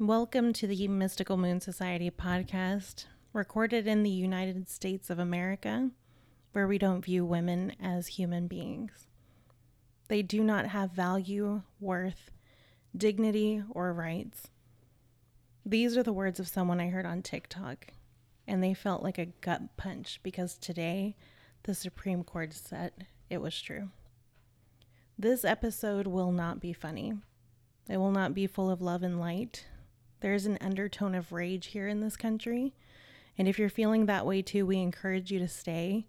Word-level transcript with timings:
Welcome 0.00 0.54
to 0.54 0.66
the 0.66 0.88
Mystical 0.88 1.36
Moon 1.36 1.60
Society 1.60 2.10
podcast, 2.10 3.04
recorded 3.34 3.86
in 3.86 4.02
the 4.02 4.08
United 4.08 4.66
States 4.66 5.10
of 5.10 5.18
America, 5.18 5.90
where 6.52 6.66
we 6.66 6.78
don't 6.78 7.04
view 7.04 7.22
women 7.26 7.74
as 7.78 8.06
human 8.06 8.46
beings. 8.46 9.08
They 10.08 10.22
do 10.22 10.42
not 10.42 10.68
have 10.68 10.92
value, 10.92 11.60
worth, 11.80 12.30
dignity, 12.96 13.62
or 13.68 13.92
rights. 13.92 14.48
These 15.66 15.98
are 15.98 16.02
the 16.02 16.14
words 16.14 16.40
of 16.40 16.48
someone 16.48 16.80
I 16.80 16.88
heard 16.88 17.04
on 17.04 17.20
TikTok, 17.20 17.88
and 18.48 18.64
they 18.64 18.72
felt 18.72 19.02
like 19.02 19.18
a 19.18 19.26
gut 19.26 19.76
punch 19.76 20.20
because 20.22 20.56
today 20.56 21.14
the 21.64 21.74
Supreme 21.74 22.24
Court 22.24 22.54
said 22.54 23.06
it 23.28 23.42
was 23.42 23.60
true. 23.60 23.90
This 25.18 25.44
episode 25.44 26.06
will 26.06 26.32
not 26.32 26.58
be 26.58 26.72
funny. 26.72 27.18
It 27.86 27.98
will 27.98 28.12
not 28.12 28.32
be 28.32 28.46
full 28.46 28.70
of 28.70 28.80
love 28.80 29.02
and 29.02 29.20
light. 29.20 29.66
There's 30.20 30.46
an 30.46 30.58
undertone 30.60 31.14
of 31.14 31.32
rage 31.32 31.68
here 31.68 31.88
in 31.88 32.00
this 32.00 32.16
country. 32.16 32.74
And 33.38 33.48
if 33.48 33.58
you're 33.58 33.70
feeling 33.70 34.06
that 34.06 34.26
way 34.26 34.42
too, 34.42 34.66
we 34.66 34.78
encourage 34.78 35.30
you 35.30 35.38
to 35.38 35.48
stay 35.48 36.06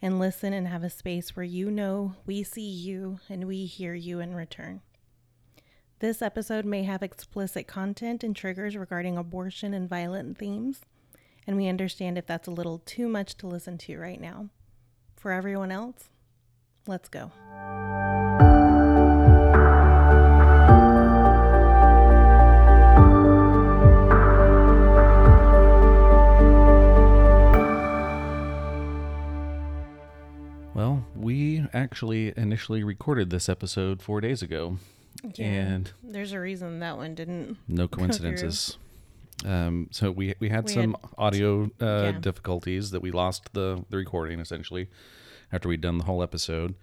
and 0.00 0.18
listen 0.18 0.52
and 0.52 0.66
have 0.66 0.82
a 0.82 0.90
space 0.90 1.36
where 1.36 1.44
you 1.44 1.70
know 1.70 2.16
we 2.26 2.42
see 2.42 2.68
you 2.68 3.20
and 3.28 3.46
we 3.46 3.66
hear 3.66 3.94
you 3.94 4.18
in 4.18 4.34
return. 4.34 4.80
This 6.00 6.20
episode 6.20 6.64
may 6.64 6.82
have 6.82 7.04
explicit 7.04 7.68
content 7.68 8.24
and 8.24 8.34
triggers 8.34 8.76
regarding 8.76 9.16
abortion 9.16 9.72
and 9.72 9.88
violent 9.88 10.36
themes, 10.36 10.80
and 11.46 11.56
we 11.56 11.68
understand 11.68 12.18
if 12.18 12.26
that's 12.26 12.48
a 12.48 12.52
little 12.52 12.82
too 12.84 13.08
much 13.08 13.36
to 13.36 13.46
listen 13.46 13.78
to 13.78 13.96
right 13.96 14.20
now. 14.20 14.48
For 15.14 15.30
everyone 15.30 15.70
else, 15.70 16.10
let's 16.88 17.08
go. 17.08 17.30
Actually 31.72 32.32
initially 32.36 32.82
recorded 32.84 33.30
this 33.30 33.48
episode 33.48 34.02
four 34.02 34.20
days 34.20 34.42
ago, 34.42 34.78
and 35.38 35.92
there's 36.02 36.32
a 36.32 36.40
reason 36.40 36.80
that 36.80 36.96
one 36.96 37.14
didn't. 37.14 37.56
no 37.68 37.88
coincidences. 37.96 38.76
Um, 39.44 39.88
so 39.90 40.10
we 40.10 40.34
we 40.38 40.48
had 40.50 40.64
We 40.66 40.72
some 40.72 40.92
had- 41.00 41.10
audio 41.18 41.64
uh, 41.80 42.12
yeah. 42.12 42.12
difficulties 42.12 42.90
that 42.92 43.02
we 43.02 43.10
lost 43.10 43.52
the 43.54 43.84
the 43.90 43.96
recording 43.96 44.38
essentially 44.40 44.88
after 45.52 45.68
we'd 45.68 45.80
done 45.80 45.98
the 45.98 46.04
whole 46.04 46.22
episode, 46.22 46.74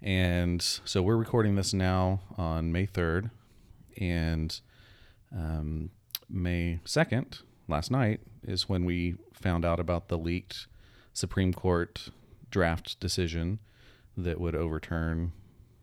and 0.00 0.62
so 0.62 1.02
we're 1.02 1.16
recording 1.16 1.56
this 1.56 1.72
now 1.74 2.20
on 2.36 2.70
May 2.72 2.86
third, 2.86 3.30
and 4.00 4.60
um, 5.36 5.90
May 6.28 6.78
second, 6.84 7.40
last 7.68 7.90
night 7.90 8.20
is 8.46 8.68
when 8.68 8.84
we 8.84 9.16
found 9.32 9.64
out 9.64 9.80
about 9.80 10.08
the 10.08 10.16
leaked 10.18 10.66
Supreme 11.12 11.52
Court 11.52 12.08
draft 12.50 12.98
decision 13.00 13.58
that 14.16 14.40
would 14.40 14.54
overturn 14.54 15.32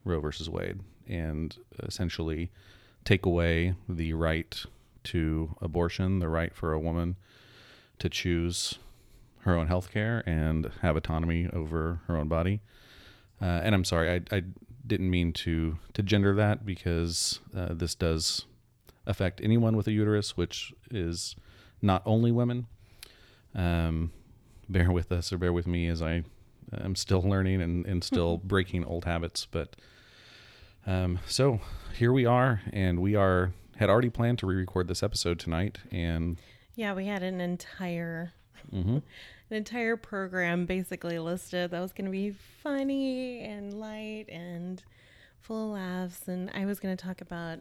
Roe 0.04 0.20
versus 0.20 0.50
Wade 0.50 0.80
and 1.08 1.56
essentially 1.82 2.52
take 3.06 3.26
away 3.26 3.76
the 3.88 4.14
right 4.14 4.64
to 5.04 5.56
abortion, 5.62 6.20
the 6.20 6.30
right 6.30 6.56
for 6.56 6.74
a 6.74 6.80
woman 6.80 7.18
to 8.00 8.10
choose 8.10 8.80
her 9.40 9.56
own 9.56 9.68
health 9.68 9.92
care 9.92 10.24
and 10.26 10.72
have 10.82 10.96
autonomy 10.96 11.50
over 11.52 12.00
her 12.08 12.18
own 12.18 12.28
body. 12.28 12.62
Uh, 13.42 13.62
and 13.64 13.76
I'm 13.76 13.84
sorry, 13.84 14.10
I, 14.10 14.36
I 14.36 14.44
didn't 14.86 15.10
mean 15.10 15.34
to 15.34 15.78
to 15.94 16.04
gender 16.04 16.34
that 16.36 16.66
because 16.66 17.40
uh, 17.56 17.74
this 17.74 17.96
does 17.96 18.46
affect 19.06 19.42
anyone 19.42 19.76
with 19.76 19.88
a 19.88 19.92
uterus, 19.92 20.38
which 20.38 20.74
is 20.90 21.36
not 21.82 22.02
only 22.06 22.32
women. 22.32 22.68
Um, 23.54 24.12
bear 24.70 24.92
with 24.92 25.12
us 25.12 25.32
or 25.32 25.38
bear 25.38 25.54
with 25.54 25.68
me 25.68 25.88
as 25.88 26.02
I 26.02 26.24
am 26.84 26.96
still 26.96 27.22
learning 27.22 27.62
and, 27.62 27.86
and 27.86 28.04
still 28.04 28.38
breaking 28.38 28.86
old 28.86 29.06
habits. 29.06 29.46
But 29.50 29.76
um, 30.86 31.20
so 31.28 31.60
here 31.96 32.12
we 32.12 32.26
are, 32.26 32.62
and 32.72 33.00
we 33.00 33.16
are 33.16 33.54
had 33.78 33.90
already 33.90 34.10
planned 34.10 34.40
to 34.40 34.46
re-record 34.46 34.88
this 34.88 35.02
episode 35.04 35.40
tonight, 35.40 35.80
and 35.92 36.38
Yeah, 36.76 36.94
we 36.94 37.08
had 37.08 37.24
an 37.24 37.42
entire 37.42 38.34
mhm. 38.74 39.02
an 39.50 39.58
entire 39.58 39.98
program 39.98 40.66
basically 40.66 41.20
listed 41.20 41.72
that 41.72 41.80
was 41.80 41.92
going 41.92 42.06
to 42.06 42.12
be 42.12 42.32
funny 42.32 43.42
and 43.42 43.74
light 43.74 44.26
and 44.30 44.84
full 45.42 45.76
of 45.76 45.80
laughs 45.80 46.28
and 46.28 46.50
I 46.54 46.66
was 46.66 46.80
going 46.80 46.96
to 46.96 47.04
talk 47.06 47.20
about 47.20 47.60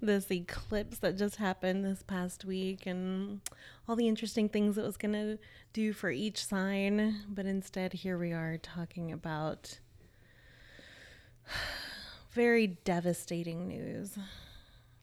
this 0.00 0.30
eclipse 0.30 0.98
that 0.98 1.16
just 1.16 1.36
happened 1.36 1.84
this 1.84 2.02
past 2.02 2.44
week 2.44 2.86
and 2.86 3.40
all 3.88 3.96
the 3.96 4.08
interesting 4.08 4.48
things 4.48 4.78
it 4.78 4.84
was 4.84 4.96
going 4.96 5.12
to 5.12 5.38
do 5.72 5.92
for 5.92 6.10
each 6.10 6.44
sign, 6.44 7.22
but 7.28 7.46
instead 7.46 7.92
here 7.92 8.16
we 8.16 8.32
are 8.32 8.58
talking 8.58 9.10
about 9.10 9.80
very 12.30 12.66
devastating 12.66 13.66
news. 13.66 14.16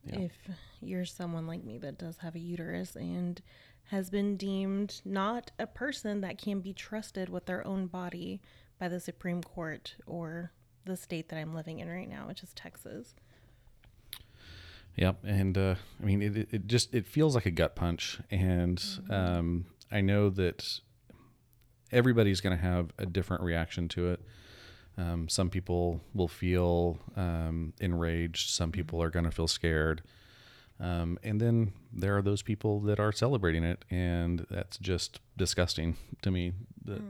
Yeah. 0.05 0.19
If 0.19 0.33
you're 0.81 1.05
someone 1.05 1.47
like 1.47 1.63
me 1.63 1.77
that 1.79 1.97
does 1.97 2.17
have 2.17 2.35
a 2.35 2.39
uterus 2.39 2.95
and 2.95 3.41
has 3.89 4.09
been 4.09 4.37
deemed 4.37 5.01
not 5.03 5.51
a 5.59 5.67
person 5.67 6.21
that 6.21 6.37
can 6.37 6.59
be 6.59 6.73
trusted 6.73 7.29
with 7.29 7.45
their 7.45 7.65
own 7.67 7.87
body 7.87 8.41
by 8.79 8.87
the 8.87 8.99
Supreme 8.99 9.43
Court 9.43 9.95
or 10.05 10.51
the 10.85 10.95
state 10.95 11.29
that 11.29 11.39
I'm 11.39 11.55
living 11.55 11.79
in 11.79 11.89
right 11.89 12.09
now, 12.09 12.27
which 12.27 12.43
is 12.43 12.53
Texas. 12.53 13.15
Yep, 14.97 15.17
and 15.25 15.57
uh, 15.57 15.75
I 16.01 16.05
mean 16.05 16.21
it, 16.21 16.47
it- 16.51 16.67
just 16.67 16.93
it 16.95 17.05
feels 17.05 17.35
like 17.35 17.45
a 17.45 17.51
gut 17.51 17.75
punch, 17.75 18.19
and 18.31 18.81
um, 19.09 19.65
I 19.91 20.01
know 20.01 20.29
that 20.29 20.79
everybody's 21.91 22.41
going 22.41 22.55
to 22.55 22.61
have 22.63 22.91
a 22.97 23.05
different 23.05 23.43
reaction 23.43 23.87
to 23.89 24.09
it. 24.09 24.21
Um, 24.97 25.27
some 25.27 25.49
people 25.49 25.99
will 26.13 26.27
feel 26.29 26.99
um, 27.17 27.73
enraged. 27.81 28.49
Some 28.51 28.71
people 28.71 29.01
are 29.03 29.09
going 29.09 29.25
to 29.25 29.31
feel 29.31 29.47
scared, 29.47 30.01
um, 30.79 31.19
and 31.23 31.41
then 31.41 31.73
there 31.91 32.17
are 32.17 32.21
those 32.21 32.41
people 32.41 32.79
that 32.81 32.99
are 32.99 33.11
celebrating 33.11 33.63
it, 33.65 33.83
and 33.89 34.45
that's 34.49 34.77
just 34.77 35.19
disgusting 35.35 35.97
to 36.21 36.31
me. 36.31 36.53
That 36.85 37.01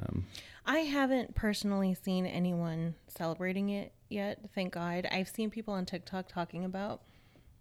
um, 0.00 0.26
I 0.64 0.78
haven't 0.80 1.36
personally 1.36 1.94
seen 1.94 2.26
anyone 2.26 2.96
celebrating 3.06 3.68
it 3.70 3.92
yet, 4.08 4.38
thank 4.54 4.74
God. 4.74 5.06
I've 5.10 5.28
seen 5.28 5.50
people 5.50 5.74
on 5.74 5.86
TikTok 5.86 6.28
talking 6.28 6.64
about 6.64 7.02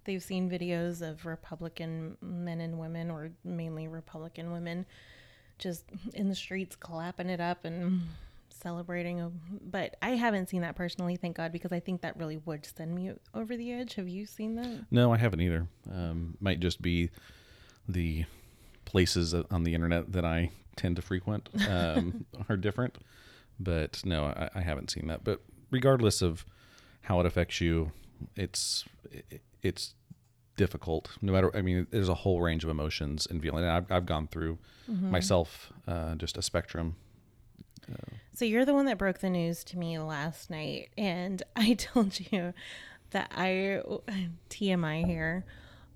they've 0.05 0.23
seen 0.23 0.49
videos 0.49 1.01
of 1.01 1.25
Republican 1.25 2.17
men 2.21 2.61
and 2.61 2.79
women, 2.79 3.11
or 3.11 3.31
mainly 3.43 3.87
Republican 3.87 4.51
women, 4.51 4.85
just 5.57 5.83
in 6.13 6.29
the 6.29 6.35
streets 6.35 6.75
clapping 6.75 7.29
it 7.29 7.41
up 7.41 7.65
and 7.65 8.01
celebrating. 8.49 9.39
But 9.69 9.97
I 10.01 10.11
haven't 10.11 10.49
seen 10.49 10.61
that 10.61 10.75
personally, 10.75 11.17
thank 11.17 11.37
God, 11.37 11.51
because 11.51 11.71
I 11.71 11.79
think 11.79 12.01
that 12.01 12.17
really 12.17 12.37
would 12.37 12.65
send 12.65 12.95
me 12.95 13.11
over 13.33 13.57
the 13.57 13.73
edge. 13.73 13.95
Have 13.95 14.07
you 14.07 14.25
seen 14.25 14.55
that? 14.55 14.85
No, 14.91 15.11
I 15.11 15.17
haven't 15.17 15.41
either. 15.41 15.67
Um, 15.91 16.37
might 16.39 16.59
just 16.59 16.81
be 16.81 17.09
the 17.87 18.25
places 18.85 19.33
on 19.33 19.63
the 19.63 19.73
internet 19.73 20.11
that 20.13 20.25
I 20.25 20.51
tend 20.75 20.95
to 20.95 21.01
frequent 21.01 21.49
um, 21.69 22.25
are 22.49 22.57
different. 22.57 22.97
But 23.59 24.01
no, 24.05 24.25
I, 24.25 24.49
I 24.55 24.61
haven't 24.61 24.91
seen 24.91 25.07
that. 25.07 25.23
But 25.23 25.41
regardless 25.75 26.21
of 26.21 26.45
how 27.01 27.19
it 27.19 27.25
affects 27.25 27.59
you, 27.59 27.91
it's 28.35 28.85
it's 29.61 29.93
difficult. 30.55 31.09
No 31.21 31.33
matter, 31.33 31.55
I 31.55 31.61
mean, 31.61 31.85
there's 31.91 32.09
a 32.09 32.13
whole 32.23 32.39
range 32.41 32.63
of 32.63 32.69
emotions 32.69 33.27
and 33.29 33.41
feeling. 33.41 33.63
And 33.63 33.73
I've 33.73 33.91
I've 33.91 34.05
gone 34.05 34.27
through 34.27 34.57
myself 34.87 35.73
uh, 35.87 36.15
just 36.15 36.37
a 36.37 36.41
spectrum. 36.41 36.95
So 38.33 38.45
you're 38.45 38.65
the 38.65 38.73
one 38.73 38.85
that 38.85 38.97
broke 38.97 39.19
the 39.19 39.29
news 39.29 39.63
to 39.65 39.77
me 39.77 39.99
last 39.99 40.49
night, 40.49 40.89
and 40.97 41.43
I 41.55 41.73
told 41.73 42.19
you 42.31 42.53
that 43.11 43.31
I 43.35 43.81
TMI 44.49 45.05
here. 45.05 45.45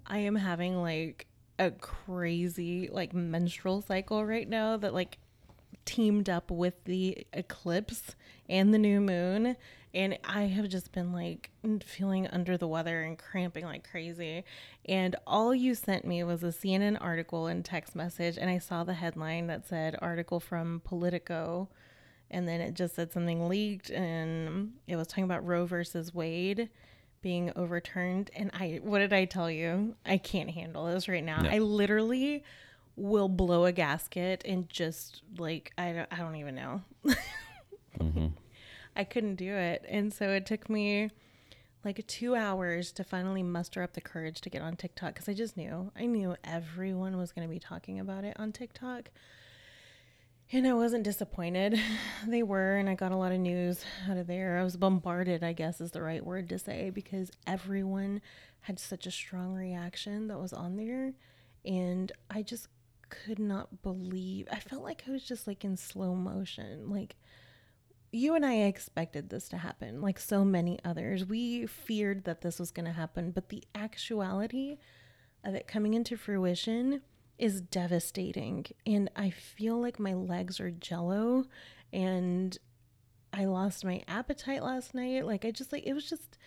I 0.06 0.20
am 0.20 0.36
having 0.36 0.82
like 0.82 1.28
a 1.58 1.72
crazy 1.72 2.90
like 2.92 3.14
menstrual 3.14 3.82
cycle 3.82 4.26
right 4.26 4.48
now 4.48 4.78
that 4.78 4.94
like 4.94 5.18
teamed 5.86 6.30
up 6.30 6.52
with 6.52 6.84
the 6.86 7.26
eclipse 7.34 8.16
and 8.48 8.74
the 8.74 8.78
new 8.78 9.02
moon 9.02 9.56
and 9.94 10.18
I 10.24 10.44
have 10.44 10.70
just 10.70 10.92
been 10.92 11.12
like 11.14 11.50
feeling 11.84 12.28
under 12.28 12.58
the 12.58 12.68
weather 12.68 13.02
and 13.02 13.18
cramping 13.18 13.66
like 13.66 13.90
crazy 13.90 14.44
and 14.86 15.16
all 15.26 15.54
you 15.54 15.76
sent 15.76 16.06
me 16.06 16.24
was 16.24 16.44
a 16.44 16.48
CNN 16.48 16.98
article 17.02 17.48
and 17.48 17.66
text 17.66 17.96
message 17.96 18.38
and 18.38 18.50
I 18.50 18.60
saw 18.60 18.84
the 18.84 18.94
headline 18.94 19.48
that 19.48 19.68
said 19.68 19.96
article 20.02 20.40
from 20.40 20.82
Politico 20.84 21.70
and 22.32 22.48
then 22.48 22.62
it 22.62 22.76
just 22.76 22.96
said 22.96 23.12
something 23.12 23.48
leaked 23.50 23.90
and 23.90 24.74
it 24.88 24.96
was 24.96 25.08
talking 25.08 25.24
about 25.24 25.46
Roe 25.46 25.66
versus 25.66 26.14
Wade 26.14 26.70
being 27.22 27.52
overturned 27.56 28.30
and 28.36 28.52
I 28.54 28.80
what 28.84 29.00
did 29.00 29.14
I 29.14 29.26
tell 29.26 29.50
you? 29.50 29.96
I 30.06 30.18
can't 30.18 30.52
handle 30.52 30.86
this 30.86 31.08
right 31.08 31.24
now. 31.24 31.42
No. 31.42 31.50
I 31.50 31.58
literally 31.58 32.44
will 32.96 33.30
blow 33.30 33.66
a 33.66 33.72
gasket 33.72 34.44
and 34.46 34.70
just 34.70 35.24
like 35.38 35.72
I 35.78 35.94
don't 35.94 36.08
I 36.12 36.18
don't 36.18 36.36
even 36.36 36.56
know. 36.56 36.82
Mm-hmm. 38.00 38.28
I 39.00 39.06
couldn't 39.06 39.36
do 39.36 39.56
it. 39.56 39.86
And 39.88 40.14
so 40.14 40.28
it 40.32 40.46
took 40.46 40.70
me 40.70 41.10
like 41.86 42.06
two 42.06 42.36
hours 42.36 42.92
to 42.92 43.06
finally 43.06 43.42
muster 43.42 43.82
up 43.82 43.94
the 43.94 44.02
courage 44.02 44.42
to 44.42 44.50
get 44.50 44.62
on 44.62 44.76
TikTok 44.76 45.14
because 45.14 45.30
I 45.30 45.34
just 45.34 45.56
knew 45.56 45.90
I 45.98 46.06
knew 46.06 46.36
everyone 46.44 47.16
was 47.16 47.32
going 47.32 47.48
to 47.48 47.52
be 47.52 47.62
talking 47.62 47.98
about 47.98 48.26
it 48.26 48.36
on 48.38 48.52
TikTok. 48.52 49.10
And 50.52 50.68
I 50.68 50.74
wasn't 50.74 51.06
disappointed. 51.06 51.80
They 52.28 52.44
were, 52.44 52.76
and 52.76 52.90
I 52.90 52.96
got 52.96 53.14
a 53.14 53.16
lot 53.16 53.32
of 53.32 53.40
news 53.40 53.86
out 54.10 54.18
of 54.18 54.28
there. 54.28 54.58
I 54.58 54.66
was 54.66 54.76
bombarded, 54.76 55.46
I 55.46 55.54
guess 55.54 55.80
is 55.80 55.92
the 55.92 56.02
right 56.02 56.26
word 56.26 56.50
to 56.50 56.60
say, 56.60 56.90
because 56.90 57.32
everyone 57.48 58.20
had 58.62 58.80
such 58.80 59.08
a 59.08 59.12
strong 59.12 59.54
reaction 59.54 60.28
that 60.28 60.42
was 60.42 60.52
on 60.52 60.76
there. 60.76 61.14
And 61.64 62.12
I 62.30 62.42
just 62.42 62.68
could 63.10 63.40
not 63.40 63.82
believe. 63.82 64.50
I 64.52 64.60
felt 64.60 64.84
like 64.84 65.04
I 65.08 65.12
was 65.12 65.24
just 65.24 65.48
like 65.48 65.64
in 65.64 65.78
slow 65.78 66.14
motion. 66.14 66.90
Like, 66.90 67.16
you 68.12 68.36
and 68.36 68.46
I 68.46 68.56
expected 68.56 69.30
this 69.30 69.50
to 69.50 69.58
happen, 69.58 70.02
like 70.02 70.20
so 70.20 70.44
many 70.44 70.80
others. 70.84 71.26
We 71.26 71.68
feared 71.68 72.24
that 72.26 72.42
this 72.42 72.60
was 72.60 72.72
going 72.72 72.86
to 72.86 72.92
happen, 72.92 73.32
but 73.32 73.50
the 73.50 73.64
actuality 73.76 74.78
of 75.44 75.56
it 75.56 75.68
coming 75.68 75.94
into 75.94 76.18
fruition 76.18 77.02
is 77.38 77.62
devastating. 77.62 78.66
And 78.86 79.10
I 79.16 79.30
feel 79.30 79.80
like 79.80 80.00
my 80.00 80.14
legs 80.14 80.60
are 80.60 80.72
jello 80.72 81.46
and 81.94 82.58
I 83.32 83.46
lost 83.46 83.86
my 83.86 84.04
appetite 84.08 84.64
last 84.64 84.94
night. 84.94 85.26
Like, 85.26 85.46
I 85.46 85.52
just, 85.52 85.72
like, 85.72 85.86
it 85.86 85.94
was 85.94 86.10
just, 86.10 86.38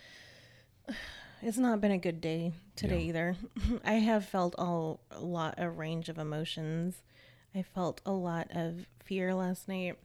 it's 1.41 1.57
not 1.57 1.81
been 1.81 1.91
a 1.91 1.97
good 1.97 2.21
day 2.21 2.53
today 2.75 2.99
yeah. 2.99 3.07
either. 3.07 3.35
I 3.85 3.93
have 3.93 4.25
felt 4.25 4.53
all, 4.57 4.99
a 5.11 5.21
lot, 5.21 5.55
a 5.57 5.69
range 5.69 6.09
of 6.09 6.17
emotions. 6.17 7.01
I 7.55 7.63
felt 7.63 8.01
a 8.05 8.11
lot 8.11 8.47
of 8.51 8.85
fear 9.03 9.33
last 9.33 9.67
night. 9.67 9.97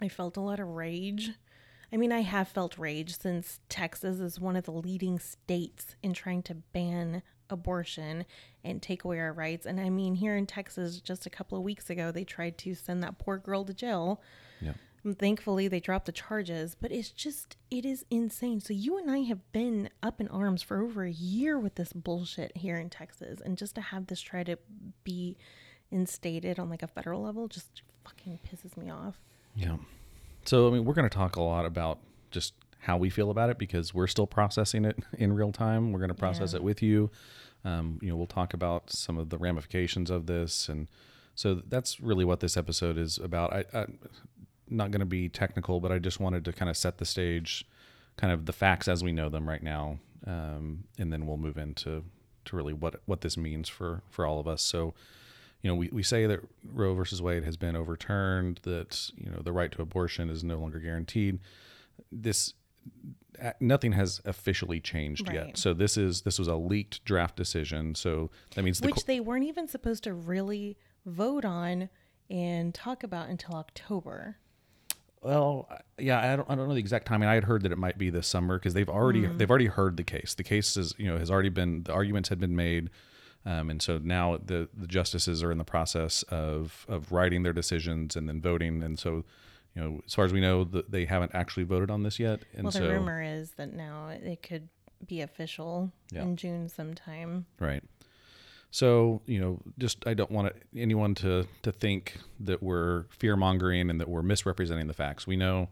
I 0.00 0.08
felt 0.08 0.36
a 0.36 0.40
lot 0.40 0.60
of 0.60 0.68
rage. 0.68 1.32
I 1.92 1.96
mean, 1.96 2.12
I 2.12 2.20
have 2.20 2.48
felt 2.48 2.78
rage 2.78 3.18
since 3.18 3.60
Texas 3.68 4.18
is 4.18 4.40
one 4.40 4.56
of 4.56 4.64
the 4.64 4.72
leading 4.72 5.18
states 5.18 5.96
in 6.02 6.12
trying 6.12 6.42
to 6.44 6.54
ban 6.54 7.22
abortion 7.48 8.24
and 8.64 8.82
take 8.82 9.04
away 9.04 9.20
our 9.20 9.32
rights. 9.32 9.66
And 9.66 9.80
I 9.80 9.88
mean, 9.88 10.16
here 10.16 10.36
in 10.36 10.46
Texas, 10.46 11.00
just 11.00 11.26
a 11.26 11.30
couple 11.30 11.56
of 11.56 11.64
weeks 11.64 11.88
ago, 11.88 12.10
they 12.10 12.24
tried 12.24 12.58
to 12.58 12.74
send 12.74 13.02
that 13.02 13.18
poor 13.18 13.38
girl 13.38 13.64
to 13.64 13.72
jail. 13.72 14.20
Yeah. 14.60 14.72
And 15.04 15.16
thankfully, 15.16 15.68
they 15.68 15.78
dropped 15.78 16.06
the 16.06 16.12
charges, 16.12 16.74
but 16.74 16.90
it's 16.90 17.10
just, 17.10 17.56
it 17.70 17.86
is 17.86 18.04
insane. 18.10 18.60
So, 18.60 18.72
you 18.72 18.98
and 18.98 19.08
I 19.08 19.18
have 19.20 19.52
been 19.52 19.88
up 20.02 20.20
in 20.20 20.26
arms 20.28 20.62
for 20.62 20.82
over 20.82 21.04
a 21.04 21.12
year 21.12 21.56
with 21.60 21.76
this 21.76 21.92
bullshit 21.92 22.56
here 22.56 22.76
in 22.76 22.90
Texas. 22.90 23.40
And 23.40 23.56
just 23.56 23.76
to 23.76 23.80
have 23.80 24.08
this 24.08 24.20
try 24.20 24.42
to 24.42 24.58
be 25.04 25.36
instated 25.92 26.58
on 26.58 26.68
like 26.68 26.82
a 26.82 26.88
federal 26.88 27.22
level 27.22 27.46
just 27.46 27.82
fucking 28.04 28.40
pisses 28.44 28.76
me 28.76 28.90
off. 28.90 29.20
Yeah. 29.56 29.76
So, 30.44 30.68
I 30.68 30.70
mean, 30.70 30.84
we're 30.84 30.94
going 30.94 31.08
to 31.08 31.14
talk 31.14 31.36
a 31.36 31.42
lot 31.42 31.66
about 31.66 31.98
just 32.30 32.54
how 32.80 32.96
we 32.96 33.10
feel 33.10 33.30
about 33.30 33.50
it 33.50 33.58
because 33.58 33.92
we're 33.92 34.06
still 34.06 34.26
processing 34.26 34.84
it 34.84 34.96
in 35.18 35.32
real 35.32 35.50
time. 35.50 35.92
We're 35.92 35.98
going 35.98 36.08
to 36.08 36.14
process 36.14 36.52
yeah. 36.52 36.58
it 36.58 36.62
with 36.62 36.82
you. 36.82 37.10
Um, 37.64 37.98
you 38.00 38.10
know, 38.10 38.16
we'll 38.16 38.26
talk 38.26 38.54
about 38.54 38.90
some 38.90 39.18
of 39.18 39.30
the 39.30 39.38
ramifications 39.38 40.08
of 40.08 40.26
this, 40.26 40.68
and 40.68 40.86
so 41.34 41.62
that's 41.68 41.98
really 41.98 42.24
what 42.24 42.38
this 42.38 42.56
episode 42.56 42.96
is 42.96 43.18
about. 43.18 43.52
I, 43.52 43.64
I'm 43.74 43.98
not 44.68 44.92
going 44.92 45.00
to 45.00 45.06
be 45.06 45.28
technical, 45.28 45.80
but 45.80 45.90
I 45.90 45.98
just 45.98 46.20
wanted 46.20 46.44
to 46.44 46.52
kind 46.52 46.70
of 46.70 46.76
set 46.76 46.98
the 46.98 47.04
stage, 47.04 47.66
kind 48.16 48.32
of 48.32 48.46
the 48.46 48.52
facts 48.52 48.86
as 48.86 49.02
we 49.02 49.10
know 49.10 49.28
them 49.28 49.48
right 49.48 49.64
now, 49.64 49.98
um, 50.28 50.84
and 50.96 51.12
then 51.12 51.26
we'll 51.26 51.38
move 51.38 51.56
into 51.56 52.04
to 52.44 52.56
really 52.56 52.72
what 52.72 53.00
what 53.06 53.22
this 53.22 53.36
means 53.36 53.68
for 53.68 54.02
for 54.10 54.24
all 54.24 54.38
of 54.38 54.46
us. 54.46 54.62
So 54.62 54.94
you 55.66 55.72
know, 55.72 55.74
we, 55.74 55.88
we 55.92 56.04
say 56.04 56.26
that 56.26 56.38
Roe 56.72 56.94
versus 56.94 57.20
Wade 57.20 57.42
has 57.42 57.56
been 57.56 57.74
overturned, 57.74 58.60
that, 58.62 59.10
you 59.16 59.28
know, 59.28 59.40
the 59.42 59.50
right 59.50 59.72
to 59.72 59.82
abortion 59.82 60.30
is 60.30 60.44
no 60.44 60.60
longer 60.60 60.78
guaranteed. 60.78 61.40
This 62.12 62.54
nothing 63.60 63.90
has 63.90 64.20
officially 64.24 64.78
changed 64.78 65.26
right. 65.26 65.34
yet. 65.34 65.58
So 65.58 65.74
this 65.74 65.96
is 65.96 66.22
this 66.22 66.38
was 66.38 66.46
a 66.46 66.54
leaked 66.54 67.04
draft 67.04 67.34
decision. 67.34 67.96
So 67.96 68.30
that 68.54 68.62
means 68.62 68.78
the 68.78 68.86
which 68.86 68.94
co- 68.94 69.02
they 69.08 69.18
weren't 69.18 69.44
even 69.44 69.66
supposed 69.66 70.04
to 70.04 70.14
really 70.14 70.78
vote 71.04 71.44
on 71.44 71.88
and 72.30 72.72
talk 72.72 73.02
about 73.02 73.28
until 73.28 73.56
October. 73.56 74.36
Well, 75.20 75.68
yeah, 75.98 76.32
I 76.32 76.36
don't, 76.36 76.48
I 76.48 76.54
don't 76.54 76.68
know 76.68 76.74
the 76.74 76.78
exact 76.78 77.06
timing. 77.06 77.28
I 77.28 77.34
had 77.34 77.42
heard 77.42 77.62
that 77.64 77.72
it 77.72 77.78
might 77.78 77.98
be 77.98 78.10
this 78.10 78.28
summer 78.28 78.56
because 78.56 78.74
they've 78.74 78.88
already 78.88 79.22
mm. 79.22 79.36
they've 79.36 79.50
already 79.50 79.66
heard 79.66 79.96
the 79.96 80.04
case. 80.04 80.34
The 80.34 80.44
case 80.44 80.76
is 80.76 80.94
you 80.96 81.08
know 81.08 81.18
has 81.18 81.28
already 81.28 81.48
been 81.48 81.82
the 81.82 81.92
arguments 81.92 82.28
had 82.28 82.38
been 82.38 82.54
made. 82.54 82.88
Um, 83.46 83.70
and 83.70 83.80
so 83.80 83.98
now 84.02 84.38
the, 84.44 84.68
the 84.76 84.88
justices 84.88 85.40
are 85.42 85.52
in 85.52 85.58
the 85.58 85.64
process 85.64 86.24
of, 86.24 86.84
of 86.88 87.12
writing 87.12 87.44
their 87.44 87.52
decisions 87.52 88.16
and 88.16 88.28
then 88.28 88.40
voting. 88.40 88.82
And 88.82 88.98
so, 88.98 89.24
you 89.74 89.82
know, 89.82 90.00
as 90.04 90.14
far 90.14 90.24
as 90.24 90.32
we 90.32 90.40
know, 90.40 90.64
the, 90.64 90.84
they 90.88 91.04
haven't 91.04 91.32
actually 91.32 91.62
voted 91.62 91.88
on 91.88 92.02
this 92.02 92.18
yet. 92.18 92.40
And 92.54 92.64
well, 92.64 92.72
the 92.72 92.78
so, 92.78 92.88
rumor 92.88 93.22
is 93.22 93.52
that 93.52 93.72
now 93.72 94.08
it 94.08 94.42
could 94.42 94.68
be 95.06 95.20
official 95.20 95.92
yeah. 96.10 96.22
in 96.22 96.36
June 96.36 96.68
sometime. 96.68 97.46
Right. 97.60 97.84
So, 98.72 99.22
you 99.26 99.38
know, 99.38 99.60
just 99.78 100.04
I 100.08 100.14
don't 100.14 100.32
want 100.32 100.52
anyone 100.76 101.14
to, 101.16 101.46
to 101.62 101.70
think 101.70 102.18
that 102.40 102.62
we're 102.64 103.04
fear 103.10 103.36
mongering 103.36 103.90
and 103.90 104.00
that 104.00 104.08
we're 104.08 104.22
misrepresenting 104.22 104.88
the 104.88 104.92
facts. 104.92 105.24
We 105.24 105.36
know 105.36 105.68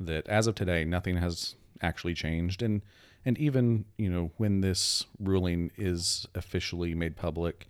that 0.00 0.26
as 0.26 0.48
of 0.48 0.56
today, 0.56 0.84
nothing 0.84 1.18
has 1.18 1.54
actually 1.80 2.14
changed. 2.14 2.60
And 2.60 2.82
and 3.24 3.38
even 3.38 3.84
you 3.96 4.10
know 4.10 4.30
when 4.36 4.60
this 4.60 5.04
ruling 5.18 5.70
is 5.76 6.26
officially 6.34 6.94
made 6.94 7.16
public 7.16 7.68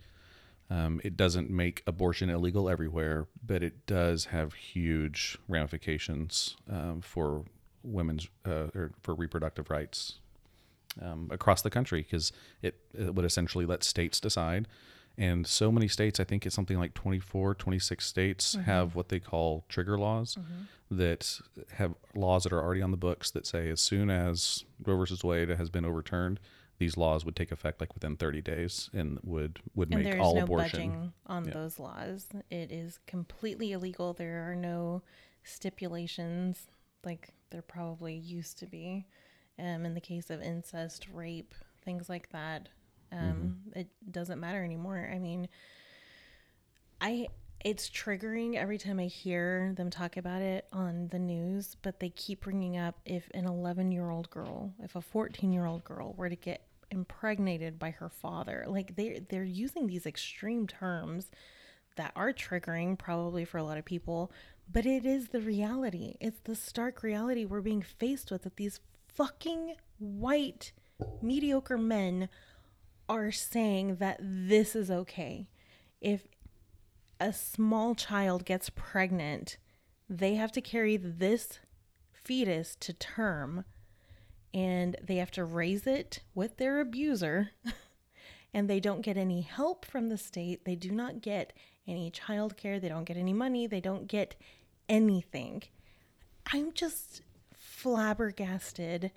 um, 0.69 0.99
it 1.03 1.15
doesn't 1.15 1.49
make 1.49 1.83
abortion 1.85 2.29
illegal 2.29 2.69
everywhere 2.69 3.27
but 3.45 3.63
it 3.63 3.85
does 3.85 4.25
have 4.25 4.53
huge 4.53 5.37
ramifications 5.47 6.57
um, 6.69 7.01
for 7.01 7.45
women's 7.83 8.27
uh, 8.45 8.67
or 8.73 8.91
for 9.01 9.13
reproductive 9.13 9.69
rights 9.69 10.19
um, 11.01 11.29
across 11.31 11.61
the 11.61 11.69
country 11.69 12.01
because 12.01 12.31
it, 12.61 12.79
it 12.97 13.13
would 13.13 13.25
essentially 13.25 13.65
let 13.65 13.83
states 13.83 14.19
decide. 14.19 14.67
And 15.17 15.47
so 15.47 15.71
many 15.71 15.87
states 15.87 16.19
i 16.19 16.25
think 16.25 16.45
it's 16.45 16.55
something 16.55 16.77
like 16.77 16.93
24 16.93 17.55
26 17.55 18.05
states 18.05 18.55
mm-hmm. 18.55 18.65
have 18.65 18.95
what 18.95 19.09
they 19.09 19.19
call 19.19 19.63
trigger 19.69 19.97
laws. 19.97 20.35
Mm-hmm 20.35 20.63
that 20.91 21.39
have 21.73 21.95
laws 22.13 22.43
that 22.43 22.53
are 22.53 22.61
already 22.61 22.81
on 22.81 22.91
the 22.91 22.97
books 22.97 23.31
that 23.31 23.45
say 23.45 23.69
as 23.69 23.81
soon 23.81 24.09
as 24.09 24.65
Roe 24.83 24.97
versus 24.97 25.23
Wade 25.23 25.49
has 25.49 25.69
been 25.69 25.85
overturned, 25.85 26.39
these 26.77 26.97
laws 26.97 27.25
would 27.25 27.35
take 27.35 27.51
effect 27.51 27.79
like 27.79 27.93
within 27.93 28.17
30 28.17 28.41
days 28.41 28.89
and 28.93 29.19
would 29.23 29.59
would 29.75 29.93
and 29.93 30.03
make 30.03 30.19
all 30.19 30.35
no 30.35 30.43
abortion 30.43 30.89
budging 30.89 31.13
on 31.25 31.45
yeah. 31.45 31.53
those 31.53 31.79
laws. 31.79 32.27
It 32.49 32.71
is 32.71 32.99
completely 33.07 33.71
illegal. 33.71 34.13
There 34.13 34.49
are 34.49 34.55
no 34.55 35.01
stipulations 35.43 36.67
like 37.03 37.29
there 37.51 37.61
probably 37.61 38.15
used 38.15 38.57
to 38.59 38.65
be. 38.65 39.05
Um, 39.57 39.85
in 39.85 39.93
the 39.93 40.01
case 40.01 40.29
of 40.29 40.41
incest, 40.41 41.07
rape, 41.13 41.55
things 41.85 42.09
like 42.09 42.29
that, 42.31 42.67
um, 43.13 43.19
mm-hmm. 43.69 43.79
it 43.79 43.87
doesn't 44.11 44.39
matter 44.39 44.61
anymore. 44.61 45.09
I 45.13 45.17
mean, 45.17 45.47
I 46.99 47.27
it's 47.65 47.89
triggering 47.89 48.53
every 48.53 48.77
time 48.77 48.99
I 48.99 49.07
hear 49.07 49.73
them 49.75 49.89
talk 49.89 50.17
about 50.17 50.43
it 50.43 50.67
on 50.71 51.07
the 51.07 51.17
news, 51.17 51.75
but 51.81 51.99
they 51.99 52.09
keep 52.09 52.41
bringing 52.41 52.77
up 52.77 52.99
if 53.05 53.27
an 53.33 53.45
11 53.45 53.91
year 53.91 54.11
old 54.11 54.29
girl, 54.29 54.71
if 54.83 54.95
a 54.95 55.01
14 55.01 55.51
year 55.51 55.65
old 55.65 55.83
girl 55.83 56.13
were 56.15 56.29
to 56.29 56.35
get 56.35 56.67
impregnated 56.91 57.79
by 57.79 57.89
her 57.89 58.07
father, 58.07 58.65
like 58.67 58.95
they 58.95 59.25
they're 59.29 59.43
using 59.43 59.87
these 59.87 60.05
extreme 60.05 60.67
terms 60.67 61.31
that 61.95 62.11
are 62.15 62.31
triggering 62.31 62.99
probably 62.99 63.43
for 63.45 63.57
a 63.57 63.63
lot 63.63 63.79
of 63.79 63.85
people, 63.85 64.31
but 64.71 64.85
it 64.85 65.03
is 65.03 65.29
the 65.29 65.41
reality. 65.41 66.17
It's 66.21 66.41
the 66.43 66.55
stark 66.55 67.01
reality 67.01 67.45
we're 67.45 67.61
being 67.61 67.81
faced 67.81 68.29
with 68.29 68.43
that 68.43 68.57
these 68.57 68.79
fucking 69.07 69.73
white 69.97 70.71
mediocre 71.19 71.79
men 71.79 72.29
are 73.09 73.31
saying 73.31 73.95
that 73.95 74.19
this 74.21 74.75
is 74.75 74.91
okay. 74.91 75.47
If 75.99 76.27
a 77.19 77.33
small 77.33 77.95
child 77.95 78.45
gets 78.45 78.69
pregnant, 78.69 79.57
they 80.09 80.35
have 80.35 80.51
to 80.53 80.61
carry 80.61 80.97
this 80.97 81.59
fetus 82.11 82.75
to 82.79 82.93
term 82.93 83.65
and 84.53 84.95
they 85.03 85.17
have 85.17 85.31
to 85.31 85.43
raise 85.43 85.85
it 85.85 86.21
with 86.33 86.57
their 86.57 86.79
abuser 86.79 87.51
and 88.53 88.69
they 88.69 88.79
don't 88.79 89.01
get 89.01 89.17
any 89.17 89.41
help 89.41 89.85
from 89.85 90.07
the 90.07 90.17
state. 90.17 90.63
They 90.65 90.75
do 90.75 90.91
not 90.91 91.21
get 91.21 91.53
any 91.87 92.09
child 92.09 92.57
care. 92.57 92.79
They 92.79 92.89
don't 92.89 93.03
get 93.03 93.17
any 93.17 93.33
money. 93.33 93.67
They 93.67 93.81
don't 93.81 94.07
get 94.07 94.35
anything. 94.87 95.63
I'm 96.53 96.71
just 96.71 97.21
flabbergasted 97.53 99.11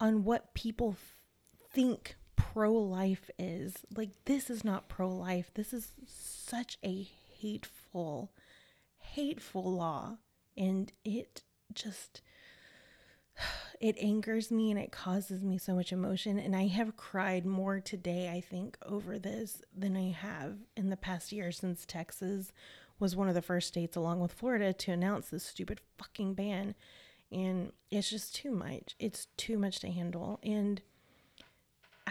on 0.00 0.24
what 0.24 0.54
people 0.54 0.96
think 1.72 2.16
pro 2.36 2.72
life 2.72 3.30
is. 3.38 3.74
Like, 3.94 4.10
this 4.24 4.48
is 4.48 4.64
not 4.64 4.88
pro 4.88 5.08
life. 5.08 5.50
This 5.54 5.72
is 5.72 5.92
such 6.06 6.78
a 6.84 7.08
hateful, 7.42 8.32
hateful 8.98 9.64
law. 9.64 10.16
And 10.56 10.92
it 11.04 11.42
just, 11.74 12.22
it 13.80 13.96
angers 14.00 14.50
me 14.50 14.70
and 14.70 14.78
it 14.78 14.92
causes 14.92 15.42
me 15.42 15.58
so 15.58 15.74
much 15.74 15.92
emotion. 15.92 16.38
And 16.38 16.54
I 16.54 16.66
have 16.68 16.96
cried 16.96 17.44
more 17.44 17.80
today, 17.80 18.30
I 18.30 18.40
think, 18.40 18.78
over 18.86 19.18
this 19.18 19.62
than 19.76 19.96
I 19.96 20.10
have 20.12 20.56
in 20.76 20.90
the 20.90 20.96
past 20.96 21.32
year 21.32 21.52
since 21.52 21.84
Texas 21.84 22.52
was 22.98 23.16
one 23.16 23.28
of 23.28 23.34
the 23.34 23.42
first 23.42 23.68
states, 23.68 23.96
along 23.96 24.20
with 24.20 24.32
Florida, 24.32 24.72
to 24.72 24.92
announce 24.92 25.28
this 25.28 25.44
stupid 25.44 25.80
fucking 25.98 26.34
ban. 26.34 26.74
and 27.32 27.72
it's 27.90 28.10
just 28.10 28.34
too 28.34 28.50
much. 28.52 28.94
It's 28.98 29.26
too 29.36 29.58
much 29.58 29.80
to 29.80 29.90
handle. 29.90 30.38
And 30.42 30.82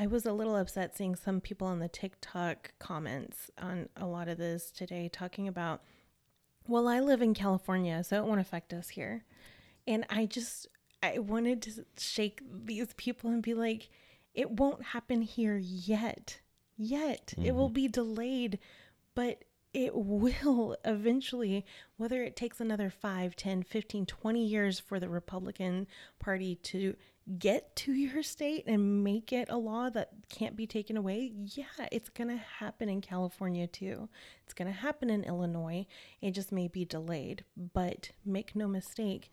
I 0.01 0.07
was 0.07 0.25
a 0.25 0.33
little 0.33 0.55
upset 0.55 0.97
seeing 0.97 1.15
some 1.15 1.39
people 1.41 1.67
on 1.67 1.77
the 1.77 1.87
TikTok 1.87 2.71
comments 2.79 3.51
on 3.61 3.87
a 3.95 4.07
lot 4.07 4.29
of 4.29 4.39
this 4.39 4.71
today 4.71 5.07
talking 5.13 5.47
about, 5.47 5.83
well, 6.67 6.87
I 6.87 6.99
live 6.99 7.21
in 7.21 7.35
California, 7.35 8.03
so 8.03 8.17
it 8.17 8.25
won't 8.25 8.41
affect 8.41 8.73
us 8.73 8.89
here. 8.89 9.25
And 9.85 10.03
I 10.09 10.25
just, 10.25 10.67
I 11.03 11.19
wanted 11.19 11.61
to 11.61 11.85
shake 11.99 12.41
these 12.65 12.95
people 12.97 13.29
and 13.29 13.43
be 13.43 13.53
like, 13.53 13.89
it 14.33 14.49
won't 14.49 14.85
happen 14.85 15.21
here 15.21 15.57
yet. 15.57 16.39
Yet. 16.75 17.35
Mm-hmm. 17.37 17.45
It 17.45 17.55
will 17.55 17.69
be 17.69 17.87
delayed, 17.87 18.57
but 19.13 19.43
it 19.71 19.93
will 19.93 20.77
eventually, 20.83 21.63
whether 21.97 22.23
it 22.23 22.35
takes 22.35 22.59
another 22.59 22.89
5, 22.89 23.35
10, 23.35 23.61
15, 23.61 24.07
20 24.07 24.43
years 24.43 24.79
for 24.79 24.99
the 24.99 25.09
Republican 25.09 25.85
Party 26.17 26.55
to 26.55 26.95
get 27.39 27.75
to 27.75 27.93
your 27.93 28.23
state 28.23 28.65
and 28.67 29.03
make 29.03 29.31
it 29.31 29.49
a 29.49 29.57
law 29.57 29.89
that 29.89 30.09
can't 30.29 30.55
be 30.55 30.67
taken 30.67 30.97
away, 30.97 31.31
yeah, 31.55 31.87
it's 31.91 32.09
going 32.09 32.29
to 32.29 32.37
happen 32.37 32.89
in 32.89 33.01
California 33.01 33.67
too. 33.67 34.09
It's 34.43 34.53
going 34.53 34.67
to 34.67 34.77
happen 34.77 35.09
in 35.09 35.23
Illinois. 35.23 35.85
It 36.21 36.31
just 36.31 36.51
may 36.51 36.67
be 36.67 36.85
delayed, 36.85 37.43
but 37.73 38.11
make 38.25 38.55
no 38.55 38.67
mistake, 38.67 39.31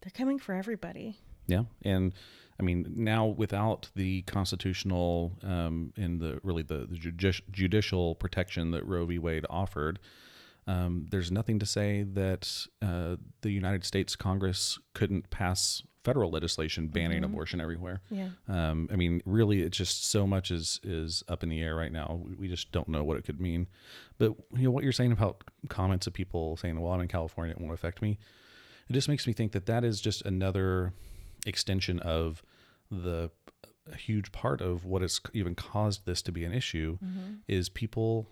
they're 0.00 0.12
coming 0.14 0.38
for 0.38 0.54
everybody. 0.54 1.18
Yeah. 1.46 1.64
And 1.82 2.12
I 2.58 2.62
mean, 2.62 2.92
now 2.96 3.26
without 3.26 3.90
the 3.94 4.22
constitutional 4.22 5.32
um, 5.42 5.92
and 5.96 6.20
the 6.20 6.40
really 6.42 6.62
the, 6.62 6.86
the 6.86 6.96
judici- 6.96 7.44
judicial 7.50 8.14
protection 8.14 8.70
that 8.72 8.86
Roe 8.86 9.06
v. 9.06 9.18
Wade 9.18 9.46
offered, 9.50 9.98
um, 10.66 11.06
there's 11.10 11.30
nothing 11.30 11.58
to 11.58 11.66
say 11.66 12.02
that 12.02 12.66
uh, 12.82 13.16
the 13.42 13.50
United 13.50 13.84
States 13.84 14.16
Congress 14.16 14.78
couldn't 14.94 15.30
pass 15.30 15.82
federal 16.02 16.30
legislation 16.30 16.86
banning 16.86 17.22
mm-hmm. 17.22 17.32
abortion 17.32 17.60
everywhere. 17.60 18.00
Yeah. 18.10 18.28
Um, 18.48 18.88
I 18.92 18.96
mean, 18.96 19.22
really, 19.24 19.62
it's 19.62 19.76
just 19.76 20.08
so 20.08 20.26
much 20.26 20.50
is 20.50 20.80
is 20.82 21.22
up 21.28 21.42
in 21.42 21.48
the 21.48 21.60
air 21.60 21.74
right 21.74 21.92
now. 21.92 22.20
We 22.38 22.48
just 22.48 22.72
don't 22.72 22.88
know 22.88 23.04
what 23.04 23.16
it 23.16 23.24
could 23.24 23.40
mean. 23.40 23.66
But 24.18 24.34
you 24.54 24.64
know 24.64 24.70
what 24.70 24.84
you're 24.84 24.92
saying 24.92 25.12
about 25.12 25.44
comments 25.68 26.06
of 26.06 26.12
people 26.12 26.56
saying, 26.56 26.80
"Well, 26.80 26.92
I'm 26.92 27.00
in 27.00 27.08
California; 27.08 27.54
it 27.56 27.60
won't 27.60 27.74
affect 27.74 28.02
me." 28.02 28.18
It 28.88 28.92
just 28.92 29.08
makes 29.08 29.26
me 29.26 29.32
think 29.32 29.52
that 29.52 29.66
that 29.66 29.84
is 29.84 30.00
just 30.00 30.22
another 30.22 30.92
extension 31.44 31.98
of 32.00 32.42
the 32.90 33.30
huge 33.96 34.32
part 34.32 34.60
of 34.60 34.84
what 34.84 35.02
has 35.02 35.20
even 35.32 35.54
caused 35.54 36.06
this 36.06 36.22
to 36.22 36.32
be 36.32 36.44
an 36.44 36.52
issue 36.52 36.98
mm-hmm. 37.04 37.34
is 37.46 37.68
people 37.68 38.28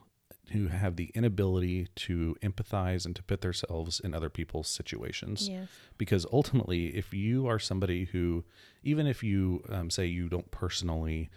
who 0.53 0.69
have 0.69 0.97
the 0.97 1.11
inability 1.15 1.89
to 1.97 2.37
empathize 2.43 3.07
and 3.07 3.17
to 3.17 3.23
put 3.23 3.41
themselves 3.41 4.01
in 4.01 4.15
other 4.15 4.29
people's 4.29 4.69
situations. 4.69 5.49
Yes. 5.49 5.69
Because 5.97 6.27
ultimately, 6.33 6.97
if 6.97 7.15
you 7.15 7.47
are 7.47 7.59
somebody 7.59 8.05
who, 8.07 8.45
even 8.83 9.07
if 9.07 9.23
you 9.23 9.63
um, 9.71 9.91
say 9.91 10.07
you 10.07 10.29
don't 10.29 10.51
personally 10.51 11.31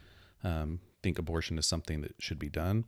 um, 0.43 0.79
think 1.01 1.17
abortion 1.17 1.57
is 1.57 1.65
something 1.65 2.01
that 2.01 2.15
should 2.19 2.39
be 2.39 2.49
done, 2.49 2.85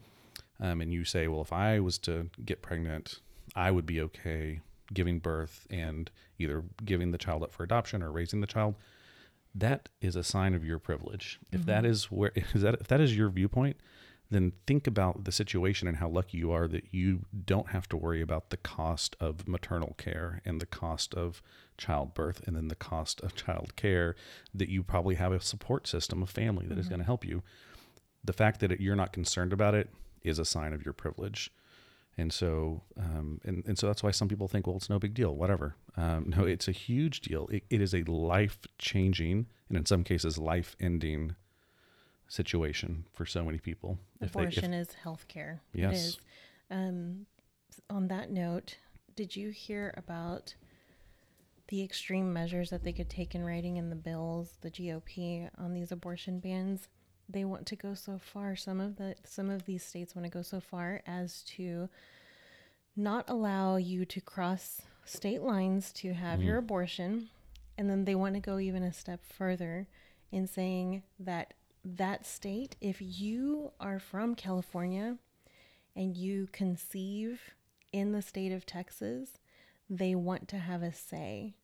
um, 0.60 0.82
and 0.82 0.92
you 0.92 1.06
say, 1.06 1.28
well, 1.28 1.42
if 1.42 1.54
I 1.54 1.80
was 1.80 1.98
to 2.00 2.30
get 2.44 2.62
pregnant, 2.62 3.20
I 3.56 3.72
would 3.72 3.86
be 3.86 4.02
okay 4.02 4.60
giving 4.94 5.20
birth 5.20 5.68
and 5.70 6.10
either 6.38 6.64
giving 6.84 7.12
the 7.12 7.18
child 7.18 7.44
up 7.44 7.52
for 7.52 7.64
adoption 7.64 8.02
or 8.02 8.12
raising 8.12 8.42
the 8.42 8.48
child, 8.48 8.76
that 9.56 9.90
is 10.02 10.16
a 10.16 10.24
sign 10.24 10.54
of 10.54 10.66
your 10.66 10.80
privilege. 10.80 11.40
If 11.52 11.62
mm-hmm. 11.62 11.70
that 11.70 11.86
is 11.86 12.06
where 12.06 12.32
is 12.36 12.62
that 12.62 12.76
if 12.76 12.88
that 12.88 13.02
is 13.02 13.16
your 13.16 13.30
viewpoint, 13.30 13.78
then 14.32 14.54
think 14.68 14.86
about 14.86 15.24
the 15.24 15.32
situation 15.32 15.88
and 15.88 15.98
how 15.98 16.08
lucky 16.08 16.38
you 16.38 16.52
are 16.52 16.68
that 16.68 16.94
you 16.94 17.26
don't 17.46 17.70
have 17.70 17.90
to 17.90 17.98
worry 17.98 18.22
about 18.22 18.52
the 18.52 18.58
cost 18.58 19.16
of 19.20 19.48
maternal 19.48 19.96
care 19.98 20.42
and 20.46 20.62
the 20.62 20.66
cost 20.68 21.16
of 21.16 21.42
childbirth 21.78 22.46
and 22.46 22.56
then 22.56 22.68
the 22.68 22.76
cost 22.76 23.22
of 23.22 23.36
child 23.36 23.76
care 23.76 24.16
that 24.54 24.70
you 24.70 24.84
probably 24.84 25.16
have 25.16 25.32
a 25.32 25.42
support 25.42 25.88
system, 25.88 26.22
a 26.22 26.28
family 26.28 26.68
that 26.68 26.74
mm-hmm. 26.74 26.82
is 26.82 26.90
going 26.90 27.00
to 27.00 27.06
help 27.06 27.26
you. 27.26 27.42
The 28.24 28.34
fact 28.34 28.60
that 28.60 28.80
you're 28.80 28.96
not 28.96 29.14
concerned 29.14 29.54
about 29.54 29.74
it 29.74 29.90
is 30.24 30.38
a 30.38 30.46
sign 30.46 30.74
of 30.74 30.86
your 30.86 30.94
privilege. 30.94 31.52
And 32.18 32.34
so, 32.34 32.84
um, 32.98 33.40
and, 33.46 33.64
and 33.66 33.80
so 33.80 33.88
that's 33.88 34.04
why 34.04 34.12
some 34.12 34.28
people 34.28 34.50
think, 34.50 34.68
well, 34.68 34.76
it's 34.76 34.90
no 34.90 35.00
big 35.00 35.14
deal, 35.14 35.36
whatever. 35.36 35.76
Um, 35.96 36.26
no, 36.38 36.44
it's 36.44 36.68
a 36.68 36.74
huge 36.74 37.22
deal. 37.22 37.48
It, 37.48 37.64
it 37.70 37.82
is 37.82 37.96
a 37.96 38.04
life 38.04 38.60
changing 38.78 39.48
and 39.70 39.78
in 39.78 39.86
some 39.86 40.04
cases 40.04 40.38
life 40.38 40.76
ending 40.80 41.36
situation 42.30 43.06
for 43.12 43.26
so 43.26 43.44
many 43.44 43.58
people. 43.58 44.00
Abortion 44.22 44.72
they, 44.72 44.78
if, 44.78 44.90
is 44.90 44.96
healthcare. 45.04 45.60
Yes. 45.74 45.92
It 45.92 45.98
is. 45.98 46.20
Um, 46.72 47.26
on 47.90 48.08
that 48.08 48.32
note, 48.32 48.78
did 49.16 49.36
you 49.36 49.50
hear 49.50 49.94
about 49.98 50.56
the 51.68 51.84
extreme 51.84 52.32
measures 52.32 52.70
that 52.70 52.84
they 52.84 52.94
could 52.94 53.10
take 53.10 53.36
in 53.36 53.44
writing 53.44 53.76
in 53.76 53.90
the 53.90 53.96
bills, 53.96 54.54
the 54.62 54.72
GOP 54.72 55.50
on 55.58 55.74
these 55.74 55.92
abortion 55.92 56.40
bans? 56.40 56.88
they 57.30 57.46
want 57.46 57.66
to 57.68 57.76
go 57.76 57.94
so 57.94 58.18
far. 58.18 58.56
Some 58.56 58.80
of 58.80 58.98
the 58.98 59.16
some 59.24 59.50
of 59.50 59.66
these 59.66 59.84
states 59.84 60.16
want 60.16 60.26
to 60.26 60.32
go 60.32 60.42
so 60.42 60.60
far 60.60 61.02
as 61.06 61.44
to 61.56 61.88
not 62.96 63.30
allow 63.30 63.78
you 63.78 64.04
to 64.06 64.20
cross 64.20 64.82
state 65.06 65.42
lines 65.42 65.94
to 65.94 66.14
have 66.14 66.40
mm. 66.40 66.46
your 66.46 66.58
abortion, 66.58 67.30
and 67.78 67.90
then 67.90 68.06
they 68.06 68.16
want 68.16 68.34
to 68.34 68.40
go 68.40 68.60
even 68.60 68.84
a 68.84 68.92
step 68.92 69.22
further 69.24 69.88
in 70.32 70.48
saying 70.48 71.04
that 71.20 71.54
that 71.84 72.26
state, 72.26 72.76
if 72.82 72.98
you 73.00 73.72
are 73.80 74.00
from 74.00 74.36
California 74.36 75.18
and 75.96 76.16
you 76.16 76.48
conceive 76.52 77.42
in 77.92 78.12
the 78.12 78.22
state 78.22 78.52
of 78.52 78.66
Texas, 78.66 79.40
they 79.90 80.16
want 80.16 80.48
to 80.50 80.58
have 80.58 80.84
a 80.84 80.94
say 80.94 81.56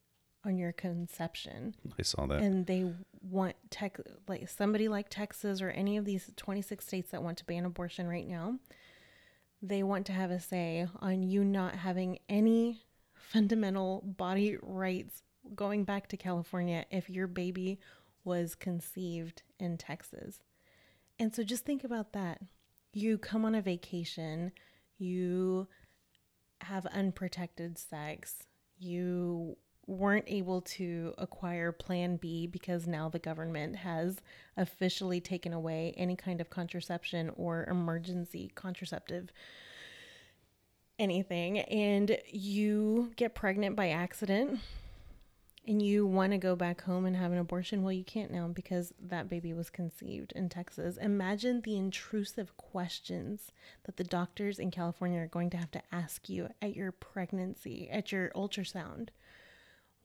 on 0.46 0.58
your 0.58 0.72
conception. 0.72 1.76
I 1.98 2.04
saw 2.04 2.26
that. 2.28 2.42
And 2.42 2.66
they 2.66 2.92
want 3.22 3.56
tech 3.70 4.00
like 4.28 4.48
somebody 4.50 4.88
like 4.88 5.10
Texas 5.10 5.62
or 5.62 5.70
any 5.72 5.98
of 5.98 6.06
these 6.06 6.32
26 6.36 6.86
states 6.86 7.12
that 7.12 7.24
want 7.24 7.38
to 7.40 7.46
ban 7.46 7.66
abortion 7.66 8.08
right 8.08 8.28
now. 8.28 8.56
They 9.62 9.84
want 9.84 10.06
to 10.08 10.14
have 10.14 10.32
a 10.32 10.40
say 10.40 10.88
on 11.00 11.24
you 11.24 11.44
not 11.44 11.76
having 11.76 12.20
any 12.30 12.84
fundamental 13.16 14.02
body 14.06 14.58
rights 14.62 15.24
going 15.56 15.84
back 15.84 16.08
to 16.10 16.18
California 16.18 16.86
if 16.92 17.10
your 17.10 17.28
baby 17.28 17.80
was 18.26 18.56
conceived 18.56 19.44
in 19.60 19.78
Texas. 19.78 20.40
And 21.18 21.34
so 21.34 21.44
just 21.44 21.66
think 21.66 21.84
about 21.84 22.14
that. 22.14 22.42
You 22.92 23.18
come 23.18 23.46
on 23.46 23.56
a 23.56 23.62
vacation, 23.62 24.52
you 24.98 25.68
have 26.62 26.86
unprotected 26.88 27.78
sex, 27.78 28.44
you 28.78 29.58
weren't 29.88 30.26
able 30.28 30.62
to 30.62 31.14
acquire 31.18 31.72
Plan 31.72 32.18
B 32.18 32.48
because 32.48 32.88
now 32.88 33.08
the 33.08 33.20
government 33.20 33.76
has 33.76 34.18
officially 34.58 35.22
taken 35.22 35.54
away 35.54 35.94
any 35.96 36.16
kind 36.16 36.42
of 36.42 36.50
contraception 36.50 37.32
or 37.36 37.66
emergency 37.66 38.52
contraceptive 38.56 39.32
anything, 40.98 41.60
and 41.60 42.18
you 42.32 43.12
get 43.16 43.36
pregnant 43.36 43.76
by 43.76 43.90
accident 43.90 44.60
and 45.68 45.82
you 45.82 46.06
want 46.06 46.32
to 46.32 46.38
go 46.38 46.56
back 46.56 46.82
home 46.82 47.06
and 47.06 47.16
have 47.16 47.32
an 47.32 47.38
abortion, 47.38 47.84
well, 47.84 47.92
you 47.92 48.04
can't 48.04 48.32
now 48.32 48.48
because 48.48 48.94
that 49.00 49.30
baby 49.30 49.54
was 49.54 49.70
conceived 49.70 50.32
in 50.34 50.50
Texas. 50.50 50.98
Imagine 50.98 51.62
the 51.62 51.76
intrusive 51.76 52.56
questions 52.58 53.52
that 53.86 53.98
the 53.98 54.04
doctors 54.04 54.60
in 54.60 54.72
California 54.72 55.20
are 55.20 55.28
going 55.28 55.50
to 55.52 55.58
have 55.58 55.72
to 55.72 55.82
ask 55.92 56.30
you 56.30 56.50
at 56.62 56.76
your 56.76 56.92
pregnancy, 56.92 57.90
at 57.92 58.12
your 58.12 58.30
ultrasound. 58.30 59.10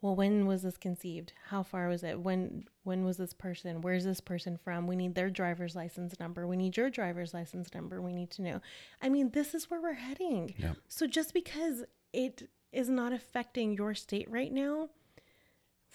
Well 0.02 0.16
when 0.16 0.46
was 0.46 0.62
this 0.62 0.78
conceived? 0.78 1.34
How 1.48 1.62
far 1.62 1.88
was 1.88 2.02
it? 2.02 2.20
When 2.20 2.64
when 2.84 3.04
was 3.04 3.18
this 3.18 3.34
person? 3.34 3.82
Where's 3.82 4.04
this 4.04 4.20
person 4.20 4.56
from? 4.56 4.86
We 4.86 4.96
need 4.96 5.14
their 5.14 5.28
driver's 5.28 5.76
license 5.76 6.18
number. 6.18 6.46
We 6.46 6.56
need 6.56 6.76
your 6.76 6.88
driver's 6.88 7.34
license 7.34 7.74
number. 7.74 8.00
We 8.00 8.14
need 8.14 8.30
to 8.32 8.42
know. 8.42 8.60
I 9.02 9.10
mean 9.10 9.30
this 9.30 9.54
is 9.54 9.70
where 9.70 9.80
we're 9.80 9.92
heading. 9.92 10.54
Yeah. 10.56 10.72
so 10.88 11.06
just 11.06 11.34
because 11.34 11.84
it 12.14 12.48
is 12.72 12.88
not 12.88 13.12
affecting 13.12 13.74
your 13.74 13.94
state 13.94 14.30
right 14.30 14.52
now 14.52 14.88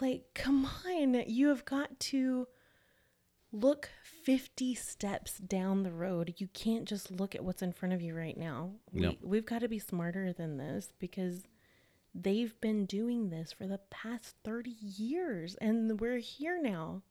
like 0.01 0.23
come 0.33 0.67
on 0.85 1.23
you 1.27 1.47
have 1.47 1.65
got 1.65 1.99
to 1.99 2.47
look 3.51 3.89
50 4.23 4.75
steps 4.75 5.37
down 5.37 5.83
the 5.83 5.91
road 5.91 6.33
you 6.37 6.47
can't 6.53 6.85
just 6.85 7.11
look 7.11 7.35
at 7.35 7.43
what's 7.43 7.61
in 7.61 7.71
front 7.71 7.93
of 7.93 8.01
you 8.01 8.15
right 8.15 8.37
now 8.37 8.71
we, 8.91 9.01
we've 9.21 9.45
got 9.45 9.59
to 9.59 9.67
be 9.67 9.79
smarter 9.79 10.33
than 10.33 10.57
this 10.57 10.89
because 10.99 11.43
They've 12.17 12.59
been 12.61 12.85
doing 12.85 13.29
this 13.29 13.51
for 13.51 13.67
the 13.67 13.81
past 13.89 14.37
30 14.45 14.69
years 14.69 15.55
and 15.55 15.99
we're 15.99 16.19
here 16.19 16.61
now. 16.61 17.01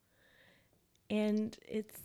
And 1.11 1.55
it's 1.67 1.99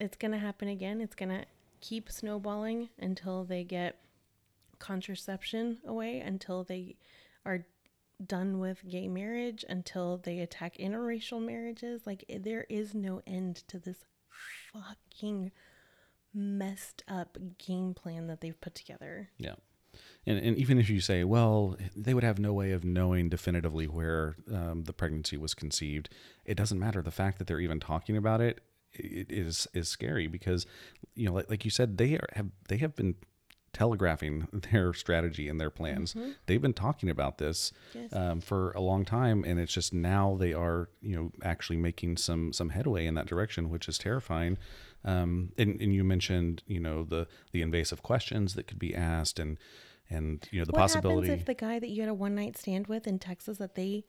it's 0.00 0.16
going 0.16 0.32
to 0.32 0.38
happen 0.38 0.66
again. 0.66 1.00
It's 1.00 1.14
going 1.14 1.28
to 1.28 1.44
keep 1.80 2.10
snowballing 2.10 2.88
until 2.98 3.44
they 3.44 3.62
get 3.62 4.00
contraception 4.80 5.78
away, 5.86 6.18
until 6.18 6.64
they 6.64 6.96
are 7.46 7.64
done 8.24 8.58
with 8.58 8.88
gay 8.88 9.08
marriage, 9.08 9.64
until 9.68 10.18
they 10.18 10.40
attack 10.40 10.76
interracial 10.76 11.44
marriages. 11.44 12.06
Like 12.06 12.24
there 12.28 12.66
is 12.68 12.94
no 12.94 13.22
end 13.26 13.56
to 13.68 13.78
this 13.78 14.04
fucking 14.72 15.52
messed 16.32 17.02
up 17.08 17.38
game 17.58 17.94
plan 17.94 18.26
that 18.26 18.40
they've 18.40 18.60
put 18.60 18.74
together. 18.74 19.30
Yeah. 19.38 19.54
And, 20.26 20.38
and 20.38 20.56
even 20.56 20.78
if 20.78 20.90
you 20.90 21.00
say, 21.00 21.22
well, 21.22 21.76
they 21.94 22.14
would 22.14 22.24
have 22.24 22.38
no 22.38 22.52
way 22.52 22.72
of 22.72 22.84
knowing 22.84 23.28
definitively 23.28 23.86
where 23.86 24.34
um, 24.52 24.84
the 24.84 24.92
pregnancy 24.92 25.36
was 25.36 25.54
conceived, 25.54 26.08
it 26.44 26.56
doesn't 26.56 26.80
matter. 26.80 27.02
The 27.02 27.12
fact 27.12 27.38
that 27.38 27.46
they're 27.46 27.60
even 27.60 27.78
talking 27.78 28.16
about 28.16 28.40
it, 28.40 28.60
it 28.92 29.30
is 29.30 29.68
is 29.74 29.88
scary 29.88 30.26
because, 30.26 30.66
you 31.14 31.26
know, 31.26 31.34
like, 31.34 31.50
like 31.50 31.64
you 31.64 31.70
said, 31.70 31.98
they 31.98 32.14
are, 32.14 32.28
have 32.32 32.46
they 32.68 32.78
have 32.78 32.96
been 32.96 33.16
telegraphing 33.74 34.48
their 34.72 34.94
strategy 34.94 35.48
and 35.48 35.60
their 35.60 35.68
plans. 35.70 36.14
Mm-hmm. 36.14 36.30
They've 36.46 36.62
been 36.62 36.72
talking 36.72 37.10
about 37.10 37.36
this 37.38 37.72
Yes. 37.94 38.12
um, 38.14 38.40
for 38.40 38.70
a 38.72 38.80
long 38.80 39.04
time, 39.04 39.44
and 39.44 39.60
it's 39.60 39.72
just 39.74 39.92
now 39.92 40.36
they 40.38 40.54
are, 40.54 40.88
you 41.02 41.14
know, 41.16 41.32
actually 41.42 41.76
making 41.76 42.16
some 42.16 42.52
some 42.52 42.70
headway 42.70 43.04
in 43.04 43.14
that 43.14 43.26
direction, 43.26 43.68
which 43.68 43.88
is 43.88 43.98
terrifying. 43.98 44.56
Um, 45.04 45.52
and, 45.58 45.78
and 45.80 45.94
you 45.94 46.02
mentioned, 46.02 46.62
you 46.66 46.80
know, 46.80 47.04
the 47.04 47.26
the 47.52 47.60
invasive 47.60 48.02
questions 48.02 48.54
that 48.54 48.66
could 48.66 48.78
be 48.78 48.94
asked, 48.94 49.38
and 49.38 49.58
and 50.08 50.48
you 50.50 50.60
know 50.60 50.64
the 50.64 50.72
what 50.72 50.80
possibility. 50.80 51.28
happens 51.28 51.40
if 51.42 51.46
the 51.46 51.54
guy 51.54 51.78
that 51.78 51.90
you 51.90 52.00
had 52.00 52.08
a 52.08 52.14
one 52.14 52.34
night 52.34 52.56
stand 52.56 52.86
with 52.86 53.06
in 53.06 53.18
Texas 53.18 53.58
that 53.58 53.74
they 53.74 54.04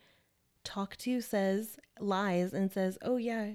talk 0.63 0.95
to 0.97 1.19
says 1.21 1.77
lies 1.99 2.53
and 2.53 2.71
says, 2.71 2.97
"Oh 3.01 3.17
yeah, 3.17 3.51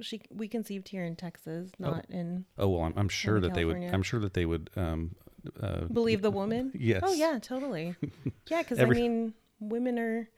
she 0.00 0.22
we 0.30 0.48
conceived 0.48 0.88
here 0.88 1.04
in 1.04 1.16
Texas, 1.16 1.70
not 1.78 2.06
in 2.08 2.44
oh 2.58 2.68
well, 2.68 2.82
I'm, 2.82 2.94
I'm 2.96 3.08
sure 3.08 3.40
that 3.40 3.54
they 3.54 3.64
would. 3.64 3.76
I'm 3.76 4.02
sure 4.02 4.20
that 4.20 4.34
they 4.34 4.46
would. 4.46 4.70
Um, 4.76 5.14
uh, 5.60 5.84
believe 5.92 6.22
the 6.22 6.30
woman." 6.30 6.72
yes. 6.78 7.02
Oh 7.04 7.12
yeah, 7.12 7.38
totally. 7.40 7.94
Yeah, 8.50 8.62
because 8.62 8.80
I 8.80 8.86
mean, 8.86 9.34
women 9.60 9.98
are 9.98 10.30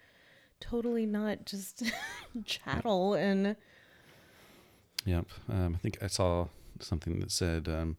totally 0.59 1.07
not 1.07 1.45
just 1.45 1.85
chattel 2.45 3.15
and 3.15 3.57
Yep. 5.05 5.27
Um, 5.49 5.75
I 5.75 5.79
think 5.79 5.99
I 6.03 6.09
saw 6.09 6.49
something 6.81 7.21
that 7.21 7.31
said 7.31 7.69
um, 7.69 7.97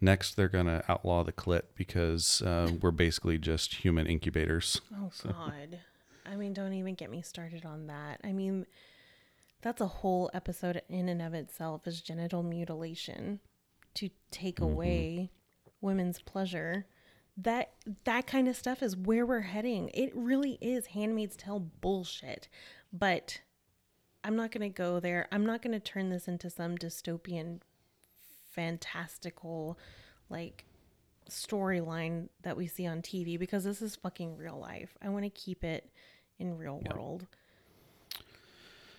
next 0.00 0.34
they're 0.36 0.48
going 0.48 0.66
to 0.66 0.82
outlaw 0.88 1.24
the 1.24 1.32
clit 1.32 1.62
because 1.74 2.42
uh, 2.42 2.70
we're 2.80 2.90
basically 2.90 3.38
just 3.38 3.74
human 3.74 4.06
incubators. 4.06 4.80
oh 4.94 5.10
god. 5.24 5.80
I 6.24 6.36
mean, 6.36 6.52
don't 6.52 6.74
even 6.74 6.94
get 6.94 7.10
me 7.10 7.22
started 7.22 7.64
on 7.64 7.86
that. 7.86 8.20
I 8.22 8.32
mean, 8.32 8.66
that's 9.60 9.80
a 9.80 9.86
whole 9.86 10.30
episode 10.32 10.82
in 10.88 11.08
and 11.08 11.20
of 11.20 11.34
itself 11.34 11.86
is 11.86 12.00
genital 12.00 12.42
mutilation 12.42 13.40
to 13.94 14.10
take 14.30 14.56
mm-hmm. 14.56 14.72
away 14.72 15.30
women's 15.80 16.20
pleasure. 16.20 16.86
That 17.36 17.72
that 18.04 18.26
kind 18.26 18.48
of 18.48 18.56
stuff 18.56 18.82
is 18.82 18.96
where 18.96 19.24
we're 19.24 19.40
heading. 19.40 19.90
It 19.94 20.10
really 20.14 20.58
is 20.60 20.86
Handmaid's 20.86 21.36
Tale 21.36 21.60
bullshit. 21.60 22.48
But 22.92 23.40
I'm 24.24 24.36
not 24.36 24.50
going 24.50 24.68
to 24.70 24.74
go 24.74 24.98
there. 25.00 25.28
I'm 25.30 25.46
not 25.46 25.62
going 25.62 25.72
to 25.72 25.80
turn 25.80 26.10
this 26.10 26.26
into 26.26 26.50
some 26.50 26.76
dystopian 26.76 27.60
fantastical 28.50 29.78
like 30.30 30.64
storyline 31.30 32.28
that 32.42 32.56
we 32.56 32.66
see 32.66 32.86
on 32.86 33.02
TV 33.02 33.38
because 33.38 33.64
this 33.64 33.82
is 33.82 33.96
fucking 33.96 34.36
real 34.36 34.58
life. 34.58 34.96
I 35.02 35.08
want 35.10 35.24
to 35.24 35.30
keep 35.30 35.62
it 35.62 35.90
in 36.38 36.56
real 36.56 36.80
Yep. 36.84 36.94
world. 36.94 37.26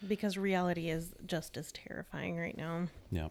Because 0.08 0.38
reality 0.38 0.90
is 0.90 1.14
just 1.26 1.58
as 1.58 1.72
terrifying 1.72 2.38
right 2.38 2.58
now. 2.58 2.88
Yeah. 3.12 3.30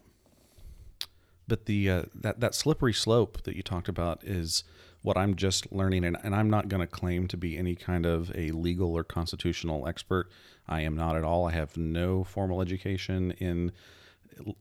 But 1.47 1.65
the 1.65 1.89
uh, 1.89 2.03
that 2.13 2.39
that 2.41 2.53
slippery 2.53 2.93
slope 2.93 3.41
that 3.43 3.55
you 3.55 3.63
talked 3.63 3.89
about 3.89 4.23
is 4.23 4.63
what 5.01 5.17
I'm 5.17 5.35
just 5.35 5.71
learning, 5.71 6.03
and, 6.03 6.17
and 6.23 6.35
I'm 6.35 6.49
not 6.49 6.67
going 6.67 6.81
to 6.81 6.87
claim 6.87 7.27
to 7.29 7.37
be 7.37 7.57
any 7.57 7.75
kind 7.75 8.05
of 8.05 8.31
a 8.35 8.51
legal 8.51 8.95
or 8.95 9.03
constitutional 9.03 9.87
expert. 9.87 10.29
I 10.67 10.81
am 10.81 10.95
not 10.95 11.15
at 11.15 11.23
all. 11.23 11.47
I 11.47 11.51
have 11.53 11.75
no 11.77 12.23
formal 12.23 12.61
education 12.61 13.31
in 13.31 13.71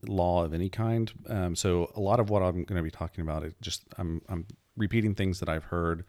law 0.06 0.44
of 0.44 0.54
any 0.54 0.68
kind. 0.68 1.12
Um, 1.28 1.54
so 1.54 1.92
a 1.94 2.00
lot 2.00 2.20
of 2.20 2.30
what 2.30 2.42
I'm 2.42 2.64
going 2.64 2.76
to 2.78 2.82
be 2.82 2.90
talking 2.90 3.22
about 3.22 3.44
is 3.44 3.52
just 3.60 3.84
I'm 3.98 4.22
I'm 4.28 4.46
repeating 4.76 5.14
things 5.14 5.40
that 5.40 5.48
I've 5.48 5.64
heard 5.64 6.04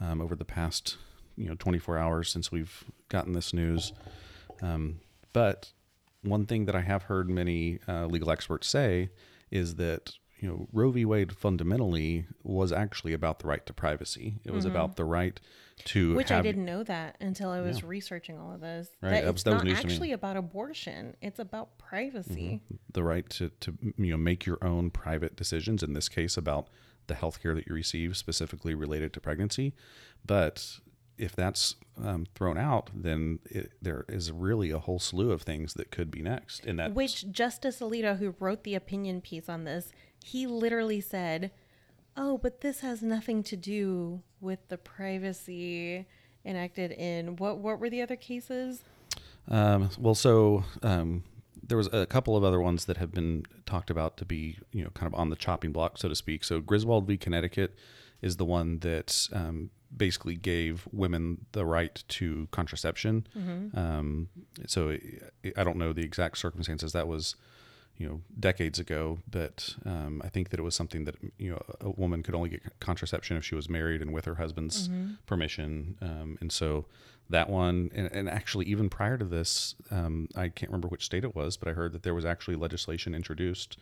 um, 0.00 0.20
over 0.20 0.36
the 0.36 0.44
past 0.44 0.96
you 1.36 1.48
know 1.48 1.54
24 1.58 1.98
hours 1.98 2.30
since 2.30 2.52
we've 2.52 2.84
gotten 3.08 3.32
this 3.32 3.52
news. 3.52 3.92
Um, 4.62 5.00
but 5.34 5.72
one 6.22 6.46
thing 6.46 6.64
that 6.64 6.74
I 6.74 6.80
have 6.80 7.02
heard 7.02 7.28
many 7.28 7.80
uh, 7.86 8.06
legal 8.06 8.30
experts 8.30 8.66
say 8.66 9.10
is 9.50 9.74
that 9.74 10.14
you 10.40 10.48
know 10.48 10.66
Roe 10.72 10.90
v. 10.90 11.04
Wade 11.04 11.36
fundamentally 11.36 12.26
was 12.42 12.72
actually 12.72 13.12
about 13.12 13.40
the 13.40 13.46
right 13.48 13.64
to 13.66 13.74
privacy. 13.74 14.40
It 14.44 14.52
was 14.52 14.64
about 14.64 14.96
the 14.96 15.04
right 15.04 15.38
to 15.84 16.08
Mm-hmm. 16.08 16.16
Which 16.16 16.30
I 16.32 16.40
didn't 16.40 16.64
know 16.64 16.82
that 16.84 17.16
until 17.20 17.50
I 17.50 17.60
was 17.60 17.82
researching 17.84 18.38
all 18.38 18.52
of 18.54 18.60
this. 18.60 18.88
Right, 19.02 19.10
That 19.10 19.20
that 19.24 19.32
was- 19.32 19.34
it's 19.34 19.42
that 19.44 19.64
not 19.64 19.84
actually 19.84 20.12
about 20.12 20.36
abortion. 20.36 21.16
It's 21.20 21.38
about 21.40 21.76
privacy. 21.78 22.60
the 22.92 23.02
right 23.02 23.28
to, 23.30 23.50
to 23.60 23.76
you 23.98 24.10
know 24.12 24.16
make 24.16 24.46
your 24.46 24.58
own 24.64 24.90
private 24.90 25.36
decisions 25.36 25.82
in 25.82 25.92
this 25.92 26.08
case 26.08 26.36
about 26.36 26.68
the 27.06 27.14
health 27.14 27.42
care 27.42 27.54
that 27.54 27.66
you 27.66 27.74
receive 27.74 28.16
specifically 28.16 28.74
related 28.74 29.12
to 29.12 29.20
pregnancy 29.20 29.74
but 30.24 30.78
if 31.18 31.34
that's 31.36 31.76
um, 32.02 32.26
thrown 32.34 32.58
out 32.58 32.90
then 32.94 33.38
it, 33.44 33.72
there 33.80 34.04
is 34.08 34.32
really 34.32 34.70
a 34.70 34.78
whole 34.78 34.98
slew 34.98 35.30
of 35.30 35.42
things 35.42 35.74
that 35.74 35.90
could 35.90 36.10
be 36.10 36.22
next 36.22 36.66
in 36.66 36.76
that 36.76 36.94
Which 36.94 37.30
Justice 37.30 37.80
Alito, 37.80 38.18
who 38.18 38.34
wrote 38.40 38.64
the 38.64 38.74
opinion 38.74 39.20
piece 39.20 39.48
on 39.48 39.64
this, 39.64 39.92
he 40.24 40.46
literally 40.46 41.00
said, 41.00 41.50
"Oh, 42.16 42.38
but 42.38 42.62
this 42.62 42.80
has 42.80 43.02
nothing 43.02 43.42
to 43.44 43.56
do 43.56 44.22
with 44.40 44.66
the 44.68 44.78
privacy 44.78 46.06
enacted 46.44 46.92
in 46.92 47.36
what? 47.36 47.58
What 47.58 47.78
were 47.78 47.90
the 47.90 48.02
other 48.02 48.16
cases? 48.16 48.82
Um, 49.48 49.90
well, 49.98 50.14
so 50.14 50.64
um, 50.82 51.24
there 51.62 51.78
was 51.78 51.88
a 51.92 52.06
couple 52.06 52.36
of 52.36 52.44
other 52.44 52.60
ones 52.60 52.86
that 52.86 52.96
have 52.96 53.12
been 53.12 53.44
talked 53.66 53.90
about 53.90 54.16
to 54.18 54.24
be, 54.24 54.58
you 54.72 54.84
know, 54.84 54.90
kind 54.90 55.12
of 55.12 55.18
on 55.18 55.30
the 55.30 55.36
chopping 55.36 55.72
block, 55.72 55.98
so 55.98 56.08
to 56.08 56.14
speak. 56.14 56.44
So 56.44 56.60
Griswold 56.60 57.06
v. 57.06 57.16
Connecticut 57.16 57.74
is 58.22 58.36
the 58.36 58.44
one 58.44 58.78
that 58.80 59.28
um, 59.32 59.70
basically 59.96 60.34
gave 60.36 60.86
women 60.92 61.46
the 61.52 61.64
right 61.64 62.02
to 62.08 62.48
contraception. 62.50 63.26
Um, 63.78 64.28
so 64.66 64.90
I- 64.90 65.52
I 65.56 65.64
don't 65.64 65.76
know 65.76 65.92
the 65.92 66.02
exact 66.04 66.38
circumstances. 66.38 66.92
That 66.92 67.06
was, 67.08 67.36
you 67.96 68.08
know, 68.08 68.20
decades 68.40 68.78
ago, 68.80 69.20
but 69.30 69.76
um, 69.84 70.20
I 70.24 70.28
think 70.28 70.48
that 70.50 70.58
it 70.58 70.62
was 70.64 70.74
something 70.74 71.04
that 71.04 71.14
you 71.38 71.50
know 71.50 71.62
a 71.80 71.90
woman 71.90 72.22
could 72.22 72.34
only 72.34 72.48
get 72.48 72.62
contraception 72.80 73.36
if 73.36 73.44
she 73.44 73.54
was 73.54 73.68
married 73.68 74.02
and 74.02 74.12
with 74.12 74.24
her 74.24 74.34
husband's 74.36 74.88
permission. 75.26 75.96
Um, 76.00 76.38
and 76.40 76.50
so 76.50 76.86
that 77.30 77.48
one, 77.48 77.90
and, 77.94 78.10
and 78.12 78.28
actually 78.28 78.66
even 78.66 78.90
prior 78.90 79.16
to 79.16 79.24
this, 79.24 79.74
um, 79.90 80.28
I 80.34 80.48
can't 80.48 80.70
remember 80.70 80.88
which 80.88 81.04
state 81.04 81.24
it 81.24 81.34
was, 81.34 81.56
but 81.56 81.68
I 81.68 81.72
heard 81.72 81.92
that 81.92 82.02
there 82.02 82.14
was 82.14 82.24
actually 82.24 82.56
legislation 82.56 83.14
introduced 83.14 83.78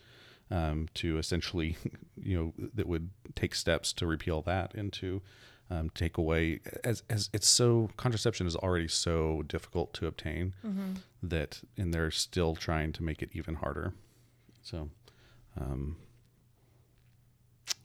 um, 0.51 0.89
to 0.95 1.17
essentially, 1.19 1.77
you 2.23 2.37
know, 2.59 2.69
that 2.75 2.87
would 2.87 3.11
take 3.35 3.55
steps 3.55 3.93
to 3.95 4.07
repeal 4.07 4.43
that 4.43 4.75
and 4.75 4.93
to 4.95 5.23
um, 5.73 5.91
take 5.95 6.19
away 6.19 6.61
as 6.85 7.03
as 7.09 7.31
it's 7.33 7.49
so 7.49 7.89
contraception 7.97 8.47
is 8.47 8.57
already 8.57 8.89
so 8.89 9.43
difficult 9.47 9.95
to 9.95 10.07
obtain 10.07 10.55
that, 11.23 11.61
and 11.79 11.95
they're 11.95 12.11
still 12.11 12.55
trying 12.55 12.93
to 12.93 13.03
make 13.03 13.23
it 13.23 13.31
even 13.33 13.55
harder. 13.55 13.95
So, 14.63 14.91
um, 15.59 15.97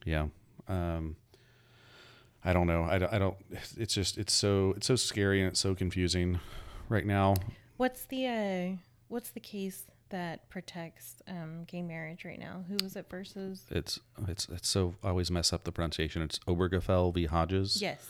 yeah. 0.05 0.27
Um, 0.67 1.15
I 2.43 2.51
don't 2.51 2.67
know. 2.67 2.83
I 2.83 2.95
I 2.95 3.19
don't. 3.19 3.37
It's 3.77 3.93
just 3.93 4.17
it's 4.17 4.33
so 4.33 4.73
it's 4.75 4.87
so 4.87 4.95
scary 4.95 5.39
and 5.39 5.49
it's 5.49 5.59
so 5.59 5.73
confusing 5.73 6.39
right 6.89 7.05
now. 7.05 7.35
What's 7.77 8.03
the 8.05 8.27
uh, 8.27 8.75
what's 9.07 9.29
the 9.29 9.39
case 9.39 9.83
that 10.09 10.49
protects 10.49 11.21
um, 11.27 11.63
gay 11.67 11.81
marriage 11.81 12.25
right 12.25 12.39
now? 12.39 12.63
Who 12.67 12.77
was 12.83 12.95
it 12.95 13.09
versus? 13.09 13.65
It's 13.69 13.99
it's 14.27 14.47
it's 14.49 14.67
so 14.67 14.95
I 15.03 15.09
always 15.09 15.31
mess 15.31 15.53
up 15.53 15.63
the 15.63 15.71
pronunciation. 15.71 16.21
It's 16.21 16.39
Obergefell 16.39 17.13
v. 17.13 17.25
Hodges. 17.25 17.81
Yes, 17.81 18.07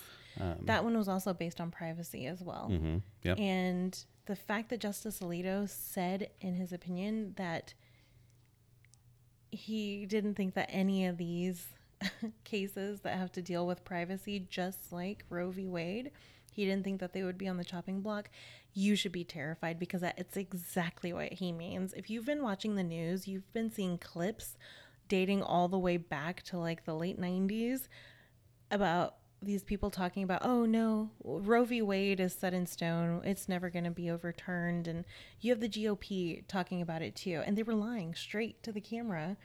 that 0.63 0.83
one 0.83 0.97
was 0.97 1.07
also 1.07 1.33
based 1.33 1.59
on 1.59 1.71
privacy 1.71 2.25
as 2.25 2.41
well. 2.41 2.69
Mm-hmm. 2.71 2.97
Yep. 3.23 3.39
And 3.39 4.05
the 4.25 4.35
fact 4.35 4.69
that 4.69 4.79
Justice 4.79 5.19
Alito 5.19 5.67
said 5.69 6.29
in 6.41 6.55
his 6.55 6.71
opinion 6.73 7.33
that 7.37 7.73
he 9.51 10.05
didn't 10.05 10.35
think 10.35 10.53
that 10.55 10.69
any 10.71 11.05
of 11.05 11.17
these 11.17 11.67
cases 12.43 13.01
that 13.01 13.17
have 13.17 13.31
to 13.33 13.41
deal 13.41 13.65
with 13.65 13.83
privacy, 13.85 14.45
just 14.49 14.91
like 14.91 15.23
Roe 15.29 15.51
v. 15.51 15.67
Wade, 15.67 16.11
he 16.51 16.65
didn't 16.65 16.83
think 16.83 16.99
that 16.99 17.13
they 17.13 17.23
would 17.23 17.37
be 17.37 17.47
on 17.47 17.57
the 17.57 17.63
chopping 17.63 18.01
block. 18.01 18.29
You 18.79 18.95
should 18.95 19.11
be 19.11 19.23
terrified 19.23 19.79
because 19.79 20.03
it's 20.03 20.37
exactly 20.37 21.11
what 21.11 21.33
he 21.33 21.51
means. 21.51 21.93
If 21.93 22.11
you've 22.11 22.27
been 22.27 22.43
watching 22.43 22.75
the 22.75 22.83
news, 22.83 23.27
you've 23.27 23.51
been 23.51 23.71
seeing 23.71 23.97
clips 23.97 24.55
dating 25.07 25.41
all 25.41 25.67
the 25.67 25.79
way 25.79 25.97
back 25.97 26.43
to 26.43 26.59
like 26.59 26.85
the 26.85 26.93
late 26.93 27.19
90s 27.19 27.87
about 28.69 29.15
these 29.41 29.63
people 29.63 29.89
talking 29.89 30.21
about, 30.21 30.45
oh 30.45 30.67
no, 30.67 31.09
Roe 31.23 31.65
v. 31.65 31.81
Wade 31.81 32.19
is 32.19 32.35
set 32.35 32.53
in 32.53 32.67
stone. 32.67 33.23
It's 33.23 33.49
never 33.49 33.71
going 33.71 33.85
to 33.85 33.89
be 33.89 34.11
overturned. 34.11 34.87
And 34.87 35.05
you 35.41 35.51
have 35.51 35.59
the 35.59 35.69
GOP 35.69 36.47
talking 36.47 36.79
about 36.79 37.01
it 37.01 37.15
too. 37.15 37.41
And 37.47 37.57
they 37.57 37.63
were 37.63 37.73
lying 37.73 38.13
straight 38.13 38.61
to 38.61 38.71
the 38.71 38.79
camera. 38.79 39.37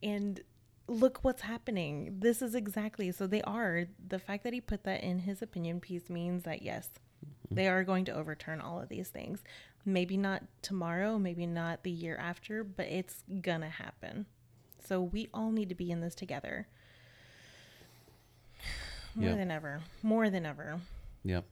And 0.00 0.42
look 0.86 1.18
what's 1.22 1.42
happening. 1.42 2.20
This 2.20 2.40
is 2.40 2.54
exactly 2.54 3.10
so 3.10 3.26
they 3.26 3.42
are. 3.42 3.86
The 4.06 4.20
fact 4.20 4.44
that 4.44 4.52
he 4.52 4.60
put 4.60 4.84
that 4.84 5.02
in 5.02 5.18
his 5.18 5.42
opinion 5.42 5.80
piece 5.80 6.08
means 6.08 6.44
that 6.44 6.62
yes, 6.62 6.88
they 7.50 7.68
are 7.68 7.84
going 7.84 8.04
to 8.06 8.12
overturn 8.14 8.60
all 8.60 8.80
of 8.80 8.88
these 8.88 9.08
things. 9.08 9.42
Maybe 9.84 10.16
not 10.16 10.42
tomorrow, 10.62 11.18
maybe 11.18 11.46
not 11.46 11.82
the 11.84 11.90
year 11.90 12.16
after, 12.16 12.64
but 12.64 12.86
it's 12.86 13.22
gonna 13.40 13.68
happen. 13.70 14.26
So 14.84 15.00
we 15.02 15.28
all 15.32 15.50
need 15.52 15.68
to 15.68 15.74
be 15.74 15.90
in 15.90 16.00
this 16.00 16.14
together. 16.14 16.66
more 19.14 19.30
Yeah. 19.30 19.36
than 19.36 19.50
ever. 19.50 19.80
More 20.02 20.28
than 20.30 20.44
ever. 20.46 20.80
Yep. 21.24 21.44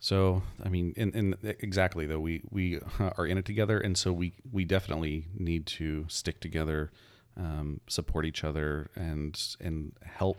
So 0.00 0.42
I 0.62 0.68
mean, 0.68 0.94
and, 0.96 1.14
and 1.14 1.36
exactly 1.42 2.06
though 2.06 2.20
we 2.20 2.42
we 2.50 2.80
are 3.00 3.26
in 3.26 3.38
it 3.38 3.44
together, 3.44 3.78
and 3.80 3.96
so 3.96 4.12
we 4.12 4.34
we 4.52 4.64
definitely 4.64 5.26
need 5.34 5.66
to 5.66 6.04
stick 6.08 6.40
together, 6.40 6.90
um, 7.36 7.80
support 7.88 8.24
each 8.24 8.44
other, 8.44 8.90
and 8.94 9.38
and 9.60 9.92
help 10.04 10.38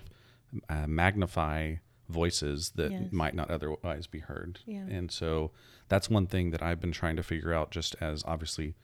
uh, 0.69 0.87
magnify 0.87 1.75
voices 2.09 2.71
that 2.75 2.91
Yes. 2.91 3.11
might 3.11 3.35
not 3.35 3.49
otherwise 3.51 4.07
be 4.07 4.19
heard. 4.19 4.59
Yeah. 4.65 4.85
And 4.87 5.11
so 5.11 5.51
that's 5.89 6.09
one 6.09 6.27
thing 6.27 6.51
that 6.51 6.61
I've 6.61 6.79
been 6.79 6.91
trying 6.91 7.15
to 7.17 7.23
figure 7.23 7.53
out, 7.53 7.71
just 7.71 7.95
as 7.99 8.23
obviously 8.25 8.75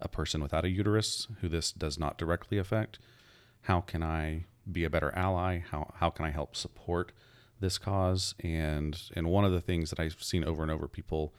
a 0.00 0.08
person 0.08 0.42
without 0.42 0.64
a 0.64 0.68
uterus 0.68 1.28
who 1.40 1.48
this 1.48 1.72
does 1.72 1.98
not 1.98 2.18
directly 2.18 2.58
affect. 2.58 2.98
How 3.62 3.80
can 3.80 4.02
I 4.02 4.46
be 4.70 4.84
a 4.84 4.90
better 4.90 5.12
ally? 5.14 5.60
How 5.60 5.92
how 5.96 6.10
can 6.10 6.24
I 6.26 6.30
help 6.30 6.56
support 6.56 7.12
this 7.60 7.78
cause? 7.78 8.34
And 8.40 9.00
and 9.14 9.28
one 9.28 9.44
of 9.44 9.52
the 9.52 9.60
things 9.60 9.90
that 9.90 10.00
I've 10.00 10.20
seen 10.22 10.42
over 10.44 10.62
and 10.62 10.70
over 10.72 10.88
people 10.88 11.32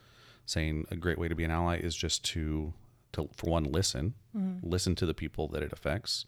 saying 0.45 0.85
a 0.91 0.95
great 0.95 1.17
way 1.17 1.27
to 1.27 1.35
be 1.35 1.43
an 1.43 1.51
ally 1.51 1.77
is 1.77 1.95
just 1.95 2.23
to 2.25 2.73
to 3.13 3.29
for 3.35 3.49
one 3.49 3.65
listen, 3.65 4.13
listen 4.63 4.95
to 4.95 5.05
the 5.05 5.13
people 5.13 5.47
that 5.49 5.61
it 5.61 5.71
affects, 5.73 6.25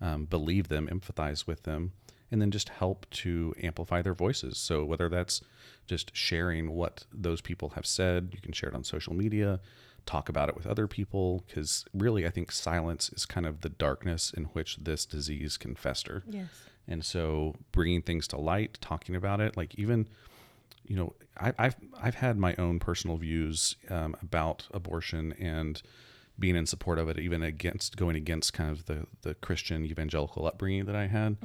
um, 0.00 0.24
believe 0.24 0.68
them, 0.68 0.88
empathize 0.88 1.46
with 1.46 1.64
them, 1.64 1.92
and 2.32 2.42
then 2.42 2.50
just 2.50 2.70
help 2.70 3.06
to 3.10 3.54
amplify 3.62 4.02
their 4.02 4.14
voices. 4.14 4.58
So 4.58 4.84
whether 4.84 5.08
that's 5.08 5.40
just 5.86 6.16
sharing 6.16 6.72
what 6.72 7.04
those 7.12 7.40
people 7.40 7.70
have 7.70 7.86
said, 7.86 8.30
you 8.32 8.40
can 8.40 8.52
share 8.52 8.70
it 8.70 8.74
on 8.74 8.84
social 8.84 9.14
media, 9.14 9.60
talk 10.06 10.28
about 10.28 10.48
it 10.48 10.56
with 10.56 10.66
other 10.66 10.88
people, 10.88 11.44
because 11.46 11.84
really 11.94 12.26
I 12.26 12.30
think 12.30 12.50
silence 12.50 13.10
is 13.10 13.26
kind 13.26 13.46
of 13.46 13.60
the 13.60 13.68
darkness 13.68 14.32
in 14.36 14.44
which 14.46 14.78
this 14.78 15.06
disease 15.06 15.56
can 15.56 15.76
fester. 15.76 16.24
Yes. 16.28 16.48
And 16.88 17.04
so 17.04 17.54
bringing 17.70 18.02
things 18.02 18.26
to 18.28 18.38
light, 18.38 18.78
talking 18.80 19.14
about 19.14 19.40
it, 19.40 19.56
like 19.56 19.74
even, 19.76 20.08
you 20.84 20.96
know, 20.96 21.14
I, 21.38 21.52
I've 21.58 21.76
I've 22.00 22.16
had 22.16 22.36
my 22.36 22.54
own 22.56 22.80
personal 22.80 23.16
views 23.16 23.76
um, 23.88 24.16
about 24.20 24.66
abortion 24.72 25.34
and 25.38 25.80
being 26.38 26.56
in 26.56 26.66
support 26.66 26.98
of 26.98 27.08
it, 27.08 27.18
even 27.18 27.42
against 27.42 27.96
going 27.96 28.16
against 28.16 28.52
kind 28.52 28.70
of 28.70 28.86
the 28.86 29.06
the 29.22 29.34
Christian 29.34 29.84
evangelical 29.84 30.46
upbringing 30.46 30.86
that 30.86 30.96
I 30.96 31.06
had, 31.06 31.36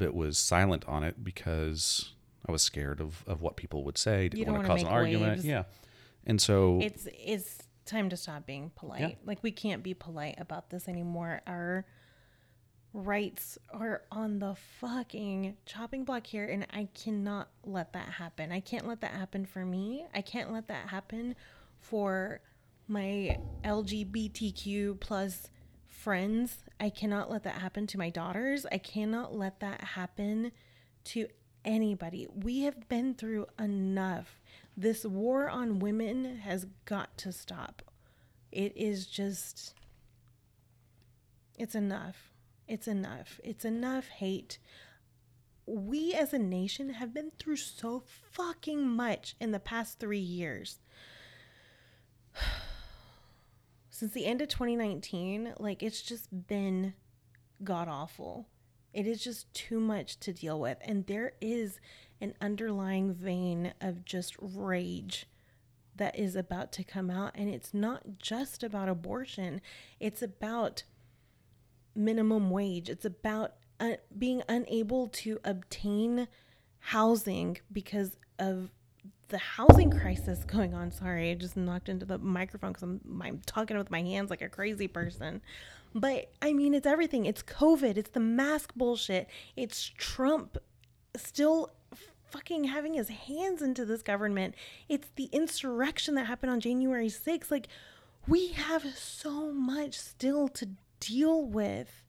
but 0.00 0.14
was 0.14 0.38
silent 0.38 0.84
on 0.88 1.04
it 1.04 1.22
because 1.22 2.14
I 2.48 2.52
was 2.52 2.62
scared 2.62 3.00
of 3.00 3.22
of 3.26 3.42
what 3.42 3.56
people 3.56 3.84
would 3.84 3.98
say. 3.98 4.28
Didn't 4.28 4.52
want 4.52 4.64
to 4.64 4.68
cause 4.68 4.82
an 4.82 4.88
argument. 4.88 5.32
waves. 5.32 5.44
Yeah, 5.44 5.64
and 6.26 6.40
so 6.40 6.80
It's 6.82 7.06
it's 7.12 7.58
time 7.84 8.08
to 8.08 8.16
stop 8.16 8.46
being 8.46 8.70
polite. 8.74 9.00
Yeah. 9.00 9.14
Like 9.24 9.42
we 9.42 9.50
can't 9.50 9.82
be 9.82 9.94
polite 9.94 10.36
about 10.38 10.70
this 10.70 10.88
anymore. 10.88 11.42
Our 11.46 11.84
rights 12.92 13.58
are 13.72 14.02
on 14.10 14.38
the 14.40 14.56
fucking 14.80 15.56
chopping 15.64 16.04
block 16.04 16.26
here 16.26 16.46
and 16.46 16.66
I 16.72 16.88
cannot 16.94 17.48
let 17.64 17.92
that 17.92 18.08
happen. 18.08 18.50
I 18.50 18.60
can't 18.60 18.86
let 18.88 19.00
that 19.02 19.12
happen 19.12 19.44
for 19.44 19.64
me. 19.64 20.06
I 20.14 20.22
can't 20.22 20.52
let 20.52 20.66
that 20.68 20.88
happen 20.88 21.36
for 21.78 22.40
my 22.88 23.38
LGBTQ 23.64 24.98
plus 24.98 25.50
friends. 26.00 26.64
I 26.80 26.88
cannot 26.88 27.30
let 27.30 27.44
that 27.44 27.60
happen 27.60 27.86
to 27.88 27.98
my 27.98 28.08
daughters. 28.08 28.64
I 28.72 28.78
cannot 28.78 29.36
let 29.36 29.60
that 29.60 29.82
happen 29.82 30.50
to 31.04 31.26
anybody. 31.62 32.26
We 32.34 32.62
have 32.62 32.88
been 32.88 33.14
through 33.14 33.46
enough. 33.58 34.40
This 34.76 35.04
war 35.04 35.50
on 35.50 35.78
women 35.78 36.38
has 36.38 36.66
got 36.86 37.18
to 37.18 37.32
stop. 37.32 37.82
It 38.50 38.72
is 38.76 39.06
just 39.06 39.74
it's 41.58 41.74
enough. 41.74 42.32
It's 42.66 42.88
enough. 42.88 43.38
It's 43.44 43.66
enough 43.66 44.08
hate. 44.08 44.58
We 45.66 46.14
as 46.14 46.32
a 46.32 46.38
nation 46.38 46.94
have 46.94 47.12
been 47.12 47.30
through 47.38 47.56
so 47.56 48.02
fucking 48.32 48.88
much 48.88 49.36
in 49.38 49.50
the 49.50 49.60
past 49.60 50.00
3 50.00 50.18
years. 50.18 50.78
Since 54.00 54.12
the 54.12 54.24
end 54.24 54.40
of 54.40 54.48
2019, 54.48 55.56
like 55.58 55.82
it's 55.82 56.00
just 56.00 56.46
been 56.46 56.94
god 57.62 57.86
awful. 57.86 58.48
It 58.94 59.06
is 59.06 59.22
just 59.22 59.52
too 59.52 59.78
much 59.78 60.18
to 60.20 60.32
deal 60.32 60.58
with. 60.58 60.78
And 60.80 61.06
there 61.06 61.34
is 61.38 61.80
an 62.18 62.32
underlying 62.40 63.12
vein 63.12 63.74
of 63.78 64.06
just 64.06 64.36
rage 64.40 65.26
that 65.96 66.18
is 66.18 66.34
about 66.34 66.72
to 66.72 66.82
come 66.82 67.10
out. 67.10 67.32
And 67.34 67.50
it's 67.50 67.74
not 67.74 68.18
just 68.18 68.62
about 68.62 68.88
abortion, 68.88 69.60
it's 70.00 70.22
about 70.22 70.84
minimum 71.94 72.48
wage, 72.48 72.88
it's 72.88 73.04
about 73.04 73.52
uh, 73.80 73.96
being 74.16 74.42
unable 74.48 75.08
to 75.08 75.40
obtain 75.44 76.26
housing 76.78 77.58
because 77.70 78.16
of 78.38 78.70
the 79.30 79.38
housing 79.38 79.90
crisis 79.90 80.44
going 80.44 80.74
on. 80.74 80.90
Sorry, 80.90 81.30
I 81.30 81.34
just 81.34 81.56
knocked 81.56 81.88
into 81.88 82.04
the 82.04 82.18
microphone 82.18 82.72
because 82.72 82.82
I'm, 82.82 83.22
I'm 83.22 83.40
talking 83.46 83.78
with 83.78 83.90
my 83.90 84.02
hands 84.02 84.30
like 84.30 84.42
a 84.42 84.48
crazy 84.48 84.88
person. 84.88 85.40
But 85.94 86.30
I 86.42 86.52
mean, 86.52 86.74
it's 86.74 86.86
everything. 86.86 87.26
It's 87.26 87.42
COVID. 87.42 87.96
It's 87.96 88.10
the 88.10 88.20
mask 88.20 88.74
bullshit. 88.76 89.28
It's 89.56 89.90
Trump 89.96 90.58
still 91.16 91.72
fucking 92.30 92.64
having 92.64 92.94
his 92.94 93.08
hands 93.08 93.62
into 93.62 93.84
this 93.84 94.02
government. 94.02 94.54
It's 94.88 95.08
the 95.16 95.28
insurrection 95.32 96.14
that 96.14 96.26
happened 96.26 96.52
on 96.52 96.60
January 96.60 97.08
6th. 97.08 97.50
Like, 97.50 97.68
we 98.28 98.48
have 98.48 98.84
so 98.96 99.52
much 99.52 99.98
still 99.98 100.46
to 100.48 100.68
deal 101.00 101.44
with. 101.44 102.04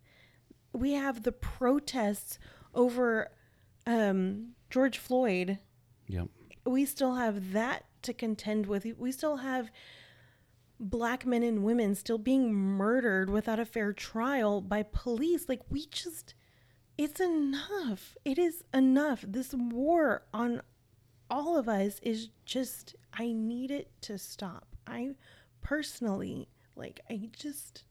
We 0.73 0.93
have 0.93 1.23
the 1.23 1.31
protests 1.31 2.37
over 2.75 3.29
um, 3.87 4.49
George 4.69 4.97
Floyd 4.99 5.57
yep, 6.07 6.27
we 6.65 6.85
still 6.85 7.15
have 7.15 7.53
that 7.53 7.85
to 8.03 8.13
contend 8.13 8.65
with. 8.65 8.85
We 8.97 9.11
still 9.11 9.37
have 9.37 9.71
black 10.79 11.25
men 11.25 11.43
and 11.43 11.63
women 11.63 11.93
still 11.95 12.17
being 12.17 12.53
murdered 12.53 13.29
without 13.29 13.59
a 13.59 13.65
fair 13.65 13.93
trial 13.93 14.61
by 14.61 14.83
police. 14.83 15.47
Like, 15.47 15.61
we 15.69 15.85
just, 15.87 16.33
it's 16.97 17.19
enough. 17.19 18.17
It 18.25 18.39
is 18.39 18.63
enough. 18.73 19.23
This 19.27 19.53
war 19.53 20.23
on 20.33 20.61
all 21.29 21.57
of 21.57 21.69
us 21.69 21.99
is 22.01 22.29
just, 22.45 22.95
I 23.13 23.31
need 23.31 23.71
it 23.71 23.91
to 24.01 24.17
stop. 24.17 24.67
I 24.87 25.11
personally, 25.61 26.49
like, 26.75 26.99
I 27.09 27.29
just, 27.31 27.83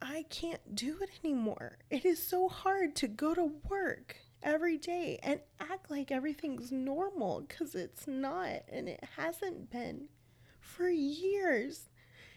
I 0.00 0.24
can't 0.30 0.74
do 0.74 0.98
it 1.00 1.10
anymore. 1.24 1.78
It 1.90 2.04
is 2.04 2.22
so 2.22 2.48
hard 2.48 2.94
to 2.96 3.08
go 3.08 3.34
to 3.34 3.52
work 3.68 4.16
every 4.42 4.76
day 4.76 5.18
and 5.22 5.40
act 5.60 5.90
like 5.90 6.10
everything's 6.10 6.70
normal 6.70 7.40
because 7.40 7.74
it's 7.74 8.06
not 8.06 8.62
and 8.70 8.88
it 8.88 9.02
hasn't 9.16 9.70
been 9.70 10.08
for 10.60 10.88
years. 10.88 11.88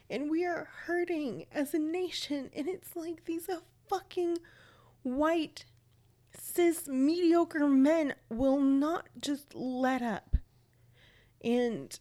And 0.09 0.29
we 0.29 0.45
are 0.45 0.67
hurting 0.85 1.45
as 1.51 1.73
a 1.73 1.79
nation. 1.79 2.49
And 2.55 2.67
it's 2.67 2.95
like 2.95 3.25
these 3.25 3.49
fucking 3.87 4.39
white, 5.03 5.65
cis, 6.37 6.87
mediocre 6.87 7.67
men 7.67 8.15
will 8.29 8.59
not 8.59 9.07
just 9.19 9.53
let 9.55 10.01
up. 10.01 10.35
And 11.43 11.97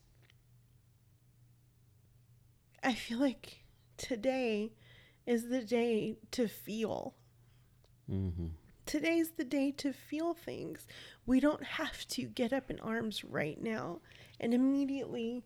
I 2.82 2.94
feel 2.94 3.18
like 3.18 3.64
today 3.96 4.72
is 5.26 5.48
the 5.48 5.62
day 5.62 6.16
to 6.32 6.48
feel. 6.48 7.14
hmm 8.08 8.48
Today's 8.86 9.30
the 9.36 9.44
day 9.44 9.70
to 9.72 9.92
feel 9.92 10.34
things. 10.34 10.84
We 11.24 11.38
don't 11.38 11.62
have 11.62 12.08
to 12.08 12.24
get 12.24 12.52
up 12.52 12.70
in 12.70 12.80
arms 12.80 13.22
right 13.22 13.62
now 13.62 14.00
and 14.40 14.52
immediately 14.52 15.44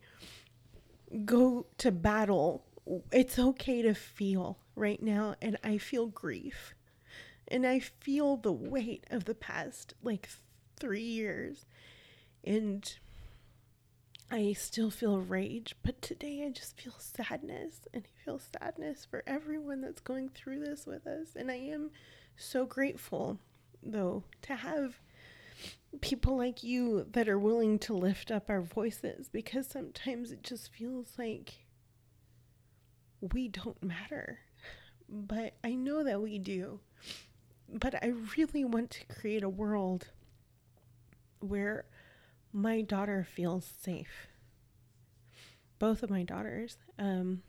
go 1.25 1.67
to 1.77 1.91
battle. 1.91 2.65
It's 3.11 3.37
okay 3.37 3.83
to 3.83 3.93
feel 3.93 4.57
right 4.75 5.01
now, 5.01 5.35
and 5.41 5.57
I 5.63 5.77
feel 5.77 6.07
grief. 6.07 6.73
And 7.47 7.67
I 7.67 7.79
feel 7.79 8.37
the 8.37 8.51
weight 8.51 9.05
of 9.11 9.25
the 9.25 9.35
past 9.35 9.93
like 10.01 10.27
three 10.79 11.01
years. 11.01 11.67
And 12.43 12.97
I 14.31 14.53
still 14.53 14.89
feel 14.89 15.19
rage, 15.19 15.75
but 15.83 16.01
today 16.01 16.43
I 16.45 16.49
just 16.49 16.79
feel 16.79 16.95
sadness. 16.97 17.81
And 17.93 18.03
I 18.03 18.23
feel 18.23 18.39
sadness 18.39 19.05
for 19.09 19.23
everyone 19.27 19.81
that's 19.81 20.01
going 20.01 20.29
through 20.29 20.61
this 20.61 20.85
with 20.85 21.05
us. 21.05 21.35
And 21.35 21.51
I 21.51 21.55
am 21.55 21.91
so 22.35 22.65
grateful, 22.65 23.39
though, 23.83 24.23
to 24.43 24.55
have 24.55 24.99
people 26.01 26.37
like 26.37 26.63
you 26.63 27.05
that 27.11 27.29
are 27.29 27.39
willing 27.39 27.79
to 27.79 27.93
lift 27.93 28.31
up 28.31 28.49
our 28.49 28.61
voices 28.61 29.29
because 29.29 29.67
sometimes 29.67 30.31
it 30.31 30.43
just 30.43 30.73
feels 30.73 31.13
like 31.17 31.65
we 33.21 33.47
don't 33.47 33.81
matter. 33.81 34.39
But 35.07 35.53
I 35.63 35.75
know 35.75 36.03
that 36.03 36.21
we 36.21 36.39
do. 36.39 36.79
But 37.69 37.95
I 38.03 38.13
really 38.37 38.63
want 38.63 38.91
to 38.91 39.05
create 39.05 39.43
a 39.43 39.49
world 39.49 40.09
where 41.39 41.85
my 42.55 42.79
daughter 42.79 43.27
feels 43.29 43.69
safe. 43.81 44.27
Both 45.77 46.03
of 46.03 46.09
my 46.09 46.23
daughters 46.23 46.77
um, 46.97 47.41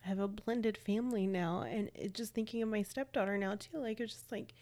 have 0.00 0.18
a 0.18 0.26
blended 0.26 0.76
family 0.76 1.28
now, 1.28 1.62
and 1.62 1.92
it, 1.94 2.12
just 2.12 2.34
thinking 2.34 2.60
of 2.60 2.68
my 2.68 2.82
stepdaughter 2.82 3.38
now 3.38 3.54
too. 3.54 3.78
Like 3.78 4.00
it's 4.00 4.12
just 4.12 4.32
like, 4.32 4.52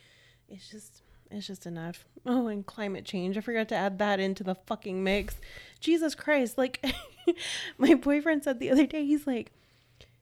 it's 0.51 0.71
just 0.71 1.03
it's 1.31 1.47
just 1.47 1.67
enough. 1.67 2.05
Oh, 2.25 2.47
and 2.47 2.65
climate 2.65 3.05
change. 3.05 3.37
I 3.37 3.41
forgot 3.41 3.69
to 3.71 3.75
add 3.75 3.99
that 3.99 4.21
into 4.21 4.45
the 4.45 4.55
fucking 4.55 5.03
mix. 5.03 5.41
Jesus 5.81 6.15
Christ! 6.15 6.57
Like 6.57 6.85
my 7.79 7.95
boyfriend 7.95 8.45
said 8.45 8.61
the 8.61 8.71
other 8.71 8.87
day, 8.87 9.05
he's 9.05 9.27
like 9.27 9.51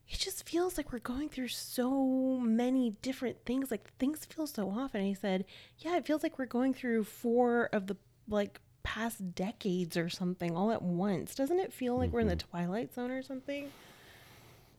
it 0.08 0.18
just 0.18 0.48
feels 0.48 0.76
like 0.76 0.92
we're 0.92 0.98
going 0.98 1.28
through 1.28 1.48
so 1.48 2.38
many 2.38 2.96
different 3.02 3.44
things. 3.44 3.70
Like 3.70 3.92
things 3.98 4.24
feel 4.24 4.46
so 4.46 4.70
off. 4.70 4.94
And 4.94 5.04
he 5.04 5.14
said, 5.14 5.44
Yeah, 5.78 5.96
it 5.96 6.06
feels 6.06 6.22
like 6.22 6.38
we're 6.38 6.46
going 6.46 6.72
through 6.74 7.04
four 7.04 7.68
of 7.72 7.86
the 7.86 7.96
like 8.28 8.60
past 8.82 9.34
decades 9.34 9.96
or 9.96 10.08
something 10.08 10.56
all 10.56 10.70
at 10.70 10.82
once. 10.82 11.34
Doesn't 11.34 11.58
it 11.58 11.72
feel 11.72 11.96
like 11.96 12.08
mm-hmm. 12.08 12.14
we're 12.14 12.20
in 12.20 12.28
the 12.28 12.36
mm-hmm. 12.36 12.50
twilight 12.50 12.94
zone 12.94 13.10
or 13.10 13.22
something? 13.22 13.70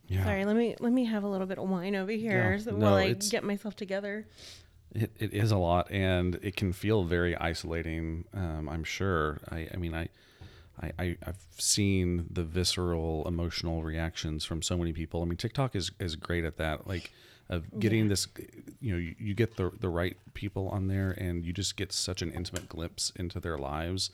Yeah. 0.07 0.25
Sorry, 0.25 0.45
let 0.45 0.55
me 0.55 0.75
let 0.79 0.91
me 0.91 1.05
have 1.05 1.23
a 1.23 1.27
little 1.27 1.47
bit 1.47 1.57
of 1.57 1.69
wine 1.69 1.95
over 1.95 2.11
here 2.11 2.53
yeah. 2.53 2.63
so 2.63 2.71
no, 2.71 2.85
while 2.85 2.95
I 2.95 3.13
get 3.13 3.43
myself 3.43 3.75
together. 3.75 4.25
It, 4.93 5.11
it 5.17 5.33
is 5.33 5.51
a 5.51 5.57
lot 5.57 5.89
and 5.89 6.37
it 6.41 6.57
can 6.57 6.73
feel 6.73 7.05
very 7.05 7.35
isolating, 7.37 8.25
um, 8.33 8.67
I'm 8.67 8.83
sure. 8.83 9.39
I, 9.49 9.69
I 9.73 9.77
mean 9.77 9.93
I 9.93 10.09
I, 10.81 10.91
I 10.99 11.17
have 11.25 11.37
seen 11.57 12.27
the 12.29 12.43
visceral 12.43 13.27
emotional 13.27 13.83
reactions 13.83 14.45
from 14.45 14.61
so 14.61 14.77
many 14.77 14.93
people. 14.93 15.21
I 15.21 15.25
mean, 15.25 15.37
TikTok 15.37 15.75
is 15.75 15.91
is 15.99 16.15
great 16.15 16.43
at 16.43 16.57
that. 16.57 16.87
Like 16.87 17.11
of 17.51 17.79
getting 17.79 18.03
yeah. 18.03 18.09
this, 18.09 18.27
you 18.79 18.93
know, 18.93 18.97
you, 18.97 19.13
you, 19.19 19.33
get 19.35 19.57
the 19.57 19.71
the 19.79 19.89
right 19.89 20.17
people 20.33 20.69
on 20.69 20.87
there, 20.87 21.11
and 21.11 21.45
you 21.45 21.51
just 21.51 21.75
get 21.75 21.91
such 21.91 22.21
an 22.21 22.31
intimate 22.31 22.69
glimpse 22.69 23.11
into 23.17 23.39
their 23.39 23.57
lives. 23.57 24.09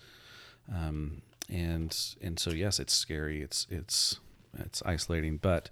Um, 0.73 1.21
and 1.47 1.95
and 2.21 2.39
so 2.39 2.49
yes, 2.49 2.79
it's 2.79 2.93
scary. 2.93 3.41
It's 3.41 3.67
it's 3.69 4.19
it's 4.57 4.81
isolating, 4.85 5.37
but 5.37 5.69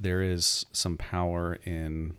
there 0.00 0.22
is 0.22 0.64
some 0.72 0.96
power 0.96 1.58
in 1.64 2.16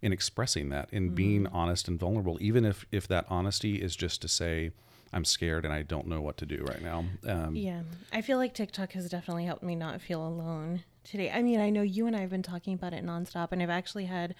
in 0.00 0.12
expressing 0.12 0.70
that, 0.70 0.88
in 0.90 1.06
mm-hmm. 1.06 1.14
being 1.14 1.46
honest 1.48 1.86
and 1.86 2.00
vulnerable, 2.00 2.38
even 2.40 2.64
if 2.64 2.86
if 2.90 3.06
that 3.08 3.26
honesty 3.28 3.76
is 3.76 3.94
just 3.94 4.22
to 4.22 4.28
say 4.28 4.72
I'm 5.12 5.26
scared 5.26 5.66
and 5.66 5.74
I 5.74 5.82
don't 5.82 6.06
know 6.06 6.22
what 6.22 6.38
to 6.38 6.46
do 6.46 6.64
right 6.66 6.82
now. 6.82 7.04
Um, 7.26 7.54
yeah, 7.54 7.82
I 8.10 8.22
feel 8.22 8.38
like 8.38 8.54
TikTok 8.54 8.92
has 8.92 9.10
definitely 9.10 9.44
helped 9.44 9.62
me 9.62 9.74
not 9.74 10.00
feel 10.00 10.26
alone 10.26 10.82
today. 11.04 11.30
I 11.30 11.42
mean, 11.42 11.60
I 11.60 11.70
know 11.70 11.82
you 11.82 12.06
and 12.06 12.16
I 12.16 12.20
have 12.20 12.30
been 12.30 12.42
talking 12.42 12.74
about 12.74 12.92
it 12.92 13.04
nonstop, 13.04 13.52
and 13.52 13.62
I've 13.62 13.70
actually 13.70 14.06
had 14.06 14.34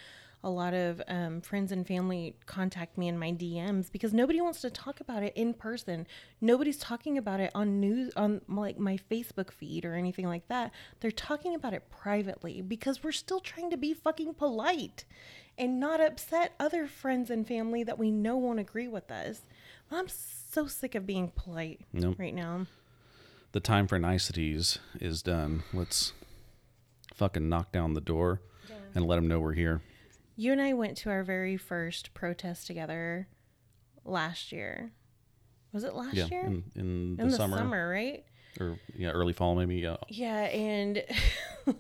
a 0.45 0.51
lot 0.51 0.73
of 0.73 1.03
um, 1.09 1.41
friends 1.41 1.73
and 1.73 1.87
family 1.87 2.37
contact 2.47 2.97
me 2.97 3.09
in 3.09 3.19
my 3.19 3.33
DMs 3.33 3.91
because 3.91 4.15
nobody 4.15 4.41
wants 4.41 4.61
to 4.61 4.71
talk 4.71 5.01
about 5.01 5.23
it 5.23 5.33
in 5.37 5.53
person. 5.53 6.07
Nobody's 6.41 6.79
talking 6.79 7.19
about 7.19 7.41
it 7.41 7.51
on 7.55 7.81
news 7.81 8.13
on 8.17 8.41
like 8.49 8.79
my 8.79 8.99
Facebook 9.11 9.51
feed 9.51 9.85
or 9.85 9.95
anything 9.95 10.27
like 10.27 10.47
that. 10.49 10.73
They're 11.01 11.11
talking 11.11 11.55
about 11.55 11.75
it 11.75 11.91
privately 11.91 12.63
because 12.63 13.03
we're 13.03 13.13
still 13.13 13.41
trying 13.41 13.71
to 13.71 13.77
be 13.77 13.93
fucking 13.93 14.35
polite 14.35 15.05
and 15.59 15.81
not 15.81 16.01
upset 16.01 16.55
other 16.61 16.87
friends 16.87 17.31
and 17.31 17.47
family 17.47 17.83
that 17.83 17.99
we 17.99 18.13
know 18.13 18.37
won't 18.37 18.61
agree 18.61 18.87
with 18.87 19.11
us. 19.11 19.43
I'm 19.91 20.07
so 20.09 20.67
sick 20.69 20.95
of 20.95 21.05
being 21.05 21.33
polite 21.35 21.81
nope. 21.93 22.17
right 22.17 22.35
now. 22.35 22.67
The 23.53 23.61
time 23.61 23.89
for 23.89 23.99
niceties 23.99 24.79
is 25.01 25.23
done. 25.23 25.65
Let's 25.73 26.13
fucking 27.19 27.49
knock 27.49 27.73
down 27.73 27.95
the 27.95 28.01
door 28.01 28.41
yeah. 28.69 28.77
and 28.95 29.07
let 29.07 29.17
them 29.17 29.29
know 29.29 29.41
we're 29.41 29.53
here. 29.53 29.83
You 30.37 30.53
and 30.53 30.61
I 30.63 30.73
went 30.73 30.97
to 30.99 31.11
our 31.11 31.25
very 31.25 31.57
first 31.57 32.15
protest 32.15 32.67
together 32.67 33.29
last 34.05 34.53
year. 34.53 34.93
Was 35.73 35.85
it 35.85 35.95
last 35.95 36.15
yeah, 36.15 36.27
year? 36.27 36.45
In, 36.45 36.65
in 36.77 37.17
the, 37.17 37.23
in 37.23 37.29
the 37.29 37.37
summer. 37.37 37.59
summer, 37.59 37.91
right? 37.91 38.25
Or 38.61 38.79
yeah, 38.97 39.11
early 39.11 39.33
fall 39.33 39.55
maybe. 39.55 39.77
Yeah. 39.77 39.97
Yeah, 40.09 40.45
and 40.45 41.05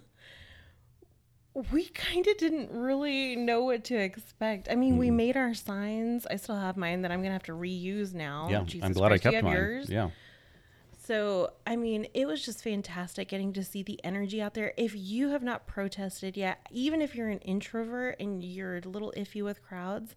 we 1.72 1.87
kind 1.87 2.27
of 2.27 2.37
didn't 2.37 2.70
really 2.70 3.37
know 3.37 3.62
what 3.64 3.85
to 3.85 3.96
expect. 3.96 4.68
I 4.70 4.74
mean, 4.74 4.96
mm. 4.96 4.98
we 4.98 5.11
made 5.11 5.37
our 5.37 5.55
signs. 5.55 6.27
I 6.27 6.37
still 6.37 6.57
have 6.57 6.77
mine 6.77 7.03
that 7.03 7.11
I'm 7.11 7.22
gonna 7.22 7.33
have 7.33 7.44
to 7.44 7.53
reuse 7.53 8.12
now. 8.12 8.48
Yeah, 8.51 8.64
Jesus 8.64 8.85
I'm 8.85 8.92
glad 8.92 9.09
Christ, 9.09 9.27
I 9.27 9.31
kept 9.31 9.44
mine. 9.44 9.55
Yours? 9.55 9.88
Yeah. 9.88 10.11
So, 11.09 11.55
I 11.66 11.77
mean, 11.77 12.07
it 12.12 12.27
was 12.27 12.44
just 12.44 12.62
fantastic 12.62 13.29
getting 13.29 13.55
to 13.55 13.64
see 13.64 13.83
the 13.83 13.99
energy 14.05 14.42
out 14.42 14.53
there. 14.53 14.75
If 14.77 14.94
you 14.94 15.31
have 15.31 15.42
not 15.42 15.66
protested 15.66 16.37
yet, 16.37 16.59
even 16.71 17.01
if 17.01 17.14
you're 17.14 17.31
an 17.31 17.38
introvert 17.38 18.16
and 18.21 18.44
you're 18.44 18.77
a 18.77 18.81
little 18.83 19.14
iffy 19.16 19.42
with 19.42 19.62
crowds, 19.62 20.14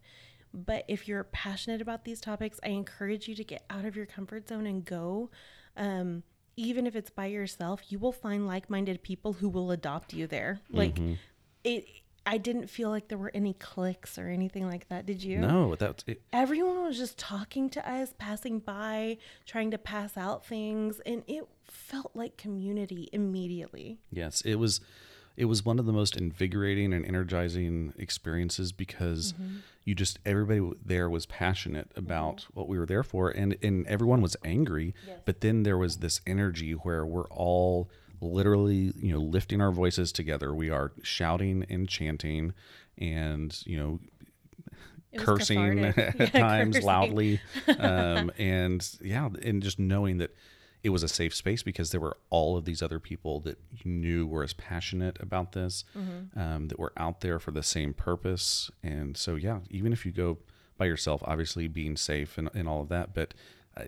but 0.52 0.84
if 0.88 1.08
you're 1.08 1.24
passionate 1.24 1.80
about 1.80 2.04
these 2.04 2.20
topics, 2.20 2.60
I 2.62 2.68
encourage 2.68 3.26
you 3.26 3.34
to 3.36 3.42
get 3.42 3.64
out 3.70 3.86
of 3.86 3.96
your 3.96 4.04
comfort 4.04 4.50
zone 4.50 4.66
and 4.66 4.84
go. 4.84 5.30
Um, 5.78 6.24
even 6.56 6.86
if 6.86 6.94
it's 6.94 7.08
by 7.08 7.24
yourself, 7.24 7.90
you 7.90 7.98
will 7.98 8.12
find 8.12 8.46
like 8.46 8.68
minded 8.68 9.02
people 9.02 9.32
who 9.32 9.48
will 9.48 9.70
adopt 9.70 10.12
you 10.12 10.26
there. 10.26 10.60
Like, 10.70 10.96
mm-hmm 10.96 11.14
it 11.64 11.86
I 12.24 12.38
didn't 12.38 12.68
feel 12.68 12.88
like 12.88 13.08
there 13.08 13.18
were 13.18 13.32
any 13.34 13.54
clicks 13.54 14.18
or 14.18 14.28
anything 14.28 14.66
like 14.66 14.88
that. 14.88 15.06
Did 15.06 15.24
you? 15.24 15.38
No, 15.38 15.74
that's 15.74 16.04
it. 16.06 16.22
Everyone 16.32 16.82
was 16.82 16.96
just 16.96 17.18
talking 17.18 17.68
to 17.70 17.90
us, 17.90 18.14
passing 18.16 18.60
by, 18.60 19.18
trying 19.44 19.70
to 19.72 19.78
pass 19.78 20.16
out 20.16 20.46
things, 20.46 21.00
and 21.04 21.24
it 21.26 21.46
felt 21.64 22.12
like 22.14 22.36
community 22.36 23.08
immediately. 23.12 23.98
Yes, 24.10 24.40
it 24.42 24.56
was 24.56 24.80
it 25.36 25.46
was 25.46 25.64
one 25.64 25.78
of 25.78 25.86
the 25.86 25.92
most 25.92 26.16
invigorating 26.16 26.92
and 26.92 27.04
energizing 27.06 27.94
experiences 27.98 28.70
because 28.70 29.32
mm-hmm. 29.32 29.56
you 29.84 29.94
just 29.94 30.18
everybody 30.26 30.76
there 30.84 31.08
was 31.08 31.26
passionate 31.26 31.90
about 31.96 32.36
mm-hmm. 32.36 32.60
what 32.60 32.68
we 32.68 32.78
were 32.78 32.86
there 32.86 33.02
for 33.02 33.30
and 33.30 33.56
and 33.62 33.86
everyone 33.86 34.20
was 34.20 34.36
angry, 34.44 34.94
yes. 35.06 35.18
but 35.24 35.40
then 35.40 35.62
there 35.62 35.78
was 35.78 35.98
this 35.98 36.20
energy 36.26 36.72
where 36.72 37.04
we're 37.04 37.28
all 37.28 37.90
literally, 38.22 38.92
you 38.96 39.12
know, 39.12 39.20
lifting 39.20 39.60
our 39.60 39.72
voices 39.72 40.12
together. 40.12 40.54
We 40.54 40.70
are 40.70 40.92
shouting 41.02 41.66
and 41.68 41.88
chanting 41.88 42.54
and, 42.96 43.60
you 43.66 43.78
know, 43.78 44.00
cursing 45.18 45.84
at 45.84 45.96
yeah, 46.18 46.26
times 46.26 46.76
cursing. 46.76 46.86
loudly. 46.86 47.40
Um, 47.78 48.30
and 48.38 48.88
yeah, 49.00 49.28
and 49.42 49.62
just 49.62 49.78
knowing 49.78 50.18
that 50.18 50.34
it 50.82 50.90
was 50.90 51.02
a 51.02 51.08
safe 51.08 51.34
space 51.34 51.62
because 51.62 51.90
there 51.90 52.00
were 52.00 52.16
all 52.30 52.56
of 52.56 52.64
these 52.64 52.82
other 52.82 52.98
people 52.98 53.40
that 53.40 53.58
you 53.70 53.90
knew 53.90 54.26
were 54.26 54.42
as 54.42 54.52
passionate 54.52 55.16
about 55.20 55.52
this, 55.52 55.84
mm-hmm. 55.96 56.38
um, 56.38 56.68
that 56.68 56.78
were 56.78 56.92
out 56.96 57.20
there 57.20 57.38
for 57.38 57.50
the 57.50 57.62
same 57.62 57.94
purpose. 57.94 58.70
And 58.82 59.16
so, 59.16 59.36
yeah, 59.36 59.60
even 59.70 59.92
if 59.92 60.04
you 60.04 60.12
go 60.12 60.38
by 60.76 60.86
yourself, 60.86 61.22
obviously 61.24 61.68
being 61.68 61.96
safe 61.96 62.36
and, 62.36 62.50
and 62.54 62.68
all 62.68 62.80
of 62.82 62.88
that, 62.88 63.14
but 63.14 63.34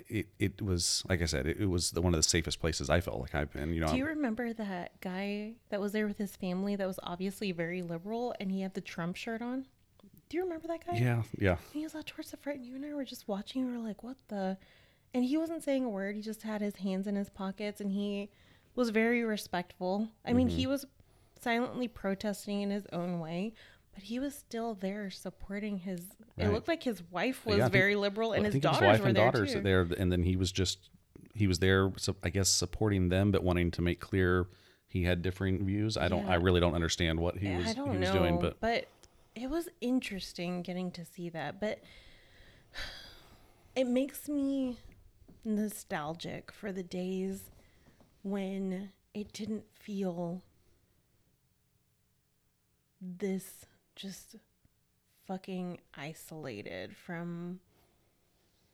it, 0.09 0.27
it 0.38 0.62
was 0.62 1.05
like 1.09 1.23
I 1.23 1.27
said, 1.27 1.47
it, 1.47 1.59
it 1.59 1.66
was 1.66 1.90
the, 1.90 2.01
one 2.01 2.14
of 2.14 2.18
the 2.18 2.29
safest 2.29 2.61
places 2.61 2.90
I 2.90 3.01
felt 3.01 3.20
like 3.20 3.35
I've 3.35 3.53
been. 3.53 3.73
You 3.73 3.81
know, 3.81 3.88
do 3.88 3.97
you 3.97 4.07
remember 4.07 4.53
that 4.53 5.01
guy 5.01 5.55
that 5.70 5.81
was 5.81 5.92
there 5.92 6.07
with 6.07 6.18
his 6.18 6.37
family 6.37 6.77
that 6.77 6.87
was 6.87 6.99
obviously 7.03 7.53
very 7.53 7.83
liberal 7.83 8.35
and 8.40 8.51
he 8.51 8.62
had 8.62 8.75
the 8.75 8.81
Trump 8.81 9.16
shirt 9.16 9.42
on? 9.42 9.66
Do 10.29 10.38
you 10.38 10.42
remember 10.42 10.66
that 10.68 10.87
guy? 10.87 10.97
Yeah, 10.97 11.23
yeah. 11.38 11.51
And 11.51 11.75
he 11.75 11.83
was 11.83 11.94
out 11.94 12.07
towards 12.07 12.31
the 12.31 12.37
front, 12.38 12.59
and 12.59 12.66
you 12.66 12.75
and 12.75 12.85
I 12.85 12.94
were 12.94 13.05
just 13.05 13.29
watching. 13.29 13.66
We 13.66 13.77
were 13.77 13.87
like, 13.87 14.03
"What 14.03 14.16
the?" 14.29 14.57
And 15.12 15.25
he 15.25 15.37
wasn't 15.37 15.62
saying 15.62 15.85
a 15.85 15.88
word. 15.88 16.16
He 16.16 16.23
just 16.23 16.42
had 16.42 16.61
his 16.61 16.77
hands 16.77 17.07
in 17.07 17.14
his 17.14 17.31
pockets, 17.31 17.81
and 17.81 17.92
he 17.92 18.31
was 18.75 18.90
very 18.90 19.23
respectful. 19.23 20.09
I 20.25 20.33
mean, 20.33 20.49
mm-hmm. 20.49 20.57
he 20.57 20.66
was 20.66 20.87
silently 21.40 21.88
protesting 21.88 22.62
in 22.62 22.70
his 22.70 22.87
own 22.92 23.20
way, 23.20 23.53
but 23.94 24.02
he 24.02 24.18
was 24.18 24.35
still 24.35 24.74
there 24.74 25.11
supporting 25.11 25.78
his. 25.78 26.00
Right. 26.37 26.48
It 26.48 26.52
looked 26.52 26.68
like 26.68 26.83
his 26.83 27.02
wife 27.11 27.46
was 27.46 27.59
yeah, 27.59 27.68
very 27.68 27.96
liberal, 27.96 28.33
and 28.33 28.44
his 28.44 28.57
daughters 28.57 28.80
his 28.80 28.87
wife 28.87 29.00
were 29.00 29.07
and 29.09 29.16
there 29.16 29.24
daughters 29.24 29.52
too. 29.52 29.61
there, 29.61 29.87
and 29.96 30.11
then 30.11 30.22
he 30.22 30.37
was 30.37 30.52
just 30.52 30.90
he 31.35 31.46
was 31.46 31.61
there, 31.61 31.92
so 31.96 32.16
I 32.22 32.30
guess 32.30 32.48
supporting 32.48 33.09
them, 33.09 33.30
but 33.30 33.42
wanting 33.42 33.70
to 33.72 33.83
make 33.83 34.00
clear 34.00 34.46
he 34.87 35.04
had 35.04 35.22
differing 35.22 35.64
views. 35.64 35.96
I 35.96 36.09
don't. 36.09 36.24
Yeah. 36.24 36.33
I 36.33 36.35
really 36.37 36.61
don't 36.61 36.74
understand 36.74 37.20
what 37.20 37.38
he 37.38 37.48
eh, 37.48 37.57
was. 37.57 37.66
I 37.66 37.72
don't 37.72 37.92
he 37.92 37.98
was 37.98 38.09
know, 38.11 38.18
doing, 38.18 38.38
but 38.40 38.61
but 38.61 38.88
it 39.35 39.48
was 39.48 39.68
interesting 39.80 40.62
getting 40.62 40.90
to 40.92 41.04
see 41.04 41.28
that. 41.30 41.61
But 41.61 41.80
it 43.76 43.87
makes 43.87 44.28
me 44.28 44.78
nostalgic 45.44 46.52
for 46.52 46.72
the 46.72 46.83
days 46.83 47.50
when 48.22 48.90
it 49.12 49.33
didn't 49.33 49.64
feel 49.74 50.42
this 53.00 53.66
just 53.96 54.37
fucking 55.26 55.78
isolated 55.94 56.94
from 56.96 57.61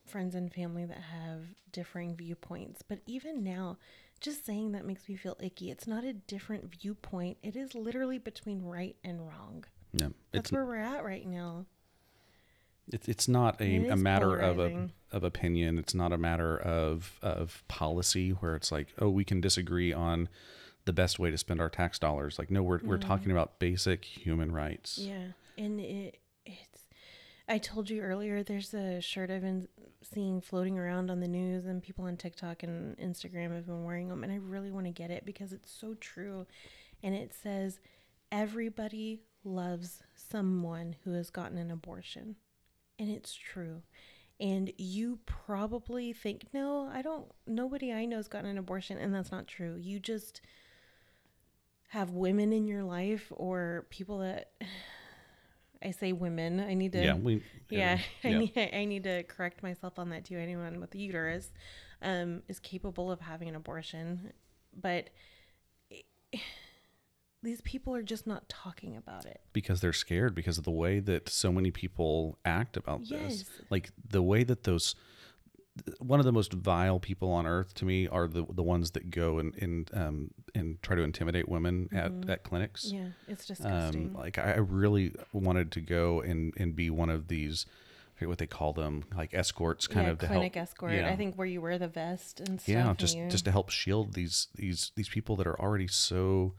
friends 0.06 0.35
and 0.35 0.52
family 0.52 0.85
that 0.85 0.98
have 0.98 1.42
differing 1.72 2.16
viewpoints. 2.16 2.83
But 2.83 3.00
even 3.06 3.44
now, 3.44 3.78
just 4.20 4.44
saying 4.44 4.72
that 4.72 4.85
makes 4.85 5.09
me 5.09 5.16
feel 5.16 5.37
icky. 5.40 5.70
It's 5.70 5.87
not 5.87 6.04
a 6.04 6.12
different 6.12 6.74
viewpoint. 6.74 7.38
It 7.42 7.56
is 7.56 7.74
literally 7.74 8.18
between 8.18 8.62
right 8.62 8.96
and 9.04 9.20
wrong. 9.20 9.64
Yeah, 9.92 10.09
that's 10.33 10.52
where 10.52 10.64
we're 10.64 10.76
at 10.76 11.04
right 11.04 11.26
now. 11.26 11.66
It's 12.92 13.09
it's 13.09 13.28
not 13.28 13.61
a, 13.61 13.64
it 13.64 13.90
a 13.90 13.96
matter 13.96 14.37
of 14.37 14.59
a 14.59 14.90
of 15.12 15.24
opinion. 15.24 15.78
It's 15.78 15.94
not 15.94 16.12
a 16.12 16.18
matter 16.18 16.59
of 16.59 17.18
of 17.22 17.62
policy 17.68 18.30
where 18.30 18.54
it's 18.56 18.72
like, 18.72 18.88
oh, 18.98 19.09
we 19.09 19.24
can 19.24 19.40
disagree 19.40 19.92
on 19.92 20.28
the 20.85 20.93
best 20.93 21.19
way 21.19 21.31
to 21.31 21.38
spend 21.38 21.61
our 21.61 21.71
tax 21.71 21.99
dollars. 21.99 22.38
Like, 22.38 22.51
no, 22.51 22.62
we're 22.62 22.81
we're 22.83 22.99
mm-hmm. 22.99 23.09
talking 23.09 23.31
about 23.33 23.59
basic 23.59 24.05
human 24.05 24.53
rights. 24.53 24.99
Yeah, 24.99 25.29
and 25.59 25.81
it 25.81 26.19
it's. 26.45 26.87
I 27.49 27.59
told 27.59 27.90
you 27.90 28.01
earlier. 28.01 28.43
There's 28.43 28.73
a 28.75 29.01
shirt 29.01 29.31
I've 29.31 29.43
been 29.43 29.66
seeing 30.03 30.40
floating 30.40 30.79
around 30.79 31.11
on 31.11 31.21
the 31.21 31.29
news, 31.29 31.66
and 31.66 31.83
people 31.83 32.05
on 32.05 32.16
TikTok 32.16 32.62
and 32.62 32.97
Instagram 32.99 33.55
have 33.55 33.66
been 33.66 33.85
wearing 33.85 34.09
them, 34.09 34.23
and 34.23 34.33
I 34.33 34.37
really 34.37 34.71
want 34.71 34.87
to 34.87 34.93
get 34.93 35.11
it 35.11 35.25
because 35.25 35.53
it's 35.53 35.71
so 35.71 35.95
true. 35.95 36.47
and 37.03 37.14
it 37.14 37.33
says 37.35 37.81
everybody 38.33 39.21
loves 39.45 40.03
someone 40.14 40.97
who 41.05 41.12
has 41.12 41.31
gotten 41.31 41.59
an 41.59 41.71
abortion. 41.71 42.37
And 42.99 43.11
it's 43.11 43.35
true. 43.35 43.83
And 44.38 44.73
you 44.79 45.19
probably 45.27 46.12
think, 46.12 46.47
no, 46.53 46.90
I 46.93 47.03
don't, 47.03 47.27
nobody 47.47 47.93
I 47.93 48.07
know 48.07 48.16
has 48.16 48.29
gotten 48.29 48.51
an 48.51 48.59
abortion. 48.59 48.99
And 48.99 49.14
that's 49.14 49.33
not 49.33 49.47
true. 49.47 49.77
You 49.79 49.99
just 49.99 50.40
have 51.90 52.11
women 52.11 52.53
in 52.53 52.66
your 52.66 52.85
life 52.85 53.26
or 53.31 53.87
people 53.90 54.18
that, 54.18 54.53
I 55.83 55.92
say 55.92 56.12
women, 56.12 56.61
I 56.61 56.74
need 56.74 56.92
to, 56.92 57.03
yeah, 57.03 57.14
we. 57.14 57.42
yeah, 57.70 57.98
I, 58.22 58.29
yeah. 58.29 58.38
need, 58.38 58.70
I 58.74 58.85
need 58.85 59.05
to 59.05 59.22
correct 59.24 59.62
myself 59.62 59.98
on 59.98 60.11
that 60.11 60.26
too. 60.26 60.37
Anyone 60.37 60.79
with 60.79 60.94
a 60.94 60.98
uterus 60.98 61.50
um, 62.03 62.42
is 62.48 62.59
capable 62.61 63.11
of 63.11 63.20
having 63.20 63.48
an 63.48 63.55
abortion. 63.57 64.33
But 64.79 65.09
these 67.42 67.61
people 67.62 67.94
are 67.94 68.03
just 68.03 68.26
not 68.26 68.48
talking 68.48 68.96
about 68.96 69.24
it. 69.24 69.40
because 69.53 69.81
they're 69.81 69.92
scared 69.92 70.35
because 70.35 70.59
of 70.59 70.64
the 70.64 70.70
way 70.70 71.00
that 71.00 71.29
so 71.29 71.50
many 71.50 71.70
people 71.70 72.38
act 72.44 72.76
about 72.76 73.09
this. 73.09 73.46
Like 73.70 73.90
the 74.07 74.22
way 74.22 74.44
that 74.44 74.64
those 74.64 74.94
one 75.99 76.19
of 76.21 76.25
the 76.27 76.33
most 76.33 76.53
vile 76.53 76.99
people 77.01 77.31
on 77.31 77.47
earth 77.47 77.75
to 77.75 77.85
me 77.85 78.07
are 78.09 78.27
the 78.29 78.45
the 78.51 78.62
ones 78.62 78.90
that 78.93 79.11
go 79.11 79.38
and 79.38 79.55
and 79.57 79.90
um 79.95 80.31
and 80.55 80.83
try 80.83 80.97
to 80.97 81.03
intimidate 81.03 81.49
women 81.49 81.88
at 81.93 82.12
at 82.31 82.43
clinics. 82.43 82.87
Mm-hmm. 82.87 82.97
Yeah, 82.97 83.09
it's 83.29 83.47
disgusting. 83.47 84.07
Um, 84.09 84.14
like 84.14 84.38
I 84.38 84.55
really 84.57 85.14
wanted 85.33 85.73
to 85.73 85.81
go 85.81 86.21
and 86.21 86.53
and 86.57 86.75
be 86.77 86.90
one 86.90 87.11
of 87.11 87.29
these. 87.29 87.66
I 87.69 88.19
forget 88.21 88.29
what 88.29 88.38
they 88.38 88.47
call 88.47 88.75
them, 88.75 89.05
like 89.16 89.33
escorts, 89.33 89.87
kind 89.87 90.07
yeah, 90.07 90.12
of 90.12 90.19
to 90.19 90.27
clinic 90.27 90.55
help. 90.55 90.64
escort. 90.69 90.93
Yeah. 90.93 91.09
I 91.09 91.16
think 91.16 91.37
where 91.37 91.47
you 91.47 91.62
wear 91.62 91.79
the 91.79 91.88
vest 91.88 92.40
and 92.40 92.61
stuff. 92.61 92.69
yeah, 92.69 92.95
just 92.99 93.16
you- 93.16 93.29
just 93.31 93.47
to 93.47 93.51
help 93.51 93.71
shield 93.71 94.12
these 94.12 94.49
these 94.57 94.93
these 94.95 95.09
people 95.09 95.37
that 95.37 95.47
are 95.47 95.59
already 95.59 95.87
so 95.87 96.53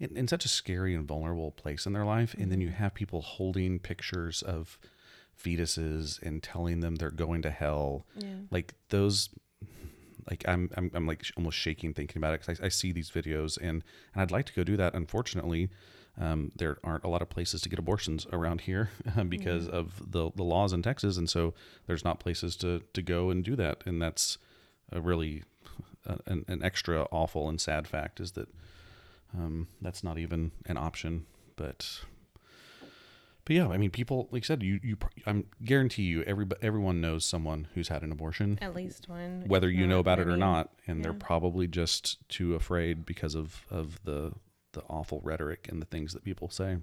in, 0.00 0.16
in 0.16 0.26
such 0.26 0.44
a 0.44 0.48
scary 0.48 0.94
and 0.94 1.06
vulnerable 1.06 1.52
place 1.52 1.86
in 1.86 1.92
their 1.92 2.04
life, 2.04 2.32
and 2.34 2.42
Mm-hmm. 2.42 2.50
then 2.50 2.60
you 2.60 2.70
have 2.70 2.94
people 2.94 3.20
holding 3.22 3.78
pictures 3.78 4.42
of 4.42 4.78
fetuses 5.42 6.20
and 6.22 6.42
telling 6.42 6.80
them 6.80 6.96
they're 6.96 7.10
going 7.10 7.42
to 7.42 7.50
hell. 7.50 8.06
Yeah. 8.16 8.28
Like 8.50 8.74
those, 8.90 9.30
like 10.30 10.44
I'm 10.46 10.70
I'm, 10.76 10.90
I'm 10.94 11.06
like 11.06 11.24
almost 11.36 11.56
shaking 11.56 11.94
thinking 11.94 12.18
about 12.18 12.34
it 12.34 12.40
because 12.40 12.60
I, 12.60 12.66
I 12.66 12.68
see 12.68 12.92
these 12.92 13.10
videos 13.10 13.56
and 13.56 13.82
and 14.12 14.22
I'd 14.22 14.30
like 14.30 14.46
to 14.46 14.52
go 14.52 14.64
do 14.64 14.76
that. 14.76 14.94
Unfortunately, 14.94 15.70
um, 16.18 16.52
there 16.54 16.78
aren't 16.84 17.04
a 17.04 17.08
lot 17.08 17.22
of 17.22 17.30
places 17.30 17.60
to 17.62 17.68
get 17.68 17.78
abortions 17.78 18.26
around 18.32 18.62
here 18.62 18.90
because 19.28 19.68
of 19.68 20.02
the 20.10 20.30
the 20.34 20.44
laws 20.44 20.72
in 20.72 20.82
Texas, 20.82 21.16
and 21.16 21.28
so 21.28 21.54
there's 21.86 22.04
not 22.04 22.20
places 22.20 22.56
to 22.56 22.82
to 22.92 23.02
go 23.02 23.30
and 23.30 23.44
do 23.44 23.56
that, 23.56 23.82
and 23.86 24.00
that's 24.00 24.38
a 24.92 25.00
really 25.00 25.44
uh, 26.06 26.16
an, 26.26 26.44
an 26.48 26.62
extra 26.62 27.06
awful 27.10 27.48
and 27.48 27.60
sad 27.60 27.86
fact 27.86 28.20
is 28.20 28.32
that 28.32 28.48
um, 29.36 29.68
that's 29.80 30.02
not 30.02 30.18
even 30.18 30.52
an 30.66 30.76
option. 30.76 31.26
But 31.56 32.00
but 33.50 33.56
yeah, 33.56 33.66
I 33.66 33.78
mean, 33.78 33.90
people 33.90 34.28
like 34.30 34.44
I 34.44 34.46
said, 34.46 34.62
you 34.62 34.78
you 34.80 34.96
I'm 35.26 35.46
guarantee 35.64 36.04
you 36.04 36.22
every 36.22 36.46
everyone 36.62 37.00
knows 37.00 37.24
someone 37.24 37.66
who's 37.74 37.88
had 37.88 38.04
an 38.04 38.12
abortion, 38.12 38.60
At 38.62 38.76
least 38.76 39.08
one. 39.08 39.42
whether 39.48 39.68
you 39.68 39.88
know 39.88 39.98
about 39.98 40.20
it 40.20 40.28
or 40.28 40.36
not, 40.36 40.70
and 40.86 41.04
they're 41.04 41.12
probably 41.12 41.66
just 41.66 42.18
too 42.28 42.54
afraid 42.54 43.04
because 43.04 43.34
of 43.34 43.66
of 43.68 44.04
the 44.04 44.34
the 44.70 44.82
awful 44.82 45.20
rhetoric 45.24 45.66
and 45.68 45.82
the 45.82 45.86
things 45.86 46.12
that 46.12 46.22
people 46.22 46.48
say. 46.48 46.76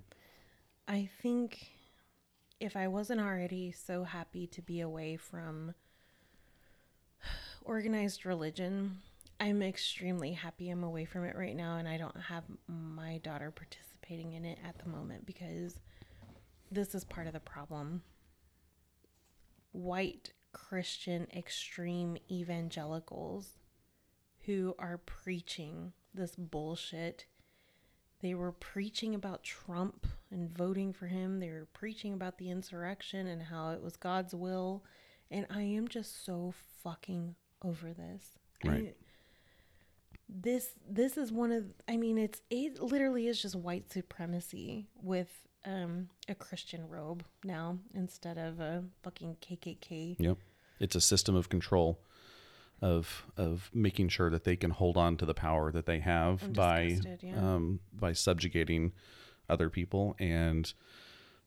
I 0.90 1.10
think 1.22 1.70
if 2.60 2.76
I 2.76 2.90
wasn't 2.90 3.22
already 3.22 3.72
so 3.72 4.04
happy 4.04 4.46
to 4.48 4.62
be 4.62 4.82
away 4.82 5.16
from 5.16 5.74
organized 7.64 8.26
religion, 8.26 8.98
I'm 9.40 9.62
extremely 9.62 10.34
happy 10.34 10.70
I'm 10.70 10.84
away 10.84 11.06
from 11.06 11.24
it 11.24 11.38
right 11.38 11.56
now 11.56 11.78
and 11.78 11.88
I 11.88 11.96
don't 11.96 12.20
have 12.28 12.44
my 12.68 13.20
daughter 13.20 13.52
participating 13.52 14.34
in 14.34 14.44
it 14.44 14.60
at 14.68 14.80
the 14.80 14.90
moment 14.90 15.26
because 15.26 15.80
this 16.72 16.96
is 16.96 17.04
part 17.04 17.28
of 17.28 17.34
the 17.34 17.40
problem. 17.40 18.04
White 19.72 20.34
Christian 20.52 21.28
extreme 21.36 22.18
evangelicals 22.32 23.60
who 24.46 24.76
are 24.80 24.98
preaching 24.98 25.94
this 26.14 26.36
bullshit 26.36 27.26
they 28.22 28.34
were 28.34 28.52
preaching 28.52 29.14
about 29.14 29.44
Trump 29.44 30.08
and 30.32 30.50
voting 30.50 30.92
for 30.92 31.08
him. 31.08 31.40
They 31.40 31.50
were 31.50 31.68
preaching 31.74 32.14
about 32.14 32.38
the 32.38 32.50
insurrection 32.50 33.28
and 33.28 33.44
how 33.44 33.72
it 33.72 33.82
was 33.82 33.96
God's 33.96 34.34
will. 34.34 34.84
And 35.30 35.46
I 35.50 35.62
am 35.62 35.88
just 35.88 36.26
so 36.26 36.54
fucking 36.84 37.36
over 37.64 37.94
this. 37.94 38.24
Right. 38.64 38.96
I, 38.98 39.04
this 40.30 40.72
this 40.90 41.16
is 41.16 41.32
one 41.32 41.54
of 41.54 41.64
I 41.88 41.96
mean 41.96 42.18
it's 42.18 42.42
it 42.50 42.82
literally 42.82 43.28
is 43.28 43.42
just 43.42 43.56
white 43.56 43.90
supremacy 43.90 44.90
with 45.02 45.47
um 45.68 46.10
a 46.28 46.36
Christian 46.36 46.88
robe 46.88 47.24
now 47.44 47.78
instead 47.94 48.38
of 48.38 48.60
a 48.60 48.84
fucking 49.04 49.38
KKK. 49.42 50.16
Yep, 50.20 50.38
it's 50.80 50.96
a 50.96 51.02
system 51.02 51.36
of 51.36 51.50
control. 51.50 52.00
Of, 52.80 53.26
of 53.38 53.72
making 53.74 54.10
sure 54.10 54.30
that 54.30 54.44
they 54.44 54.56
can 54.56 54.70
hold 54.70 54.98
on 54.98 55.18
to 55.18 55.26
the 55.26 55.34
power 55.34 55.72
that 55.72 55.88
they 55.88 55.98
have 55.98 56.54
by 56.54 57.00
yeah. 57.24 57.36
um, 57.36 57.80
by 57.92 58.14
subjugating 58.14 58.92
other 59.50 59.68
people 59.72 60.16
and 60.20 60.72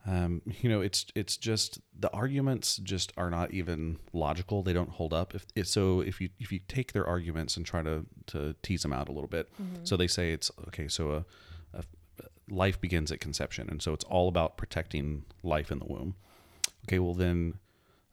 um, 0.06 0.42
you 0.61 0.68
know 0.68 0.80
it's 0.80 1.06
it's 1.14 1.37
just 1.37 1.80
the 1.98 2.11
arguments 2.11 2.78
just 2.78 3.12
are 3.16 3.30
not 3.30 3.52
even 3.52 3.98
logical 4.12 4.62
they 4.62 4.72
don't 4.72 4.90
hold 4.90 5.12
up 5.12 5.35
if, 5.35 5.46
if 5.54 5.68
so 5.68 6.00
if 6.00 6.20
you 6.20 6.30
if 6.38 6.50
you 6.50 6.61
take 6.66 6.92
their 6.92 7.06
arguments 7.06 7.56
and 7.56 7.66
try 7.66 7.83
to 7.83 8.06
to 8.26 8.54
tease 8.62 8.83
them 8.83 8.92
out 8.92 9.09
a 9.09 9.12
little 9.12 9.28
bit 9.28 9.48
so 9.85 9.96
they 9.96 10.06
say 10.06 10.33
it's 10.33 10.50
okay 10.66 10.88
so 10.88 11.12
a 11.12 11.24
life 12.50 12.80
begins 12.80 13.10
at 13.12 13.20
conception 13.20 13.68
and 13.70 13.80
so 13.82 13.92
it's 13.92 14.04
all 14.04 14.28
about 14.28 14.56
protecting 14.56 15.24
life 15.42 15.70
in 15.70 15.78
the 15.78 15.84
womb 15.86 16.14
okay 16.86 16.98
well 16.98 17.14
then 17.14 17.54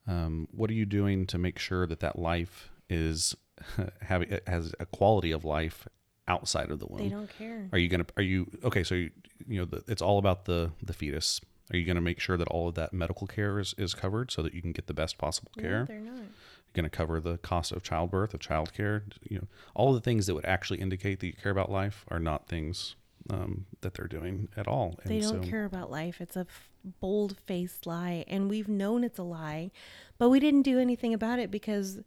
um, 0.08 0.48
what 0.52 0.70
are 0.70 0.74
you 0.74 0.86
doing 0.86 1.26
to 1.28 1.38
make 1.38 1.60
sure 1.60 1.86
that 1.88 2.00
that 2.00 2.18
life 2.18 2.70
is 2.90 3.36
having 4.02 4.38
has 4.48 4.74
a 4.80 4.86
quality 4.86 5.32
of 5.32 5.44
life 5.44 5.88
outside 6.28 6.72
of 6.72 6.80
the 6.80 6.86
womb 6.88 7.04
They 7.04 7.10
don't 7.10 7.30
care. 7.38 7.68
are 7.72 7.78
you 7.78 7.88
gonna? 7.90 8.06
Are 8.16 8.24
you 8.24 8.48
okay? 8.64 8.84
So 8.84 8.96
you, 8.96 9.12
you 9.48 9.60
know, 9.60 9.66
the, 9.66 9.84
it's 9.88 10.02
all 10.02 10.18
about 10.20 10.46
the 10.46 10.72
the 10.84 10.94
fetus. 10.94 11.42
Are 11.74 11.78
you 11.78 11.86
gonna 11.86 12.02
make 12.02 12.20
sure 12.20 12.38
that 12.38 12.48
all 12.50 12.70
of 12.70 12.76
that 12.76 12.94
medical 12.94 13.28
care 13.28 13.60
is, 13.60 13.74
is 13.78 13.94
covered 13.94 14.32
so 14.32 14.42
that 14.44 14.54
you 14.54 14.62
can 14.62 14.72
get 14.72 14.88
the 14.88 14.94
best 14.94 15.18
possible 15.18 15.52
No, 15.58 15.64
care? 15.64 15.86
they're 15.86 16.00
not. 16.00 16.16
You're 16.20 16.74
gonna 16.74 16.90
cover 16.90 17.20
the 17.20 17.38
cost 17.40 17.72
of 17.74 17.82
childbirth, 17.84 18.34
of 18.34 18.40
childcare. 18.40 19.02
You 19.30 19.40
know, 19.40 19.48
all 19.74 19.90
of 19.90 19.96
the 19.96 20.02
things 20.02 20.28
that 20.28 20.36
would 20.36 20.46
actually 20.46 20.80
indicate 20.80 21.20
that 21.22 21.28
you 21.28 21.34
care 21.34 21.52
about 21.52 21.72
life 21.72 22.06
are 22.10 22.20
not 22.20 22.48
things 22.48 22.96
um, 23.30 23.66
that 23.82 23.94
they're 23.94 24.08
doing 24.08 24.50
at 24.56 24.68
all. 24.68 24.96
They 25.06 25.20
don't 25.20 25.44
so, 25.44 25.50
care 25.50 25.66
about 25.66 25.92
life. 25.92 26.22
It's 26.22 26.36
a 26.36 26.42
f- 26.42 26.70
bold 27.00 27.38
faced 27.46 27.86
lie. 27.86 28.24
And 28.28 28.50
we've 28.50 28.68
known 28.70 29.04
it's 29.04 29.20
a 29.20 29.24
lie, 29.24 29.72
but 30.18 30.30
we 30.30 30.40
didn't 30.40 30.62
do 30.64 30.80
anything 30.80 31.14
about 31.14 31.40
it 31.40 31.52
because 31.52 32.00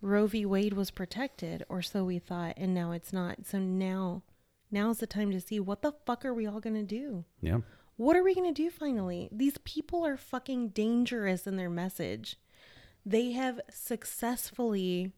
Roe 0.00 0.26
v. 0.26 0.46
Wade 0.46 0.74
was 0.74 0.90
protected, 0.90 1.64
or 1.68 1.82
so 1.82 2.04
we 2.04 2.18
thought. 2.18 2.54
And 2.56 2.72
now 2.74 2.92
it's 2.92 3.12
not. 3.12 3.46
So 3.46 3.58
now, 3.58 4.22
now's 4.70 4.98
the 4.98 5.06
time 5.06 5.30
to 5.32 5.40
see 5.40 5.58
what 5.58 5.82
the 5.82 5.92
fuck 6.06 6.24
are 6.24 6.34
we 6.34 6.46
all 6.46 6.60
going 6.60 6.76
to 6.76 6.82
do? 6.82 7.24
Yeah, 7.40 7.58
What 7.96 8.16
are 8.16 8.22
we 8.22 8.34
going 8.34 8.52
to 8.52 8.62
do 8.62 8.70
finally? 8.70 9.28
These 9.32 9.58
people 9.64 10.06
are 10.06 10.16
fucking 10.16 10.68
dangerous 10.68 11.46
in 11.46 11.56
their 11.56 11.70
message. 11.70 12.36
They 13.04 13.32
have 13.32 13.60
successfully 13.70 15.12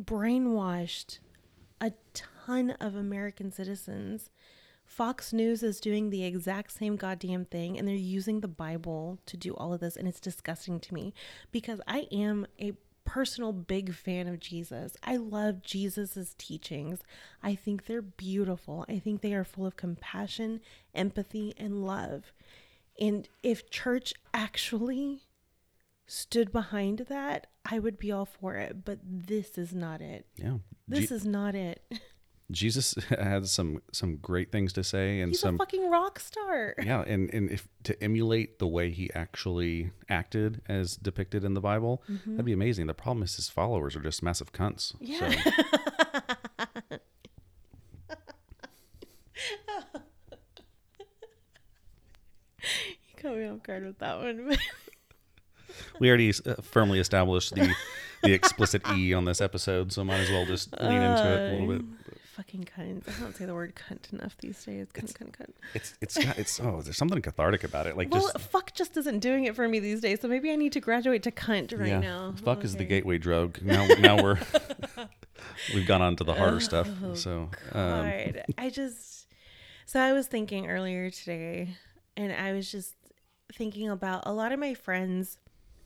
brainwashed 0.00 1.18
a 1.80 1.92
ton 2.14 2.70
of 2.80 2.96
American 2.96 3.52
citizens. 3.52 4.30
Fox 4.88 5.34
News 5.34 5.62
is 5.62 5.80
doing 5.80 6.08
the 6.08 6.24
exact 6.24 6.72
same 6.72 6.96
goddamn 6.96 7.44
thing, 7.44 7.78
and 7.78 7.86
they're 7.86 7.94
using 7.94 8.40
the 8.40 8.48
Bible 8.48 9.18
to 9.26 9.36
do 9.36 9.52
all 9.54 9.74
of 9.74 9.80
this. 9.80 9.96
And 9.96 10.08
it's 10.08 10.18
disgusting 10.18 10.80
to 10.80 10.94
me 10.94 11.12
because 11.52 11.80
I 11.86 12.08
am 12.10 12.46
a 12.58 12.72
personal 13.04 13.52
big 13.52 13.94
fan 13.94 14.26
of 14.26 14.40
Jesus. 14.40 14.96
I 15.04 15.16
love 15.16 15.62
Jesus's 15.62 16.34
teachings. 16.38 17.00
I 17.42 17.54
think 17.54 17.84
they're 17.86 18.02
beautiful. 18.02 18.86
I 18.88 18.98
think 18.98 19.20
they 19.20 19.34
are 19.34 19.44
full 19.44 19.66
of 19.66 19.76
compassion, 19.76 20.60
empathy, 20.94 21.52
and 21.58 21.84
love. 21.86 22.32
And 22.98 23.28
if 23.42 23.70
church 23.70 24.14
actually 24.32 25.20
stood 26.06 26.50
behind 26.50 27.00
that, 27.10 27.46
I 27.70 27.78
would 27.78 27.98
be 27.98 28.10
all 28.10 28.24
for 28.24 28.56
it. 28.56 28.84
But 28.86 28.98
this 29.04 29.58
is 29.58 29.74
not 29.74 30.00
it. 30.00 30.26
yeah. 30.36 30.56
This 30.88 31.10
Je- 31.10 31.14
is 31.14 31.24
not 31.26 31.54
it. 31.54 31.82
Jesus 32.50 32.94
had 33.10 33.46
some 33.46 33.82
some 33.92 34.16
great 34.16 34.50
things 34.50 34.72
to 34.72 34.82
say 34.84 35.20
and 35.20 35.32
He's 35.32 35.40
some 35.40 35.56
a 35.56 35.58
fucking 35.58 35.90
rock 35.90 36.18
star. 36.18 36.74
yeah 36.82 37.02
and 37.06 37.28
and 37.34 37.50
if 37.50 37.68
to 37.84 38.02
emulate 38.02 38.58
the 38.58 38.66
way 38.66 38.90
he 38.90 39.10
actually 39.14 39.90
acted 40.08 40.62
as 40.68 40.96
depicted 40.96 41.44
in 41.44 41.52
the 41.54 41.60
bible 41.60 42.02
that'd 42.26 42.44
be 42.46 42.52
amazing 42.54 42.86
the 42.86 42.94
problem 42.94 43.22
is 43.22 43.36
his 43.36 43.48
followers 43.50 43.94
are 43.96 44.00
just 44.00 44.22
massive 44.22 44.52
cunts 44.52 44.94
Yeah. 45.00 45.30
so 45.30 45.50
You 52.60 53.22
caught 53.22 53.36
me 53.36 53.46
off 53.48 53.62
guard 53.62 53.84
with 53.84 53.98
that 53.98 54.18
one. 54.18 54.56
we 56.00 56.08
already 56.08 56.30
uh, 56.30 56.54
firmly 56.62 56.98
established 56.98 57.54
the 57.54 57.74
the 58.22 58.32
explicit 58.32 58.82
e 58.96 59.14
on 59.14 59.24
this 59.24 59.40
episode 59.40 59.92
so 59.92 60.02
might 60.04 60.16
as 60.18 60.30
well 60.30 60.44
just 60.44 60.72
lean 60.80 61.00
into 61.02 61.22
it 61.24 61.40
a 61.40 61.52
little 61.52 61.68
bit 61.78 61.84
fucking 62.48 62.64
cunt. 62.76 63.02
I 63.08 63.20
don't 63.20 63.36
say 63.36 63.44
the 63.44 63.54
word 63.54 63.74
cunt 63.74 64.12
enough 64.12 64.36
these 64.38 64.64
days. 64.64 64.86
Cunt, 64.92 65.12
cunt, 65.12 65.32
cunt. 65.32 65.52
It's 65.74 65.94
it's 66.00 66.16
got- 66.16 66.38
it's 66.38 66.60
oh, 66.60 66.80
there's 66.82 66.96
something 66.96 67.20
cathartic 67.20 67.64
about 67.64 67.86
it. 67.86 67.96
Like 67.96 68.10
Well, 68.10 68.22
just 68.32 68.40
fuck 68.40 68.72
just 68.74 68.96
isn't 68.96 69.20
doing 69.20 69.44
it 69.44 69.54
for 69.54 69.68
me 69.68 69.78
these 69.78 70.00
days. 70.00 70.20
So 70.20 70.28
maybe 70.28 70.50
I 70.50 70.56
need 70.56 70.72
to 70.72 70.80
graduate 70.80 71.22
to 71.24 71.30
cunt 71.30 71.78
right 71.78 71.88
yeah, 71.88 72.00
now. 72.00 72.34
fuck 72.42 72.64
is 72.64 72.76
the 72.76 72.84
gateway 72.84 73.18
drug. 73.18 73.60
Now 73.62 73.86
now 73.86 74.22
we're 74.22 74.38
we've 75.74 75.86
gone 75.86 76.02
on 76.02 76.16
to 76.16 76.24
the 76.24 76.34
harder 76.34 76.60
stuff. 76.60 76.88
Oh, 77.04 77.14
So 77.14 77.50
um, 77.72 78.34
I 78.56 78.70
just 78.70 79.26
so 79.86 80.00
I 80.00 80.12
was 80.12 80.26
thinking 80.26 80.68
earlier 80.68 81.10
today, 81.10 81.76
and 82.16 82.32
I 82.32 82.52
was 82.52 82.70
just 82.70 82.94
thinking 83.54 83.88
about 83.88 84.24
a 84.26 84.32
lot 84.32 84.52
of 84.52 84.58
my 84.58 84.74
friends 84.74 85.38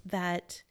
that 0.07 0.63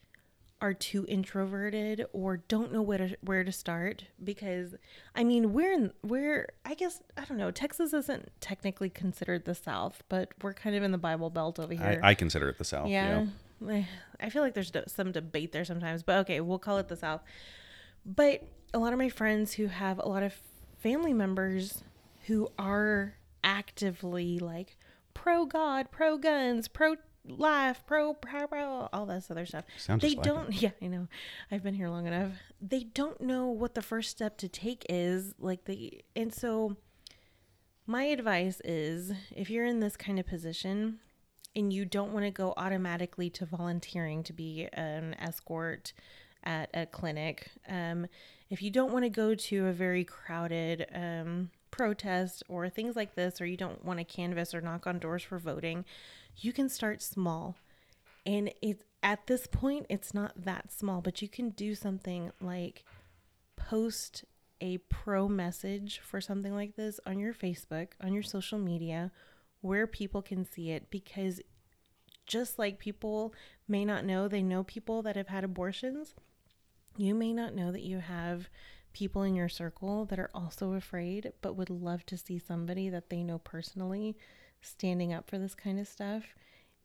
are 0.62 0.74
too 0.74 1.06
introverted 1.10 2.06
or 2.14 2.38
don't 2.38 2.72
know 2.72 2.84
where 2.84 3.00
to 3.00 3.18
where 3.22 3.44
to 3.44 3.52
start 3.52 4.06
because 4.24 4.76
I 5.16 5.24
mean 5.24 5.54
we're 5.54 5.74
in 5.74 5.92
we're 6.04 6.50
I 6.64 6.76
guess 6.76 7.02
I 7.18 7.26
don't 7.26 7.38
know 7.38 7.50
Texas 7.50 7.94
isn't 7.94 8.30
technically 8.40 8.90
considered 8.90 9.46
the 9.46 9.56
South 9.56 10.04
but 10.08 10.30
we're 10.44 10.54
kind 10.54 10.76
of 10.76 10.84
in 10.84 10.92
the 10.92 11.00
Bible 11.00 11.32
Belt 11.32 11.60
over 11.60 11.74
here 11.74 12.00
I 12.04 12.14
consider 12.14 12.48
it 12.50 12.60
the 12.60 12.64
South. 12.64 12.88
yeah. 12.90 13.26
Eh, 13.68 13.84
I 14.20 14.30
feel 14.30 14.42
like 14.42 14.54
there's 14.54 14.72
some 14.88 15.12
debate 15.12 15.52
there 15.52 15.66
sometimes, 15.66 16.04
but 16.04 16.20
okay, 16.20 16.42
we'll 16.42 16.60
call 16.60 16.78
it 16.78 16.88
the 16.88 16.96
South. 16.96 17.22
But 18.06 18.44
a 18.74 18.80
lot 18.80 18.94
of 18.94 19.00
my 19.00 19.10
friends 19.10 19.54
who 19.54 19.68
have 19.68 20.00
a 20.00 20.08
lot 20.08 20.24
of 20.24 20.34
family 20.80 21.14
members 21.14 21.84
who 22.28 22.50
are 22.58 23.16
actively 23.44 24.40
like 24.40 24.78
pro 25.14 25.46
God, 25.46 25.92
pro 25.92 26.18
guns, 26.18 26.68
pro 26.68 26.96
life, 27.28 27.84
pro, 27.86 28.14
pro, 28.14 28.48
pro 28.48 28.90
all 28.92 29.06
this 29.06 29.30
other 29.30 29.46
stuff. 29.46 29.66
Sounds 29.78 30.02
they 30.02 30.16
like 30.16 30.24
don't, 30.24 30.54
yeah, 30.62 30.72
I 30.82 30.88
know. 30.88 31.08
I've 31.52 31.64
been 31.64 31.74
here 31.74 31.90
long 31.90 32.08
enough. 32.08 32.32
They 32.62 32.84
don't 32.84 33.22
know 33.22 33.48
what 33.48 33.76
the 33.76 33.82
first 33.82 34.10
step 34.10 34.38
to 34.40 34.48
take 34.48 34.86
is. 34.90 35.34
Like, 35.40 35.66
they, 35.66 36.02
and 36.16 36.34
so 36.34 36.78
my 37.86 38.04
advice 38.04 38.62
is 38.64 39.12
if 39.36 39.50
you're 39.50 39.66
in 39.66 39.80
this 39.80 39.98
kind 39.98 40.20
of 40.20 40.26
position, 40.26 41.00
and 41.56 41.74
you 41.74 41.86
don't 41.86 42.14
want 42.14 42.26
to 42.26 42.32
go 42.32 42.54
automatically 42.58 43.30
to 43.30 43.46
volunteering 43.46 44.24
to 44.24 44.34
be 44.34 44.68
an 44.74 45.16
escort 45.20 45.94
at 46.44 46.70
a 46.74 46.86
clinic, 46.86 47.52
um, 47.68 48.08
if 48.50 48.62
you 48.62 48.72
don't 48.72 48.92
want 48.92 49.04
to 49.04 49.10
go 49.10 49.36
to 49.36 49.68
a 49.68 49.74
very 49.74 50.04
crowded 50.04 50.86
um, 50.94 51.50
protest 51.70 52.44
or 52.48 52.70
things 52.70 52.96
like 52.96 53.16
this, 53.16 53.42
or 53.42 53.46
you 53.46 53.58
don't 53.58 53.84
want 53.84 54.00
to 54.00 54.06
canvass 54.06 54.54
or 54.54 54.62
knock 54.62 54.88
on 54.88 55.00
doors 55.00 55.24
for 55.24 55.40
voting, 55.40 55.86
you 56.38 56.54
can 56.54 56.70
start 56.70 57.02
small. 57.02 57.58
And 58.26 58.54
it's 58.62 58.84
at 59.04 59.28
this 59.28 59.48
point, 59.48 59.88
it's 59.90 60.14
not 60.14 60.46
that 60.46 60.72
small, 60.72 61.02
but 61.02 61.22
you 61.22 61.28
can 61.28 61.50
do 61.50 61.74
something 61.74 62.32
like 62.40 62.84
post 63.56 64.26
a 64.60 64.78
pro 64.90 65.28
message 65.28 66.00
for 66.04 66.22
something 66.22 66.54
like 66.54 66.76
this 66.76 67.00
on 67.06 67.20
your 67.20 67.34
Facebook, 67.34 67.90
on 68.00 68.14
your 68.14 68.24
social 68.24 68.60
media, 68.60 69.12
where 69.62 69.88
people 69.88 70.22
can 70.22 70.46
see 70.46 70.72
it 70.72 70.90
because 70.92 71.42
just 72.28 72.60
like 72.60 72.80
people 72.80 73.34
may 73.68 73.84
not 73.84 74.06
know 74.06 74.28
they 74.28 74.44
know 74.44 74.64
people 74.64 75.02
that 75.02 75.16
have 75.16 75.28
had 75.28 75.44
abortions, 75.44 76.14
you 76.96 77.16
may 77.16 77.34
not 77.34 77.56
know 77.56 77.72
that 77.72 77.82
you 77.82 78.00
have 78.00 78.50
people 78.94 79.24
in 79.24 79.36
your 79.36 79.50
circle 79.50 80.06
that 80.06 80.20
are 80.20 80.30
also 80.34 80.74
afraid 80.74 81.32
but 81.42 81.56
would 81.56 81.70
love 81.70 82.06
to 82.06 82.18
see 82.18 82.38
somebody 82.38 82.90
that 82.90 83.10
they 83.10 83.24
know 83.24 83.38
personally 83.40 84.18
standing 84.62 85.14
up 85.14 85.30
for 85.30 85.38
this 85.38 85.56
kind 85.56 85.80
of 85.80 85.88
stuff. 85.88 86.24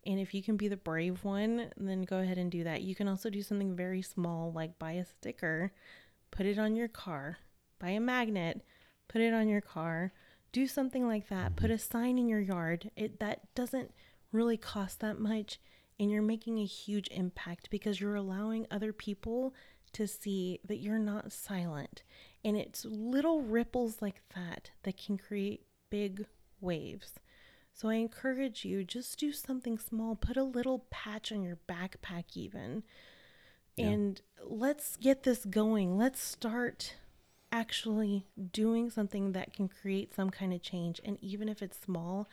And 0.04 0.20
if 0.20 0.34
you 0.34 0.42
can 0.42 0.56
be 0.56 0.68
the 0.68 0.76
brave 0.76 1.24
one, 1.24 1.70
then 1.76 2.02
go 2.02 2.18
ahead 2.18 2.38
and 2.38 2.50
do 2.50 2.64
that. 2.64 2.82
You 2.82 2.94
can 2.94 3.08
also 3.08 3.28
do 3.28 3.42
something 3.42 3.74
very 3.74 4.02
small 4.02 4.52
like 4.52 4.78
buy 4.78 4.92
a 4.92 5.04
sticker, 5.04 5.72
put 6.30 6.46
it 6.46 6.58
on 6.58 6.76
your 6.76 6.88
car, 6.88 7.38
buy 7.78 7.90
a 7.90 8.00
magnet, 8.00 8.62
put 9.08 9.20
it 9.20 9.34
on 9.34 9.48
your 9.48 9.60
car, 9.60 10.12
do 10.52 10.66
something 10.66 11.06
like 11.06 11.28
that. 11.28 11.56
Put 11.56 11.70
a 11.70 11.78
sign 11.78 12.18
in 12.18 12.28
your 12.28 12.40
yard. 12.40 12.90
It 12.96 13.18
that 13.20 13.54
doesn't 13.54 13.92
really 14.32 14.56
cost 14.56 15.00
that 15.00 15.18
much 15.18 15.58
and 15.98 16.10
you're 16.10 16.22
making 16.22 16.58
a 16.58 16.64
huge 16.64 17.08
impact 17.08 17.70
because 17.70 18.00
you're 18.00 18.16
allowing 18.16 18.66
other 18.70 18.92
people 18.92 19.54
to 19.92 20.06
see 20.06 20.60
that 20.66 20.76
you're 20.76 20.98
not 20.98 21.32
silent. 21.32 22.02
And 22.44 22.56
it's 22.56 22.84
little 22.84 23.42
ripples 23.42 24.02
like 24.02 24.20
that 24.34 24.70
that 24.82 24.98
can 24.98 25.16
create 25.16 25.66
big 25.90 26.26
waves. 26.60 27.14
So 27.76 27.90
I 27.90 27.96
encourage 27.96 28.64
you 28.64 28.84
just 28.84 29.18
do 29.18 29.32
something 29.32 29.76
small, 29.76 30.16
put 30.16 30.38
a 30.38 30.42
little 30.42 30.86
patch 30.88 31.30
on 31.30 31.42
your 31.42 31.58
backpack 31.68 32.24
even. 32.34 32.84
Yeah. 33.76 33.88
And 33.88 34.20
let's 34.42 34.96
get 34.96 35.24
this 35.24 35.44
going. 35.44 35.98
Let's 35.98 36.22
start 36.22 36.94
actually 37.52 38.24
doing 38.50 38.88
something 38.88 39.32
that 39.32 39.52
can 39.52 39.68
create 39.68 40.14
some 40.14 40.30
kind 40.30 40.54
of 40.54 40.62
change 40.62 41.02
and 41.04 41.18
even 41.20 41.50
if 41.50 41.60
it's 41.60 41.78
small, 41.78 42.28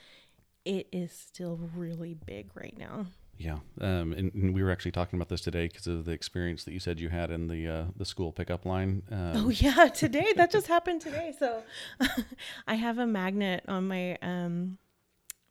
it 0.63 0.87
is 0.93 1.11
still 1.11 1.59
really 1.75 2.13
big 2.13 2.49
right 2.55 2.77
now. 2.77 3.07
Yeah, 3.37 3.57
um, 3.81 4.13
and, 4.13 4.33
and 4.33 4.53
we 4.53 4.63
were 4.63 4.71
actually 4.71 4.91
talking 4.91 5.17
about 5.17 5.27
this 5.27 5.41
today 5.41 5.67
because 5.67 5.87
of 5.87 6.05
the 6.05 6.11
experience 6.11 6.63
that 6.63 6.71
you 6.71 6.79
said 6.79 6.99
you 6.99 7.09
had 7.09 7.31
in 7.31 7.47
the 7.47 7.67
uh, 7.67 7.83
the 7.97 8.05
school 8.05 8.31
pickup 8.31 8.63
line. 8.63 9.01
Um, 9.11 9.31
Oh 9.35 9.49
yeah, 9.49 9.87
today 9.93 10.31
that 10.35 10.51
just 10.51 10.67
happened 10.67 11.01
today. 11.01 11.33
So 11.37 11.63
I 12.67 12.75
have 12.75 12.99
a 12.99 13.07
magnet 13.07 13.63
on 13.67 13.87
my 13.87 14.17
um 14.21 14.77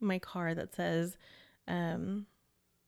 my 0.03 0.18
car 0.18 0.55
that 0.55 0.74
says 0.74 1.16
um 1.68 2.26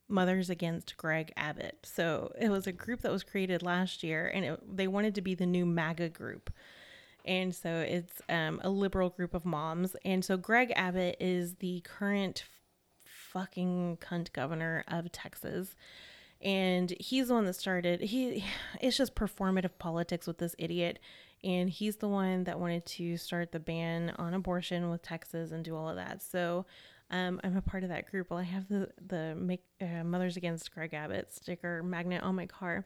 Mothers 0.08 0.50
Against 0.50 0.96
Greg 0.96 1.32
Abbott. 1.36 1.78
So 1.82 2.32
it 2.38 2.50
was 2.50 2.66
a 2.66 2.72
group 2.72 3.00
that 3.02 3.12
was 3.12 3.22
created 3.22 3.62
last 3.62 4.02
year 4.02 4.30
and 4.32 4.44
it, 4.44 4.76
they 4.76 4.86
wanted 4.86 5.14
to 5.14 5.22
be 5.22 5.34
the 5.34 5.46
new 5.46 5.64
MAGA 5.64 6.10
group. 6.10 6.50
And 7.24 7.54
so 7.54 7.70
it's 7.80 8.20
um, 8.28 8.60
a 8.62 8.68
liberal 8.68 9.08
group 9.08 9.32
of 9.34 9.46
moms. 9.46 9.96
And 10.04 10.24
so 10.24 10.36
Greg 10.36 10.72
Abbott 10.76 11.16
is 11.20 11.54
the 11.54 11.80
current 11.80 12.44
fucking 13.06 13.98
cunt 14.00 14.32
governor 14.32 14.84
of 14.88 15.10
Texas. 15.10 15.74
And 16.42 16.94
he's 17.00 17.28
the 17.28 17.34
one 17.34 17.46
that 17.46 17.54
started 17.54 18.02
he 18.02 18.44
it's 18.80 18.98
just 18.98 19.14
performative 19.14 19.78
politics 19.78 20.26
with 20.26 20.38
this 20.38 20.54
idiot. 20.58 20.98
And 21.42 21.68
he's 21.70 21.96
the 21.96 22.08
one 22.08 22.44
that 22.44 22.60
wanted 22.60 22.84
to 22.86 23.16
start 23.16 23.52
the 23.52 23.60
ban 23.60 24.14
on 24.16 24.34
abortion 24.34 24.90
with 24.90 25.02
Texas 25.02 25.50
and 25.50 25.64
do 25.64 25.76
all 25.76 25.88
of 25.88 25.96
that. 25.96 26.22
So 26.22 26.66
um, 27.11 27.40
I'm 27.44 27.57
a 27.57 27.62
part 27.62 27.82
of 27.82 27.90
that 27.90 28.11
group. 28.11 28.30
Well, 28.30 28.38
I 28.38 28.44
have 28.44 28.68
the 28.68 28.88
the 29.07 29.34
make 29.36 29.62
uh, 29.80 30.05
Mothers 30.05 30.36
Against 30.36 30.72
Greg 30.72 30.94
Abbott 30.94 31.32
sticker 31.32 31.82
magnet 31.82 32.22
on 32.22 32.34
my 32.34 32.46
car, 32.46 32.84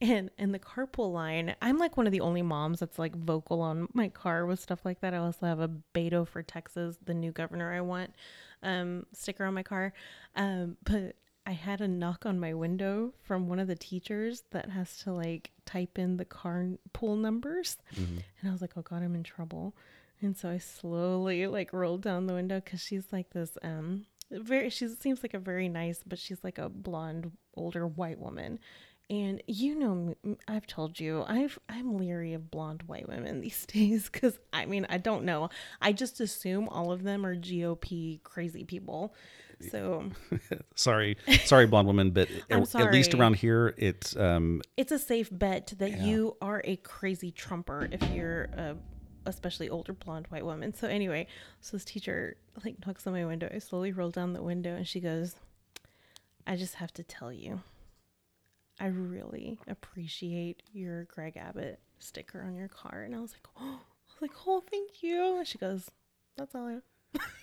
and 0.00 0.30
in 0.38 0.52
the 0.52 0.58
carpool 0.58 1.12
line, 1.12 1.54
I'm 1.62 1.78
like 1.78 1.96
one 1.96 2.06
of 2.06 2.12
the 2.12 2.20
only 2.20 2.42
moms 2.42 2.80
that's 2.80 2.98
like 2.98 3.16
vocal 3.16 3.62
on 3.62 3.88
my 3.92 4.08
car 4.08 4.46
with 4.46 4.60
stuff 4.60 4.84
like 4.84 5.00
that. 5.00 5.14
I 5.14 5.18
also 5.18 5.46
have 5.46 5.60
a 5.60 5.70
Beto 5.94 6.26
for 6.26 6.42
Texas, 6.42 6.98
the 7.04 7.14
new 7.14 7.32
governor 7.32 7.72
I 7.72 7.80
want, 7.80 8.14
um, 8.62 9.06
sticker 9.12 9.44
on 9.44 9.54
my 9.54 9.62
car. 9.62 9.92
Um, 10.34 10.76
but 10.84 11.16
I 11.46 11.52
had 11.52 11.80
a 11.80 11.88
knock 11.88 12.26
on 12.26 12.38
my 12.40 12.54
window 12.54 13.14
from 13.22 13.48
one 13.48 13.58
of 13.58 13.68
the 13.68 13.76
teachers 13.76 14.42
that 14.50 14.68
has 14.70 14.98
to 14.98 15.12
like 15.12 15.50
type 15.64 15.98
in 15.98 16.16
the 16.16 16.24
car 16.24 16.68
pool 16.92 17.16
numbers, 17.16 17.78
mhm. 17.94 18.22
and 18.40 18.48
I 18.48 18.52
was 18.52 18.60
like, 18.60 18.72
oh 18.76 18.82
god, 18.82 19.02
I'm 19.02 19.14
in 19.14 19.22
trouble. 19.22 19.74
And 20.22 20.36
so 20.36 20.48
I 20.48 20.58
slowly 20.58 21.46
like 21.46 21.72
rolled 21.72 22.02
down 22.02 22.26
the 22.26 22.34
window 22.34 22.60
because 22.64 22.80
she's 22.80 23.12
like 23.12 23.30
this 23.30 23.56
um 23.62 24.06
very 24.30 24.70
she 24.70 24.88
seems 24.88 25.22
like 25.22 25.34
a 25.34 25.38
very 25.38 25.68
nice 25.68 26.00
but 26.04 26.18
she's 26.18 26.42
like 26.42 26.58
a 26.58 26.68
blonde 26.68 27.32
older 27.54 27.86
white 27.86 28.18
woman. 28.18 28.58
And 29.08 29.40
you 29.46 29.76
know 29.78 30.14
i've 30.48 30.66
told 30.66 30.98
you 30.98 31.24
i've 31.28 31.60
i'm 31.68 31.96
leery 31.96 32.32
of 32.32 32.50
blonde 32.50 32.82
white 32.88 33.08
women 33.08 33.40
these 33.46 33.64
days 33.66 34.10
because 34.10 34.36
i 34.52 34.66
mean 34.66 34.84
i 34.88 34.98
don't 34.98 35.24
know. 35.24 35.48
I 35.80 35.92
just 35.92 36.20
assume 36.20 36.68
all 36.68 36.90
of 36.90 37.04
them 37.04 37.24
are 37.24 37.36
gop 37.36 38.22
crazy 38.24 38.64
people. 38.64 39.14
So 39.70 40.10
sorry, 40.74 41.16
sorry, 41.44 41.66
blonde 41.66 41.86
woman, 41.86 42.10
but 42.10 42.28
at, 42.50 42.74
at 42.74 42.92
least 42.92 43.14
around 43.14 43.36
here, 43.36 43.74
it's 43.78 44.14
um, 44.16 44.60
it's 44.76 44.92
a 44.92 44.98
safe 44.98 45.28
bet 45.32 45.72
that 45.78 45.92
Yeah. 45.92 46.04
you 46.04 46.36
are 46.42 46.60
a 46.64 46.76
crazy 46.76 47.30
trumper 47.30 47.88
if 47.90 48.02
you're 48.10 48.44
a 48.44 48.76
especially 49.26 49.68
older 49.68 49.92
blonde 49.92 50.26
white 50.28 50.44
woman. 50.44 50.74
So 50.74 50.88
anyway, 50.88 51.26
so 51.60 51.76
this 51.76 51.84
teacher 51.84 52.36
like 52.64 52.86
knocks 52.86 53.06
on 53.06 53.12
my 53.12 53.24
window. 53.24 53.50
I 53.52 53.58
slowly 53.58 53.92
roll 53.92 54.10
down 54.10 54.32
the 54.32 54.42
window 54.42 54.74
and 54.74 54.86
she 54.86 55.00
goes, 55.00 55.36
I 56.46 56.56
just 56.56 56.76
have 56.76 56.92
to 56.94 57.02
tell 57.02 57.32
you, 57.32 57.60
I 58.80 58.86
really 58.86 59.58
appreciate 59.66 60.62
your 60.72 61.04
Greg 61.04 61.36
Abbott 61.36 61.80
sticker 61.98 62.42
on 62.42 62.54
your 62.54 62.68
car. 62.68 63.02
And 63.02 63.14
I 63.14 63.20
was 63.20 63.32
like, 63.32 63.46
oh, 63.60 63.80
I 63.80 64.20
was 64.20 64.22
like, 64.22 64.46
oh, 64.46 64.62
thank 64.70 65.02
you. 65.02 65.38
And 65.38 65.46
she 65.46 65.58
goes, 65.58 65.90
that's 66.36 66.54
all 66.54 66.66
I 66.66 66.78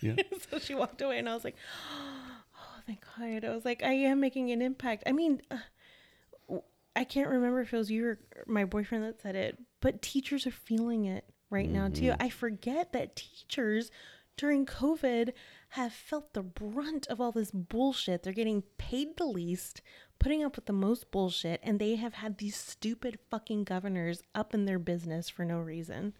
yeah, 0.01 0.15
so 0.51 0.59
she 0.59 0.75
walked 0.75 1.01
away 1.01 1.19
and 1.19 1.29
I 1.29 1.33
was 1.33 1.43
like, 1.43 1.55
oh, 1.91 2.81
thank 2.85 3.03
God. 3.17 3.43
I 3.43 3.53
was 3.53 3.65
like, 3.65 3.83
I 3.83 3.93
am 3.93 4.19
making 4.19 4.51
an 4.51 4.61
impact. 4.61 5.03
I 5.05 5.11
mean, 5.11 5.41
uh, 5.51 6.57
I 6.95 7.03
can't 7.03 7.29
remember 7.29 7.61
if 7.61 7.73
it 7.73 7.77
was 7.77 7.89
you 7.89 8.05
or 8.05 8.19
my 8.45 8.65
boyfriend 8.65 9.03
that 9.03 9.21
said 9.21 9.35
it, 9.35 9.57
but 9.81 10.01
teachers 10.01 10.45
are 10.45 10.51
feeling 10.51 11.05
it 11.05 11.25
right 11.53 11.69
now 11.69 11.87
too. 11.87 12.11
Mm-hmm. 12.11 12.23
I 12.23 12.29
forget 12.29 12.91
that 12.93 13.15
teachers 13.15 13.91
during 14.35 14.65
COVID 14.65 15.33
have 15.69 15.93
felt 15.93 16.33
the 16.33 16.41
brunt 16.41 17.07
of 17.07 17.21
all 17.21 17.31
this 17.31 17.51
bullshit. 17.51 18.23
They're 18.23 18.33
getting 18.33 18.63
paid 18.77 19.17
the 19.17 19.25
least, 19.25 19.81
putting 20.19 20.43
up 20.43 20.55
with 20.55 20.65
the 20.65 20.73
most 20.73 21.11
bullshit, 21.11 21.59
and 21.63 21.79
they 21.79 21.95
have 21.95 22.15
had 22.15 22.37
these 22.37 22.55
stupid 22.55 23.19
fucking 23.29 23.63
governors 23.63 24.23
up 24.33 24.53
in 24.53 24.65
their 24.65 24.79
business 24.79 25.29
for 25.29 25.45
no 25.45 25.59
reason. 25.59 26.13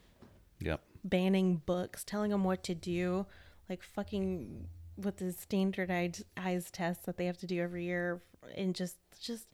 yep. 0.60 0.82
banning 1.04 1.62
books, 1.66 2.04
telling 2.04 2.32
them 2.32 2.44
what 2.44 2.64
to 2.64 2.76
do, 2.76 3.26
like 3.70 3.84
fucking 3.84 4.68
with 4.96 5.18
the 5.18 5.32
standardized 5.32 6.24
eyes 6.38 6.70
tests 6.70 7.06
that 7.06 7.18
they 7.18 7.26
have 7.26 7.38
to 7.38 7.48
do 7.48 7.62
every 7.62 7.86
year, 7.86 8.22
and 8.56 8.76
just 8.76 8.98
just 9.20 9.48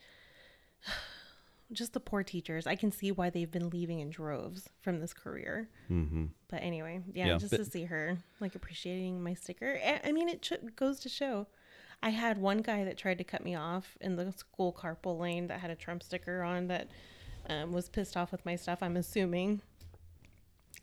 just 1.72 1.94
the 1.94 2.00
poor 2.00 2.24
teachers. 2.24 2.66
I 2.66 2.76
can 2.76 2.92
see 2.92 3.12
why 3.12 3.30
they've 3.30 3.52
been 3.52 3.70
leaving 3.70 4.00
in 4.00 4.10
droves 4.10 4.70
from 4.82 5.00
this 5.00 5.14
career. 5.14 5.70
Mm-hmm. 5.90 6.26
But 6.50 6.64
anyway, 6.64 7.02
yeah, 7.14 7.28
Yeah, 7.28 7.38
just 7.38 7.52
but- 7.52 7.58
to 7.58 7.66
see 7.66 7.86
her 7.86 8.18
like 8.40 8.56
appreciating 8.56 9.22
my 9.22 9.34
sticker. 9.34 9.80
I, 9.86 10.02
I 10.10 10.12
mean, 10.12 10.30
it 10.30 10.42
ch- 10.42 10.54
goes 10.76 11.00
to 11.02 11.10
show. 11.10 11.48
I 12.02 12.10
had 12.12 12.38
one 12.38 12.60
guy 12.60 12.86
that 12.86 12.98
tried 12.98 13.18
to 13.18 13.24
cut 13.26 13.44
me 13.44 13.56
off 13.56 13.98
in 14.00 14.16
the 14.16 14.32
school 14.32 14.72
carpool 14.74 15.20
lane 15.20 15.48
that 15.48 15.60
had 15.60 15.70
a 15.70 15.76
Trump 15.76 16.02
sticker 16.02 16.42
on 16.44 16.68
that 16.68 16.88
um, 17.50 17.74
was 17.74 17.90
pissed 17.90 18.16
off 18.16 18.32
with 18.32 18.46
my 18.46 18.56
stuff. 18.56 18.80
I'm 18.82 18.96
assuming 18.96 19.62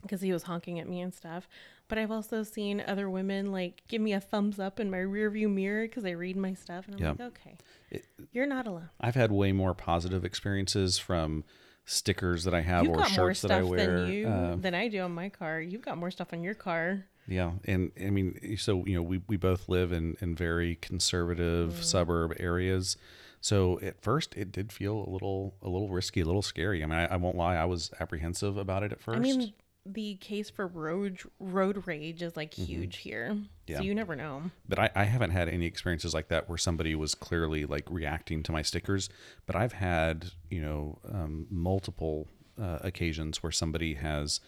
because 0.03 0.21
he 0.21 0.31
was 0.31 0.43
honking 0.43 0.79
at 0.79 0.87
me 0.87 1.01
and 1.01 1.13
stuff. 1.13 1.47
But 1.89 1.97
I've 1.97 2.11
also 2.11 2.43
seen 2.43 2.83
other 2.85 3.09
women 3.09 3.51
like 3.51 3.83
give 3.87 4.01
me 4.01 4.13
a 4.13 4.19
thumbs 4.19 4.59
up 4.59 4.79
in 4.79 4.89
my 4.91 4.97
rearview 4.97 5.49
mirror 5.49 5.83
because 5.87 6.03
I 6.05 6.11
read 6.11 6.35
my 6.35 6.53
stuff, 6.53 6.87
and 6.87 6.95
I'm 6.95 7.01
like, 7.17 7.21
okay, 7.21 7.57
It- 7.89 8.05
you're 8.31 8.45
not 8.47 8.67
alone. 8.67 8.89
I've 8.99 9.15
had 9.15 9.31
way 9.31 9.51
more 9.53 9.73
positive 9.73 10.25
experiences 10.25 10.97
from 10.97 11.43
stickers 11.85 12.43
that 12.43 12.53
I 12.53 12.59
have 12.61 12.83
You've 12.83 12.95
or 12.97 13.05
shirts 13.05 13.41
that 13.43 13.51
I 13.51 13.63
wear. 13.63 14.01
than 14.01 14.11
you 14.11 14.27
uh, 14.27 14.55
than 14.57 14.75
I 14.75 14.89
do 14.89 14.99
on 15.01 15.13
my 15.13 15.29
car. 15.29 15.61
You've 15.61 15.81
got 15.81 15.97
more 15.97 16.11
stuff 16.11 16.33
on 16.33 16.43
your 16.43 16.53
car. 16.53 17.05
Yeah, 17.29 17.51
and 17.65 17.91
I 18.01 18.09
mean, 18.09 18.57
so 18.57 18.85
you 18.85 18.95
know, 18.95 19.01
we 19.01 19.21
we 19.27 19.37
both 19.37 19.69
live 19.69 19.91
in 19.93 20.17
in 20.19 20.35
very 20.35 20.75
conservative 20.75 21.73
Mm. 21.73 21.83
suburb 21.83 22.33
areas. 22.39 22.97
So 23.39 23.79
at 23.81 24.01
first, 24.01 24.35
it 24.35 24.51
did 24.51 24.71
feel 24.73 25.05
a 25.07 25.09
little 25.09 25.55
a 25.61 25.69
little 25.69 25.89
risky, 25.89 26.19
a 26.21 26.25
little 26.25 26.41
scary. 26.41 26.83
I 26.83 26.85
mean, 26.87 26.97
I, 26.99 27.05
I 27.05 27.15
won't 27.15 27.37
lie, 27.37 27.55
I 27.55 27.65
was 27.65 27.91
apprehensive 27.99 28.57
about 28.57 28.83
it 28.83 28.91
at 28.91 28.99
first. 28.99 29.17
I 29.17 29.21
mean, 29.21 29.53
the 29.93 30.15
case 30.15 30.49
for 30.49 30.67
road 30.67 31.19
road 31.39 31.87
rage 31.87 32.21
is 32.21 32.35
like 32.35 32.53
huge 32.53 32.97
here. 32.97 33.29
Mm-hmm. 33.33 33.43
Yeah. 33.67 33.77
So 33.77 33.83
you 33.83 33.93
never 33.95 34.15
know. 34.15 34.43
but 34.67 34.79
I, 34.79 34.89
I 34.95 35.03
haven't 35.03 35.31
had 35.31 35.49
any 35.49 35.65
experiences 35.65 36.13
like 36.13 36.29
that 36.29 36.47
where 36.47 36.57
somebody 36.57 36.95
was 36.95 37.15
clearly 37.15 37.65
like 37.65 37.83
reacting 37.89 38.43
to 38.43 38.51
my 38.51 38.61
stickers. 38.61 39.09
But 39.45 39.55
I've 39.55 39.73
had 39.73 40.31
you 40.49 40.61
know 40.61 40.99
um, 41.11 41.47
multiple 41.49 42.27
uh, 42.61 42.79
occasions 42.81 43.43
where 43.43 43.51
somebody 43.51 43.95
has 43.95 44.39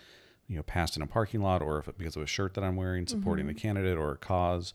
you 0.48 0.56
know 0.56 0.64
passed 0.64 0.96
in 0.96 1.02
a 1.04 1.08
parking 1.08 1.42
lot 1.42 1.62
or 1.62 1.80
if 1.80 1.88
it, 1.88 1.98
because 1.98 2.16
of 2.16 2.22
a 2.24 2.28
shirt 2.28 2.54
that 2.56 2.64
I'm 2.64 2.76
wearing 2.76 3.08
supporting 3.08 3.46
Mm-hmm. 3.48 3.58
a 3.58 3.60
candidate 3.62 3.98
or 3.98 4.12
a 4.12 4.18
cause. 4.18 4.74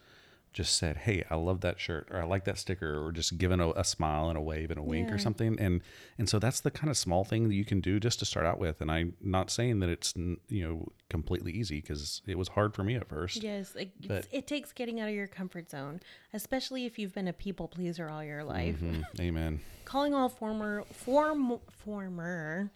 Just 0.55 0.77
said, 0.79 0.99
"Hey, 0.99 1.25
I 1.31 1.35
love 1.35 1.61
that 1.63 1.79
shirt," 1.81 2.09
or 2.11 2.23
"I 2.23 2.25
like 2.25 2.45
that 2.45 2.57
sticker," 2.59 3.05
or 3.05 3.11
just 3.13 3.37
given 3.37 3.61
a, 3.61 3.73
a 3.73 3.85
smile 3.85 4.29
and 4.29 4.39
a 4.39 4.41
wave 4.41 4.71
and 4.71 4.79
a 4.79 4.83
wink 4.83 5.09
Yeah. 5.09 5.15
or 5.17 5.19
something, 5.19 5.59
and 5.61 5.83
and 6.17 6.29
so 6.29 6.39
that's 6.39 6.61
the 6.61 6.71
kind 6.71 6.91
of 6.91 6.97
small 6.97 7.25
thing 7.25 7.49
that 7.49 7.55
you 7.57 7.65
can 7.65 7.81
do 7.81 7.99
just 8.01 8.21
to 8.21 8.25
start 8.25 8.47
out 8.47 8.59
with. 8.61 8.81
And 8.81 8.89
I'm 8.91 9.17
not 9.21 9.51
saying 9.51 9.81
that 9.81 9.89
it's 9.89 10.15
you 10.17 10.39
know 10.67 10.87
completely 11.11 11.51
easy 11.53 11.81
because 11.81 12.23
it 12.27 12.39
was 12.39 12.49
hard 12.49 12.73
for 12.75 12.85
me 12.85 12.95
at 12.95 13.09
first. 13.09 13.43
Yes, 13.43 13.75
it, 13.75 13.91
it 14.33 14.47
takes 14.47 14.73
getting 14.73 15.01
out 15.01 15.09
of 15.09 15.15
your 15.15 15.27
comfort 15.27 15.71
zone, 15.71 15.99
especially 16.33 16.87
if 16.87 16.99
you've 17.01 17.15
been 17.15 17.29
a 17.29 17.33
people 17.33 17.67
pleaser 17.69 18.09
all 18.09 18.23
your 18.25 18.45
life. 18.45 18.79
Mhm. 18.81 19.05
Amen. 19.21 19.61
Calling 19.85 20.15
all 20.15 20.29
former 20.29 20.85
form 20.93 21.59
former 21.69 22.71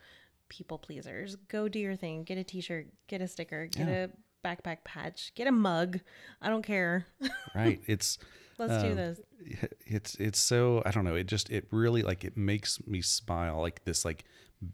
people 0.49 0.79
pleasers. 0.79 1.37
Go 1.49 1.69
do 1.69 1.79
your 1.79 1.95
thing. 1.97 2.25
Get 2.25 2.39
a 2.39 2.45
T-shirt. 2.45 2.89
Get 3.07 3.21
a 3.21 3.29
sticker. 3.29 3.67
Get 3.67 3.87
Yeah. 3.89 4.05
a 4.05 4.09
backpack 4.45 4.85
patch. 4.85 5.33
Get 5.35 5.47
a 5.47 5.53
mug. 5.53 6.01
I 6.41 6.49
don't 6.49 6.63
care. 6.65 7.07
Right? 7.55 7.81
It's 7.87 8.19
Let's 8.59 8.83
do 8.83 8.91
Um, 8.91 8.97
this. 8.97 9.21
it's 9.87 10.15
it's 10.17 10.39
so 10.39 10.83
I 10.85 10.91
don't 10.91 11.05
know. 11.05 11.15
It 11.15 11.27
just 11.27 11.49
it 11.51 11.67
really 11.71 12.03
like 12.03 12.25
it 12.25 12.37
makes 12.37 12.85
me 12.87 13.01
smile 13.03 13.61
like 13.61 13.85
this 13.85 14.05
like 14.05 14.25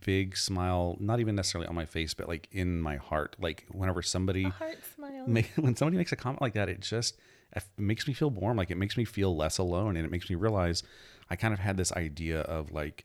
big 0.07 0.37
smile, 0.37 0.97
not 0.99 1.21
even 1.21 1.35
necessarily 1.35 1.69
on 1.69 1.75
my 1.75 1.85
face, 1.85 2.15
but 2.15 2.27
like 2.29 2.49
in 2.53 2.81
my 2.81 2.97
heart. 2.97 3.37
Like 3.39 3.67
whenever 3.71 4.01
somebody 4.03 4.45
A 4.47 4.51
heart 4.51 4.79
smile. 4.95 5.27
make, 5.27 5.51
when 5.57 5.77
somebody 5.77 5.99
makes 5.99 6.13
a 6.13 6.17
comment 6.17 6.41
like 6.41 6.55
that, 6.55 6.69
it 6.71 6.81
just 6.81 7.19
it 7.55 7.63
makes 7.77 8.09
me 8.09 8.15
feel 8.15 8.31
warm. 8.31 8.57
Like 8.57 8.71
it 8.71 8.79
makes 8.79 8.97
me 8.97 9.05
feel 9.05 9.37
less 9.37 9.59
alone, 9.59 9.97
and 9.97 10.07
it 10.07 10.11
makes 10.11 10.29
me 10.31 10.37
realize 10.37 10.83
I 11.31 11.37
kind 11.37 11.53
of 11.55 11.61
had 11.61 11.77
this 11.77 11.93
idea 11.93 12.41
of 12.41 12.73
like. 12.73 13.05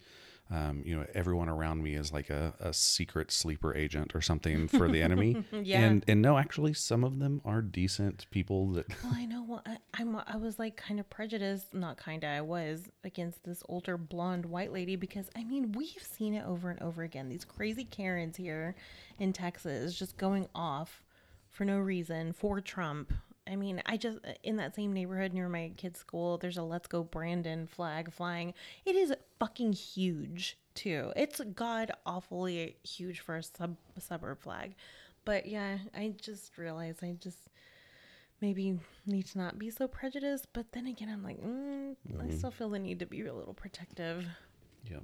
Um, 0.51 0.81
you 0.83 0.95
know, 0.95 1.05
everyone 1.13 1.47
around 1.47 1.83
me 1.83 1.93
is 1.93 2.11
like 2.11 2.31
a, 2.31 2.53
a 2.59 2.73
secret 2.73 3.31
sleeper 3.31 3.75
agent 3.75 4.15
or 4.15 4.21
something 4.21 4.67
for 4.67 4.87
the 4.87 5.01
enemy. 5.01 5.43
Yeah. 5.61 5.81
And 5.81 6.03
and 6.07 6.21
no, 6.21 6.37
actually, 6.37 6.73
some 6.73 7.03
of 7.03 7.19
them 7.19 7.41
are 7.43 7.61
decent 7.61 8.25
people 8.31 8.71
that 8.73 8.87
Well, 9.03 9.13
I 9.13 9.25
know 9.25 9.43
what 9.43 9.61
I, 9.67 9.77
I'm. 9.93 10.15
I 10.15 10.37
was 10.37 10.57
like 10.57 10.77
kind 10.77 10.99
of 10.99 11.09
prejudiced, 11.09 11.73
not 11.73 11.97
kind 11.97 12.23
of. 12.23 12.29
I 12.29 12.41
was 12.41 12.83
against 13.03 13.43
this 13.43 13.61
older 13.67 13.97
blonde 13.97 14.45
white 14.45 14.71
lady 14.71 14.95
because 14.95 15.29
I 15.35 15.43
mean 15.43 15.73
we've 15.73 16.01
seen 16.01 16.33
it 16.33 16.45
over 16.45 16.69
and 16.69 16.81
over 16.81 17.03
again. 17.03 17.29
These 17.29 17.45
crazy 17.45 17.83
Karens 17.83 18.37
here 18.37 18.75
in 19.19 19.33
Texas 19.33 19.97
just 19.97 20.17
going 20.17 20.47
off 20.55 21.03
for 21.49 21.65
no 21.65 21.77
reason 21.77 22.33
for 22.33 22.61
Trump. 22.61 23.11
I 23.49 23.55
mean, 23.55 23.81
I 23.85 23.97
just 23.97 24.19
in 24.43 24.57
that 24.57 24.75
same 24.75 24.93
neighborhood 24.93 25.33
near 25.33 25.49
my 25.49 25.71
kid's 25.75 25.99
school, 25.99 26.37
there's 26.37 26.57
a 26.57 26.63
"Let's 26.63 26.87
Go 26.87 27.03
Brandon" 27.03 27.67
flag 27.67 28.11
flying. 28.13 28.53
It 28.85 28.95
is 28.95 29.13
fucking 29.39 29.73
huge 29.73 30.57
too. 30.75 31.11
It's 31.15 31.41
god 31.55 31.91
awfully 32.05 32.77
huge 32.83 33.19
for 33.21 33.37
a 33.37 33.43
sub 33.43 33.77
suburb 33.97 34.41
flag. 34.41 34.75
But 35.25 35.45
yeah, 35.45 35.79
I 35.95 36.13
just 36.21 36.57
realized 36.57 37.03
I 37.03 37.17
just 37.19 37.49
maybe 38.41 38.79
need 39.05 39.25
to 39.27 39.37
not 39.37 39.59
be 39.59 39.69
so 39.69 39.87
prejudiced. 39.87 40.47
But 40.53 40.71
then 40.71 40.87
again, 40.87 41.09
I'm 41.09 41.23
like, 41.23 41.41
mm, 41.41 41.95
I 42.19 42.29
still 42.35 42.51
feel 42.51 42.69
the 42.69 42.79
need 42.79 42.99
to 42.99 43.05
be 43.05 43.25
a 43.25 43.33
little 43.33 43.53
protective. 43.53 44.25
Yeah. 44.89 44.99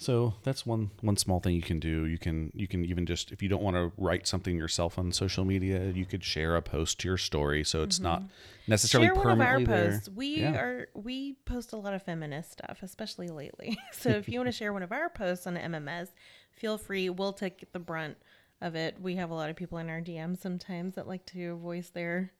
So 0.00 0.34
that's 0.44 0.64
one 0.64 0.92
one 1.00 1.16
small 1.16 1.40
thing 1.40 1.56
you 1.56 1.62
can 1.62 1.80
do. 1.80 2.06
You 2.06 2.18
can 2.18 2.52
you 2.54 2.68
can 2.68 2.84
even 2.84 3.04
just 3.04 3.32
if 3.32 3.42
you 3.42 3.48
don't 3.48 3.62
want 3.62 3.74
to 3.76 3.90
write 3.96 4.28
something 4.28 4.56
yourself 4.56 4.96
on 4.96 5.10
social 5.10 5.44
media, 5.44 5.90
you 5.90 6.06
could 6.06 6.22
share 6.22 6.54
a 6.54 6.62
post 6.62 7.00
to 7.00 7.08
your 7.08 7.16
story, 7.16 7.64
so 7.64 7.82
it's 7.82 7.98
not 7.98 8.22
necessarily 8.68 9.08
Mm-hmm. 9.08 9.16
Share 9.16 9.24
one 9.24 9.40
of 9.40 9.46
our 9.46 9.58
there. 9.64 9.90
posts. 9.90 10.08
We 10.08 10.36
Yeah. 10.42 10.52
are 10.56 10.88
we 10.94 11.32
post 11.46 11.72
a 11.72 11.76
lot 11.76 11.94
of 11.94 12.02
feminist 12.04 12.52
stuff, 12.52 12.78
especially 12.82 13.26
lately. 13.28 13.76
so 13.92 14.08
if 14.20 14.28
you 14.28 14.38
want 14.38 14.46
to 14.46 14.52
share 14.52 14.72
one 14.72 14.84
of 14.84 14.92
our 14.92 15.08
posts 15.08 15.48
on 15.48 15.56
MMS, 15.56 16.10
feel 16.52 16.78
free. 16.78 17.10
We'll 17.10 17.32
take 17.32 17.72
the 17.72 17.80
brunt 17.80 18.18
of 18.60 18.76
it. 18.76 19.00
We 19.00 19.16
have 19.16 19.30
a 19.30 19.34
lot 19.34 19.50
of 19.50 19.56
people 19.56 19.78
in 19.78 19.88
our 19.90 20.00
DMs 20.00 20.38
sometimes 20.40 20.94
that 20.94 21.08
like 21.08 21.26
to 21.26 21.56
voice 21.56 21.90
their 21.90 22.30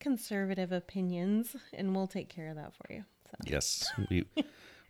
conservative 0.00 0.72
opinions, 0.72 1.54
and 1.72 1.94
we'll 1.94 2.06
take 2.08 2.28
care 2.28 2.48
of 2.48 2.56
that 2.56 2.72
for 2.74 2.92
you. 2.92 3.04
So. 3.30 3.36
Yes, 3.46 3.88
we, 4.10 4.24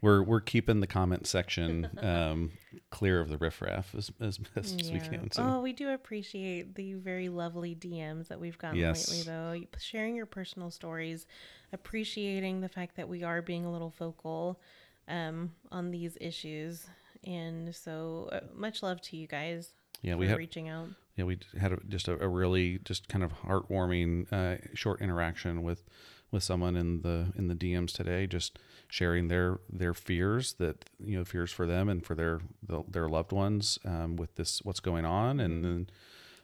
we're 0.01 0.23
we're 0.23 0.41
keeping 0.41 0.81
the 0.81 0.87
comment 0.87 1.27
section 1.27 1.91
um, 2.03 2.53
clear 2.91 3.21
of 3.21 3.29
the 3.29 3.37
riffraff 3.39 3.95
as 3.97 4.11
as 4.21 4.39
best 4.39 4.81
as 4.81 4.93
we 4.93 5.01
can. 5.01 5.31
So 5.31 5.43
Oh, 5.45 5.61
we 5.61 5.73
do 5.73 5.91
appreciate 5.91 6.75
the 6.75 6.95
very 6.95 7.29
lovely 7.29 7.75
DMs 7.75 8.29
that 8.29 8.39
we've 8.41 8.59
gotten 8.59 8.79
Yes. 8.79 9.09
lately, 9.11 9.23
though. 9.25 9.61
Sharing 9.79 10.15
your 10.15 10.27
personal 10.27 10.71
stories, 10.71 11.27
appreciating 11.73 12.61
the 12.61 12.69
fact 12.69 12.97
that 12.97 13.09
we 13.09 13.23
are 13.23 13.43
being 13.43 13.65
a 13.65 13.73
little 13.73 13.95
vocal 13.99 14.61
um, 15.09 15.53
on 15.73 15.91
these 15.91 16.17
issues. 16.21 16.87
And 17.25 17.75
so, 17.75 18.29
uh, 18.33 18.41
much 18.55 18.83
love 18.83 19.01
to 19.03 19.17
you 19.17 19.27
guys 19.27 19.73
yeah, 20.03 20.13
for 20.15 20.19
we 20.19 20.29
have 20.29 20.39
reaching 20.39 20.69
out. 20.69 20.89
yeah 21.17 21.25
we 21.25 21.39
had 21.61 21.73
a, 21.73 21.79
just 21.89 22.07
a, 22.07 22.23
a 22.23 22.29
really 22.29 22.79
just 22.85 23.09
kind 23.09 23.25
of 23.25 23.33
heartwarming 23.43 24.33
uh, 24.33 24.59
short 24.75 25.01
interaction 25.01 25.63
with 25.65 25.83
with 26.31 26.45
someone 26.45 26.77
in 26.77 27.01
the 27.03 27.33
in 27.37 27.49
the 27.49 27.57
DMs 27.57 27.91
today 27.93 28.27
just 28.29 28.59
sharing 28.89 29.29
their 29.29 29.61
their 29.71 29.95
fears 29.95 30.55
that 30.55 30.89
you 30.99 31.19
know 31.19 31.25
fears 31.25 31.53
for 31.53 31.67
them 31.67 31.89
and 31.89 32.05
for 32.05 32.15
their 32.15 32.41
the, 32.63 32.83
their 32.89 33.09
loved 33.09 33.33
ones 33.33 33.79
um, 33.85 34.17
with 34.17 34.35
this 34.37 34.61
what's 34.63 34.81
going 34.81 35.05
on. 35.05 35.41
And 35.41 35.65
then 35.65 35.91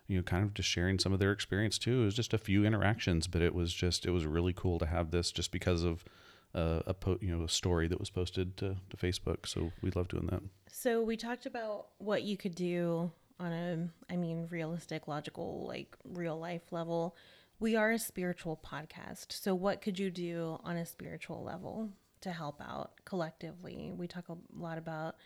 you 0.06 0.16
know 0.16 0.22
kind 0.22 0.44
of 0.44 0.54
just 0.54 0.68
sharing 0.68 0.98
some 0.98 1.12
of 1.12 1.18
their 1.18 1.32
experience 1.32 1.78
too. 1.78 2.02
It 2.02 2.04
was 2.04 2.14
just 2.14 2.34
a 2.34 2.38
few 2.38 2.64
interactions 2.64 3.26
but 3.26 3.42
it 3.42 3.54
was 3.54 3.72
just 3.72 4.06
it 4.06 4.10
was 4.10 4.26
really 4.26 4.52
cool 4.52 4.78
to 4.78 4.86
have 4.86 5.10
this 5.10 5.32
just 5.32 5.50
because 5.50 5.82
of 5.82 6.04
uh, 6.54 6.80
a 6.86 6.94
po- 6.94 7.18
you 7.20 7.36
know 7.36 7.44
a 7.44 7.48
story 7.48 7.88
that 7.88 7.98
was 7.98 8.10
posted 8.10 8.56
to, 8.58 8.76
to 8.90 8.96
Facebook. 8.96 9.46
So 9.46 9.72
we 9.82 9.90
love 9.90 10.08
doing 10.08 10.26
that. 10.26 10.42
So, 10.70 11.02
we 11.02 11.16
talked 11.16 11.46
about 11.46 11.86
what 11.98 12.22
you 12.22 12.36
could 12.36 12.54
do 12.54 13.10
on 13.40 13.52
a, 13.52 13.88
I 14.12 14.16
mean, 14.16 14.48
realistic, 14.50 15.08
logical, 15.08 15.66
like 15.66 15.96
real 16.04 16.38
life 16.38 16.72
level. 16.72 17.16
We 17.60 17.76
are 17.76 17.92
a 17.92 17.98
spiritual 17.98 18.60
podcast. 18.64 19.26
So, 19.32 19.54
what 19.54 19.80
could 19.80 19.98
you 19.98 20.10
do 20.10 20.58
on 20.64 20.76
a 20.76 20.86
spiritual 20.86 21.42
level 21.42 21.90
to 22.24 22.32
help 22.32 22.60
out 22.60 22.92
collectively? 23.04 23.92
We 23.96 24.06
talk 24.06 24.28
a 24.28 24.36
lot 24.54 24.76
about 24.76 25.16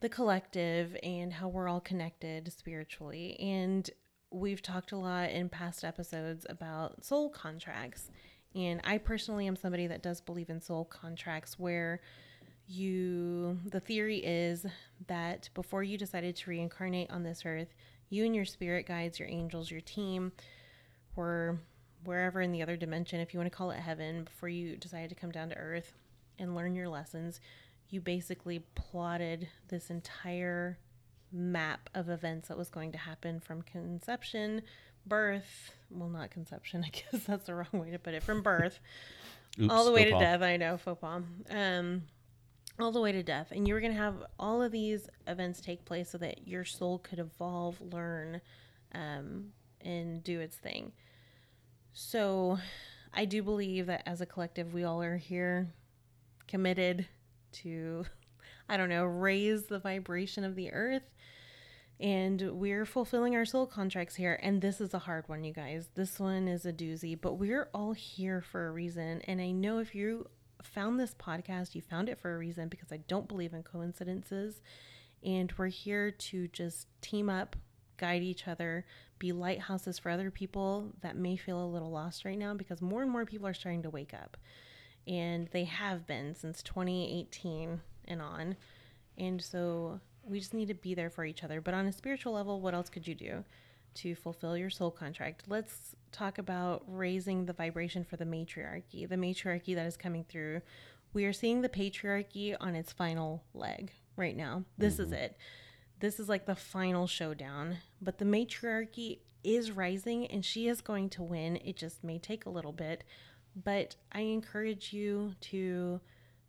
the 0.00 0.08
collective 0.08 0.96
and 1.02 1.32
how 1.32 1.48
we're 1.48 1.68
all 1.68 1.80
connected 1.80 2.52
spiritually. 2.52 3.38
And 3.38 3.88
we've 4.30 4.62
talked 4.62 4.92
a 4.92 4.96
lot 4.96 5.30
in 5.30 5.48
past 5.48 5.84
episodes 5.84 6.44
about 6.48 7.04
soul 7.04 7.30
contracts. 7.30 8.10
And 8.54 8.80
I 8.84 8.98
personally 8.98 9.46
am 9.46 9.56
somebody 9.56 9.86
that 9.86 10.02
does 10.02 10.20
believe 10.20 10.50
in 10.50 10.60
soul 10.60 10.84
contracts 10.84 11.58
where 11.58 12.00
you 12.66 13.58
the 13.66 13.80
theory 13.80 14.18
is 14.18 14.66
that 15.06 15.48
before 15.54 15.82
you 15.82 15.98
decided 15.98 16.36
to 16.36 16.50
reincarnate 16.50 17.10
on 17.10 17.22
this 17.22 17.42
earth, 17.44 17.74
you 18.08 18.24
and 18.24 18.34
your 18.34 18.44
spirit 18.44 18.86
guides, 18.86 19.18
your 19.18 19.28
angels, 19.28 19.70
your 19.70 19.80
team 19.80 20.32
were 21.14 21.58
wherever 22.04 22.40
in 22.40 22.52
the 22.52 22.62
other 22.62 22.76
dimension, 22.76 23.20
if 23.20 23.32
you 23.32 23.38
want 23.38 23.50
to 23.50 23.56
call 23.56 23.70
it 23.70 23.78
heaven, 23.78 24.24
before 24.24 24.48
you 24.48 24.76
decided 24.76 25.08
to 25.08 25.14
come 25.14 25.30
down 25.30 25.48
to 25.48 25.56
earth 25.56 25.92
and 26.38 26.54
learn 26.54 26.74
your 26.74 26.88
lessons, 26.88 27.40
you 27.88 28.00
basically 28.00 28.60
plotted 28.74 29.48
this 29.68 29.90
entire 29.90 30.78
map 31.30 31.88
of 31.94 32.08
events 32.08 32.48
that 32.48 32.58
was 32.58 32.68
going 32.68 32.92
to 32.92 32.98
happen 32.98 33.40
from 33.40 33.62
conception, 33.62 34.62
birth, 35.06 35.72
well, 35.90 36.08
not 36.08 36.30
conception, 36.30 36.84
I 36.86 36.90
guess 36.90 37.24
that's 37.24 37.46
the 37.46 37.54
wrong 37.54 37.68
way 37.72 37.90
to 37.90 37.98
put 37.98 38.14
it, 38.14 38.22
from 38.22 38.42
birth 38.42 38.80
Oops, 39.60 39.72
all 39.72 39.84
the 39.84 39.92
way 39.92 40.04
to 40.04 40.10
death. 40.10 40.42
I 40.42 40.56
know, 40.56 40.76
faux 40.76 41.00
pas. 41.00 41.22
Um, 41.50 42.02
all 42.80 42.92
the 42.92 43.00
way 43.00 43.12
to 43.12 43.22
death. 43.22 43.48
And 43.50 43.68
you 43.68 43.74
were 43.74 43.80
going 43.80 43.92
to 43.92 43.98
have 43.98 44.24
all 44.38 44.62
of 44.62 44.72
these 44.72 45.08
events 45.26 45.60
take 45.60 45.84
place 45.84 46.10
so 46.10 46.18
that 46.18 46.48
your 46.48 46.64
soul 46.64 46.98
could 46.98 47.18
evolve, 47.18 47.80
learn, 47.80 48.40
um, 48.94 49.52
and 49.80 50.24
do 50.24 50.40
its 50.40 50.56
thing. 50.56 50.92
So 51.92 52.58
I 53.12 53.26
do 53.26 53.42
believe 53.42 53.86
that 53.86 54.02
as 54.06 54.20
a 54.20 54.26
collective, 54.26 54.72
we 54.72 54.84
all 54.84 55.02
are 55.02 55.18
here 55.18 55.68
committed 56.46 57.06
to, 57.52 58.04
I 58.68 58.76
don't 58.76 58.88
know, 58.88 59.04
raise 59.04 59.64
the 59.64 59.78
vibration 59.78 60.44
of 60.44 60.54
the 60.54 60.72
earth. 60.72 61.02
And 62.00 62.58
we're 62.58 62.84
fulfilling 62.84 63.36
our 63.36 63.44
soul 63.44 63.66
contracts 63.66 64.16
here. 64.16 64.38
And 64.42 64.60
this 64.60 64.80
is 64.80 64.92
a 64.92 64.98
hard 64.98 65.28
one, 65.28 65.44
you 65.44 65.52
guys. 65.52 65.88
This 65.94 66.18
one 66.18 66.48
is 66.48 66.66
a 66.66 66.72
doozy, 66.72 67.18
but 67.20 67.34
we're 67.34 67.68
all 67.72 67.92
here 67.92 68.40
for 68.40 68.66
a 68.66 68.72
reason. 68.72 69.20
And 69.22 69.40
I 69.40 69.52
know 69.52 69.78
if 69.78 69.94
you 69.94 70.28
found 70.62 70.98
this 70.98 71.14
podcast, 71.14 71.74
you 71.74 71.80
found 71.80 72.08
it 72.08 72.18
for 72.18 72.34
a 72.34 72.38
reason 72.38 72.68
because 72.68 72.90
I 72.90 72.98
don't 73.08 73.28
believe 73.28 73.52
in 73.52 73.62
coincidences. 73.62 74.62
And 75.24 75.52
we're 75.56 75.68
here 75.68 76.10
to 76.10 76.48
just 76.48 76.88
team 77.00 77.28
up, 77.28 77.54
guide 77.96 78.22
each 78.22 78.48
other, 78.48 78.84
be 79.18 79.30
lighthouses 79.30 79.98
for 79.98 80.10
other 80.10 80.30
people 80.30 80.90
that 81.02 81.16
may 81.16 81.36
feel 81.36 81.62
a 81.62 81.66
little 81.66 81.90
lost 81.90 82.24
right 82.24 82.38
now 82.38 82.54
because 82.54 82.82
more 82.82 83.02
and 83.02 83.10
more 83.10 83.24
people 83.24 83.46
are 83.46 83.54
starting 83.54 83.82
to 83.82 83.90
wake 83.90 84.12
up. 84.12 84.36
And 85.06 85.48
they 85.52 85.64
have 85.64 86.06
been 86.06 86.34
since 86.34 86.62
2018 86.62 87.80
and 88.06 88.22
on. 88.22 88.56
And 89.18 89.42
so 89.42 90.00
we 90.24 90.38
just 90.38 90.54
need 90.54 90.68
to 90.68 90.74
be 90.74 90.94
there 90.94 91.10
for 91.10 91.24
each 91.24 91.44
other. 91.44 91.60
But 91.60 91.74
on 91.74 91.86
a 91.86 91.92
spiritual 91.92 92.32
level, 92.32 92.60
what 92.60 92.74
else 92.74 92.88
could 92.88 93.06
you 93.06 93.14
do 93.14 93.44
to 93.94 94.14
fulfill 94.14 94.56
your 94.56 94.70
soul 94.70 94.90
contract? 94.90 95.44
Let's 95.48 95.96
talk 96.12 96.38
about 96.38 96.82
raising 96.86 97.46
the 97.46 97.52
vibration 97.52 98.04
for 98.04 98.16
the 98.16 98.24
matriarchy, 98.24 99.06
the 99.06 99.16
matriarchy 99.16 99.74
that 99.74 99.86
is 99.86 99.96
coming 99.96 100.24
through. 100.28 100.62
We 101.12 101.24
are 101.24 101.32
seeing 101.32 101.62
the 101.62 101.68
patriarchy 101.68 102.56
on 102.58 102.74
its 102.74 102.92
final 102.92 103.44
leg 103.54 103.92
right 104.16 104.36
now. 104.36 104.64
This 104.78 104.98
is 104.98 105.06
mm-hmm. 105.06 105.24
it. 105.24 105.36
This 106.00 106.18
is 106.18 106.28
like 106.28 106.46
the 106.46 106.56
final 106.56 107.06
showdown. 107.06 107.78
But 108.00 108.18
the 108.18 108.24
matriarchy 108.24 109.20
is 109.44 109.72
rising 109.72 110.26
and 110.26 110.44
she 110.44 110.68
is 110.68 110.80
going 110.80 111.10
to 111.10 111.22
win. 111.22 111.56
It 111.56 111.76
just 111.76 112.02
may 112.02 112.18
take 112.18 112.46
a 112.46 112.50
little 112.50 112.72
bit. 112.72 113.04
But 113.54 113.96
I 114.12 114.20
encourage 114.20 114.92
you 114.92 115.34
to 115.42 116.00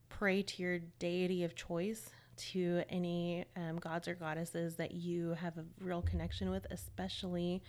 pray 0.10 0.42
to 0.44 0.62
your 0.62 0.80
deity 1.00 1.44
of 1.44 1.56
choice, 1.56 2.10
to 2.36 2.84
any 2.90 3.46
um, 3.56 3.78
gods 3.78 4.08
or 4.08 4.16
goddesses 4.16 4.76
that 4.76 4.92
you 4.94 5.32
have 5.32 5.58
a 5.58 5.66
real 5.80 6.02
connection 6.02 6.50
with, 6.50 6.66
especially 6.72 7.62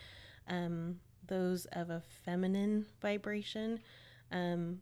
um, 0.48 0.96
those 1.26 1.66
of 1.72 1.90
a 1.90 2.02
feminine 2.24 2.86
vibration. 3.00 3.80
Um, 4.30 4.78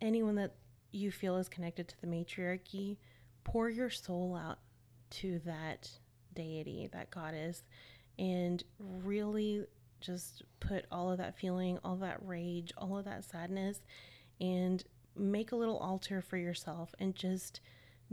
anyone 0.00 0.34
that 0.36 0.54
you 0.92 1.10
feel 1.10 1.36
is 1.36 1.48
connected 1.48 1.88
to 1.88 2.00
the 2.00 2.06
matriarchy, 2.06 2.98
pour 3.44 3.68
your 3.68 3.90
soul 3.90 4.36
out 4.36 4.58
to 5.10 5.40
that 5.44 5.90
deity, 6.34 6.88
that 6.92 7.10
goddess, 7.10 7.64
and 8.18 8.62
really 8.78 9.64
just 10.00 10.42
put 10.60 10.86
all 10.90 11.10
of 11.10 11.18
that 11.18 11.38
feeling, 11.38 11.78
all 11.84 11.96
that 11.96 12.18
rage, 12.26 12.72
all 12.76 12.98
of 12.98 13.04
that 13.04 13.24
sadness, 13.24 13.80
and 14.40 14.84
make 15.16 15.52
a 15.52 15.56
little 15.56 15.78
altar 15.78 16.22
for 16.22 16.36
yourself 16.36 16.94
and 16.98 17.14
just 17.14 17.60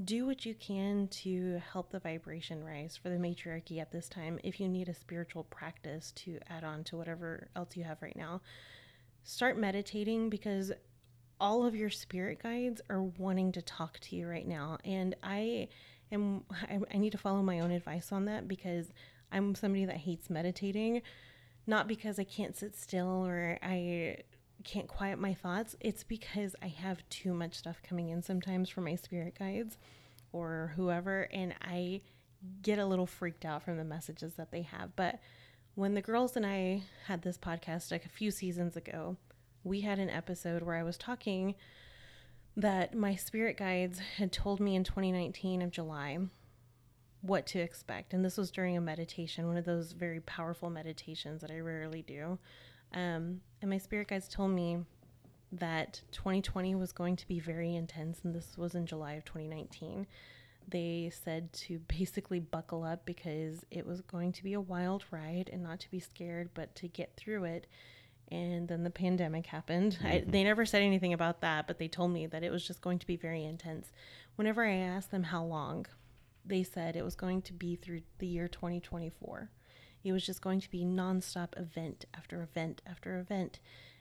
do 0.03 0.25
what 0.25 0.45
you 0.45 0.53
can 0.53 1.07
to 1.07 1.59
help 1.71 1.91
the 1.91 1.99
vibration 1.99 2.63
rise 2.63 2.95
for 3.01 3.09
the 3.09 3.17
matriarchy 3.17 3.79
at 3.79 3.91
this 3.91 4.07
time. 4.07 4.39
If 4.43 4.59
you 4.59 4.69
need 4.69 4.89
a 4.89 4.93
spiritual 4.93 5.43
practice 5.45 6.11
to 6.17 6.39
add 6.49 6.63
on 6.63 6.83
to 6.85 6.97
whatever 6.97 7.47
else 7.55 7.75
you 7.75 7.83
have 7.83 8.01
right 8.01 8.15
now, 8.15 8.41
start 9.23 9.57
meditating 9.57 10.29
because 10.29 10.71
all 11.39 11.65
of 11.65 11.75
your 11.75 11.89
spirit 11.89 12.41
guides 12.41 12.81
are 12.89 13.01
wanting 13.01 13.51
to 13.53 13.61
talk 13.61 13.99
to 13.99 14.15
you 14.15 14.27
right 14.27 14.47
now. 14.47 14.77
And 14.85 15.15
I 15.23 15.69
am, 16.11 16.43
I, 16.91 16.97
need 16.97 17.11
to 17.11 17.17
follow 17.17 17.41
my 17.41 17.59
own 17.59 17.71
advice 17.71 18.11
on 18.11 18.25
that 18.25 18.47
because 18.47 18.91
I'm 19.31 19.55
somebody 19.55 19.85
that 19.85 19.97
hates 19.97 20.29
meditating, 20.29 21.01
not 21.67 21.87
because 21.87 22.17
I 22.17 22.23
can't 22.23 22.55
sit 22.55 22.75
still 22.75 23.25
or 23.25 23.59
I 23.61 24.17
can't 24.63 24.87
quiet 24.87 25.19
my 25.19 25.33
thoughts. 25.33 25.75
It's 25.79 26.03
because 26.03 26.55
I 26.61 26.67
have 26.67 27.07
too 27.09 27.33
much 27.33 27.55
stuff 27.55 27.81
coming 27.83 28.09
in 28.09 28.23
sometimes 28.23 28.69
from 28.69 28.85
my 28.85 28.95
spirit 28.95 29.37
guides 29.37 29.77
or 30.31 30.73
whoever, 30.75 31.27
and 31.31 31.53
I 31.61 32.01
get 32.61 32.79
a 32.79 32.85
little 32.85 33.05
freaked 33.05 33.45
out 33.45 33.63
from 33.63 33.77
the 33.77 33.83
messages 33.83 34.33
that 34.35 34.51
they 34.51 34.63
have. 34.63 34.95
But 34.95 35.19
when 35.75 35.93
the 35.93 36.01
girls 36.01 36.35
and 36.35 36.45
I 36.45 36.83
had 37.05 37.21
this 37.21 37.37
podcast 37.37 37.91
like 37.91 38.05
a 38.05 38.09
few 38.09 38.31
seasons 38.31 38.75
ago, 38.75 39.17
we 39.63 39.81
had 39.81 39.99
an 39.99 40.09
episode 40.09 40.63
where 40.63 40.75
I 40.75 40.83
was 40.83 40.97
talking 40.97 41.55
that 42.55 42.95
my 42.95 43.15
spirit 43.15 43.57
guides 43.57 43.99
had 44.17 44.31
told 44.31 44.59
me 44.59 44.75
in 44.75 44.83
2019 44.83 45.61
of 45.61 45.71
July 45.71 46.17
what 47.21 47.45
to 47.47 47.59
expect. 47.59 48.13
And 48.13 48.23
this 48.23 48.37
was 48.37 48.51
during 48.51 48.77
a 48.77 48.81
meditation, 48.81 49.47
one 49.47 49.57
of 49.57 49.65
those 49.65 49.91
very 49.91 50.19
powerful 50.21 50.69
meditations 50.69 51.41
that 51.41 51.51
I 51.51 51.59
rarely 51.59 52.01
do. 52.01 52.37
Um, 52.93 53.41
and 53.61 53.69
my 53.69 53.77
spirit 53.77 54.07
guides 54.07 54.27
told 54.27 54.51
me 54.51 54.79
that 55.51 56.01
2020 56.11 56.75
was 56.75 56.91
going 56.91 57.15
to 57.15 57.27
be 57.27 57.39
very 57.39 57.75
intense, 57.75 58.19
and 58.23 58.33
this 58.33 58.57
was 58.57 58.75
in 58.75 58.85
July 58.85 59.13
of 59.13 59.25
2019. 59.25 60.07
They 60.67 61.11
said 61.13 61.51
to 61.53 61.79
basically 61.87 62.39
buckle 62.39 62.83
up 62.83 63.05
because 63.05 63.65
it 63.71 63.85
was 63.85 64.01
going 64.01 64.31
to 64.33 64.43
be 64.43 64.53
a 64.53 64.61
wild 64.61 65.03
ride 65.11 65.49
and 65.51 65.63
not 65.63 65.79
to 65.81 65.91
be 65.91 65.99
scared, 65.99 66.49
but 66.53 66.75
to 66.75 66.87
get 66.87 67.15
through 67.15 67.45
it. 67.45 67.67
And 68.29 68.67
then 68.67 68.83
the 68.83 68.89
pandemic 68.89 69.45
happened. 69.45 69.97
I, 70.03 70.21
they 70.27 70.43
never 70.43 70.65
said 70.65 70.81
anything 70.81 71.13
about 71.13 71.39
that, 71.41 71.65
but 71.65 71.79
they 71.79 71.87
told 71.87 72.11
me 72.11 72.27
that 72.27 72.43
it 72.43 72.51
was 72.51 72.67
just 72.67 72.81
going 72.81 72.99
to 72.99 73.07
be 73.07 73.15
very 73.15 73.45
intense. 73.45 73.93
Whenever 74.35 74.65
I 74.65 74.73
asked 74.73 75.11
them 75.11 75.23
how 75.23 75.45
long, 75.45 75.85
they 76.47 76.63
said 76.63 76.95
it 76.95 77.05
was 77.05 77.15
going 77.15 77.41
to 77.43 77.53
be 77.53 77.75
through 77.75 78.01
the 78.19 78.27
year 78.27 78.47
2024. 78.47 79.49
It 80.03 80.11
was 80.11 80.25
just 80.25 80.41
going 80.41 80.61
to 80.61 80.69
be 80.69 80.85
nonstop 80.85 81.59
event 81.59 82.05
after 82.15 82.41
event 82.41 82.81
after 82.85 83.19
event. 83.19 83.59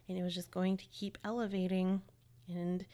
And 0.08 0.16
it 0.16 0.22
was 0.22 0.34
just 0.34 0.50
going 0.50 0.76
to 0.76 0.86
keep 0.86 1.18
elevating. 1.24 2.02
And 2.48 2.86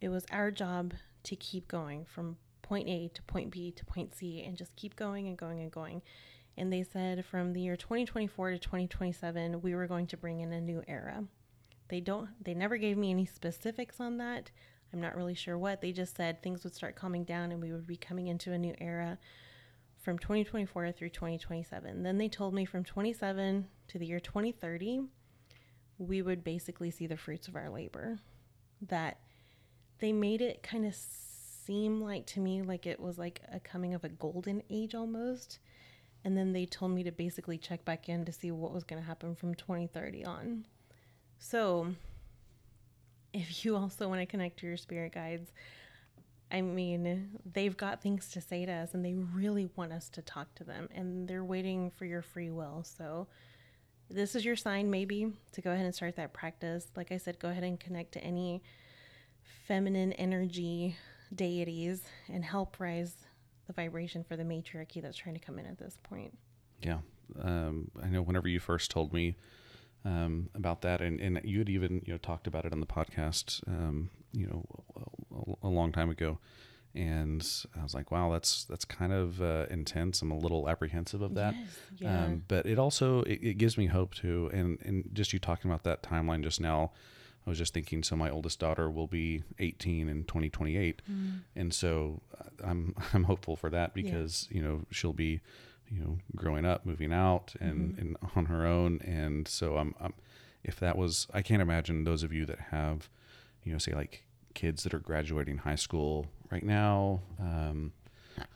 it 0.00 0.08
was 0.08 0.24
our 0.30 0.50
job 0.50 0.94
to 1.24 1.36
keep 1.36 1.66
going 1.66 2.04
from 2.04 2.36
point 2.62 2.88
A 2.88 3.08
to 3.14 3.22
point 3.22 3.50
B 3.50 3.72
to 3.72 3.84
point 3.84 4.14
C 4.14 4.42
and 4.42 4.56
just 4.56 4.76
keep 4.76 4.96
going 4.96 5.26
and 5.26 5.36
going 5.36 5.60
and 5.60 5.70
going. 5.70 6.02
And 6.56 6.72
they 6.72 6.84
said 6.84 7.24
from 7.24 7.52
the 7.52 7.60
year 7.60 7.76
2024 7.76 8.52
to 8.52 8.58
2027, 8.58 9.60
we 9.60 9.74
were 9.74 9.86
going 9.86 10.06
to 10.08 10.16
bring 10.16 10.40
in 10.40 10.52
a 10.52 10.60
new 10.60 10.82
era. 10.86 11.24
They 11.88 12.00
don't, 12.00 12.30
they 12.40 12.54
never 12.54 12.76
gave 12.76 12.96
me 12.96 13.10
any 13.10 13.26
specifics 13.26 14.00
on 14.00 14.18
that. 14.18 14.50
I'm 14.94 15.00
not 15.00 15.16
really 15.16 15.34
sure 15.34 15.58
what. 15.58 15.80
They 15.80 15.90
just 15.90 16.16
said 16.16 16.40
things 16.40 16.62
would 16.62 16.72
start 16.72 16.94
calming 16.94 17.24
down 17.24 17.50
and 17.50 17.60
we 17.60 17.72
would 17.72 17.86
be 17.86 17.96
coming 17.96 18.28
into 18.28 18.52
a 18.52 18.58
new 18.58 18.76
era 18.80 19.18
from 20.00 20.20
2024 20.20 20.92
through 20.92 21.08
2027. 21.08 22.04
Then 22.04 22.16
they 22.16 22.28
told 22.28 22.54
me 22.54 22.64
from 22.64 22.84
27 22.84 23.66
to 23.88 23.98
the 23.98 24.06
year 24.06 24.20
2030, 24.20 25.00
we 25.98 26.22
would 26.22 26.44
basically 26.44 26.92
see 26.92 27.08
the 27.08 27.16
fruits 27.16 27.48
of 27.48 27.56
our 27.56 27.68
labor. 27.68 28.20
That 28.82 29.18
they 29.98 30.12
made 30.12 30.40
it 30.40 30.62
kind 30.62 30.86
of 30.86 30.94
seem 30.94 32.00
like 32.00 32.26
to 32.26 32.40
me 32.40 32.62
like 32.62 32.86
it 32.86 33.00
was 33.00 33.18
like 33.18 33.40
a 33.52 33.58
coming 33.58 33.94
of 33.94 34.04
a 34.04 34.08
golden 34.08 34.62
age 34.70 34.94
almost. 34.94 35.58
And 36.22 36.36
then 36.36 36.52
they 36.52 36.66
told 36.66 36.92
me 36.92 37.02
to 37.02 37.10
basically 37.10 37.58
check 37.58 37.84
back 37.84 38.08
in 38.08 38.24
to 38.26 38.32
see 38.32 38.52
what 38.52 38.72
was 38.72 38.84
going 38.84 39.02
to 39.02 39.08
happen 39.08 39.34
from 39.34 39.56
2030 39.56 40.24
on. 40.24 40.66
So, 41.40 41.94
if 43.34 43.64
you 43.64 43.76
also 43.76 44.08
want 44.08 44.20
to 44.20 44.26
connect 44.26 44.60
to 44.60 44.66
your 44.66 44.76
spirit 44.76 45.12
guides, 45.12 45.50
I 46.50 46.60
mean, 46.60 47.38
they've 47.52 47.76
got 47.76 48.00
things 48.00 48.30
to 48.30 48.40
say 48.40 48.64
to 48.64 48.72
us 48.72 48.94
and 48.94 49.04
they 49.04 49.14
really 49.14 49.68
want 49.76 49.92
us 49.92 50.08
to 50.10 50.22
talk 50.22 50.54
to 50.54 50.64
them 50.64 50.88
and 50.94 51.26
they're 51.28 51.44
waiting 51.44 51.90
for 51.90 52.04
your 52.04 52.22
free 52.22 52.50
will. 52.50 52.84
So, 52.84 53.26
this 54.10 54.36
is 54.36 54.44
your 54.44 54.54
sign, 54.54 54.90
maybe, 54.90 55.32
to 55.52 55.62
go 55.62 55.72
ahead 55.72 55.86
and 55.86 55.94
start 55.94 56.16
that 56.16 56.34
practice. 56.34 56.86
Like 56.94 57.10
I 57.10 57.16
said, 57.16 57.38
go 57.38 57.48
ahead 57.48 57.64
and 57.64 57.80
connect 57.80 58.12
to 58.12 58.22
any 58.22 58.62
feminine 59.66 60.12
energy 60.12 60.96
deities 61.34 62.02
and 62.28 62.44
help 62.44 62.78
rise 62.78 63.14
the 63.66 63.72
vibration 63.72 64.22
for 64.22 64.36
the 64.36 64.44
matriarchy 64.44 65.00
that's 65.00 65.16
trying 65.16 65.34
to 65.34 65.40
come 65.40 65.58
in 65.58 65.64
at 65.64 65.78
this 65.78 65.98
point. 66.02 66.36
Yeah. 66.82 66.98
Um, 67.40 67.90
I 68.02 68.08
know 68.08 68.20
whenever 68.20 68.46
you 68.46 68.60
first 68.60 68.90
told 68.90 69.14
me 69.14 69.36
um, 70.04 70.50
about 70.54 70.82
that, 70.82 71.00
and, 71.00 71.20
and 71.20 71.40
you 71.44 71.58
had 71.58 71.68
even 71.68 72.02
you 72.04 72.12
know 72.12 72.18
talked 72.18 72.46
about 72.46 72.64
it 72.64 72.72
on 72.72 72.80
the 72.80 72.86
podcast, 72.86 73.66
um, 73.68 74.10
you 74.32 74.46
know, 74.46 74.64
a, 75.62 75.66
a 75.66 75.70
long 75.70 75.92
time 75.92 76.10
ago, 76.10 76.38
and 76.94 77.44
I 77.78 77.82
was 77.82 77.94
like, 77.94 78.10
wow, 78.10 78.30
that's 78.30 78.64
that's 78.64 78.84
kind 78.84 79.12
of 79.12 79.40
uh, 79.42 79.66
intense. 79.70 80.22
I'm 80.22 80.30
a 80.30 80.38
little 80.38 80.68
apprehensive 80.68 81.22
of 81.22 81.34
that, 81.34 81.54
Yes, 81.54 81.68
yeah. 81.98 82.24
um, 82.24 82.44
but 82.48 82.66
it 82.66 82.78
also 82.78 83.22
it, 83.22 83.40
it 83.42 83.58
gives 83.58 83.76
me 83.78 83.86
hope 83.86 84.14
too. 84.14 84.50
And 84.52 84.78
and 84.84 85.08
just 85.12 85.32
you 85.32 85.38
talking 85.38 85.70
about 85.70 85.84
that 85.84 86.02
timeline 86.02 86.42
just 86.42 86.60
now, 86.60 86.92
I 87.46 87.50
was 87.50 87.58
just 87.58 87.74
thinking. 87.74 88.02
So 88.02 88.14
my 88.14 88.30
oldest 88.30 88.60
daughter 88.60 88.90
will 88.90 89.06
be 89.08 89.42
18 89.58 90.08
in 90.08 90.24
2028, 90.24 91.02
Mm-hmm. 91.10 91.36
and 91.56 91.72
so 91.74 92.20
uh, 92.38 92.44
I'm 92.62 92.94
I'm 93.14 93.24
hopeful 93.24 93.56
for 93.56 93.70
that 93.70 93.94
because 93.94 94.46
you 94.50 94.62
know 94.62 94.82
she'll 94.90 95.12
be 95.14 95.40
you 95.90 96.00
know, 96.00 96.18
growing 96.34 96.64
up, 96.64 96.84
moving 96.86 97.12
out, 97.12 97.54
and, 97.60 97.96
and 97.98 98.16
on 98.36 98.46
her 98.46 98.66
own. 98.66 99.00
And 99.04 99.46
so 99.46 99.76
I'm, 99.76 99.94
I'm, 100.00 100.14
if 100.62 100.78
that 100.80 100.96
was, 100.96 101.26
I 101.32 101.42
can't 101.42 101.62
imagine 101.62 102.04
those 102.04 102.22
of 102.22 102.32
you 102.32 102.46
that 102.46 102.58
have, 102.70 103.08
you 103.62 103.72
know, 103.72 103.78
say 103.78 103.92
like 103.92 104.24
kids 104.54 104.82
that 104.84 104.94
are 104.94 104.98
graduating 104.98 105.58
high 105.58 105.74
school 105.76 106.26
right 106.50 106.62
now. 106.64 107.20
Um, 107.38 107.92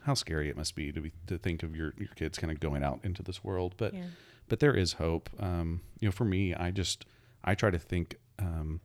how 0.03 0.13
scary 0.13 0.49
it 0.49 0.57
must 0.57 0.75
be 0.75 0.91
to 0.91 0.99
be 0.99 1.11
to 1.27 1.37
think 1.37 1.63
of 1.63 1.73
your 1.75 1.93
your 1.97 2.09
kids 2.15 2.37
kind 2.37 2.51
of 2.51 2.59
going 2.59 2.83
out 2.83 2.99
into 3.03 3.23
this 3.23 3.43
world, 3.45 3.75
but 3.77 3.93
Yeah. 3.93 4.03
but 4.49 4.59
there 4.59 4.73
is 4.73 4.93
hope. 4.93 5.29
Um, 5.39 5.81
you 6.01 6.07
know, 6.09 6.11
for 6.11 6.25
me, 6.25 6.53
I 6.53 6.71
just 6.71 7.05
I 7.45 7.55
try 7.55 7.69
to 7.69 7.79
think 7.79 8.17
um, 8.39 8.81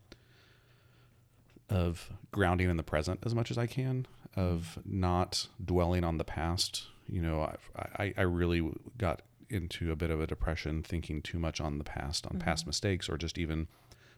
of 1.68 2.10
grounding 2.30 2.70
in 2.70 2.76
the 2.76 2.82
present 2.82 3.20
as 3.24 3.34
much 3.34 3.50
as 3.50 3.58
I 3.58 3.66
can, 3.66 4.06
of 4.36 4.78
not 4.84 5.48
dwelling 5.64 6.04
on 6.04 6.18
the 6.18 6.24
past. 6.24 6.86
You 7.08 7.22
know, 7.22 7.42
I've, 7.42 7.70
I 7.98 8.14
I 8.16 8.22
really 8.22 8.62
got 8.98 9.22
into 9.50 9.92
a 9.92 9.96
bit 9.96 10.10
of 10.10 10.20
a 10.20 10.26
depression 10.26 10.82
thinking 10.82 11.22
too 11.22 11.38
much 11.38 11.60
on 11.60 11.78
the 11.78 11.84
past, 11.84 12.26
on 12.26 12.38
past 12.38 12.66
mistakes, 12.66 13.08
or 13.08 13.16
just 13.16 13.38
even 13.38 13.68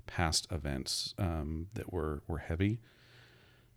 past 0.07 0.47
events 0.51 1.15
um, 1.19 1.69
that 1.75 1.93
were 1.93 2.23
were 2.27 2.39
heavy. 2.39 2.79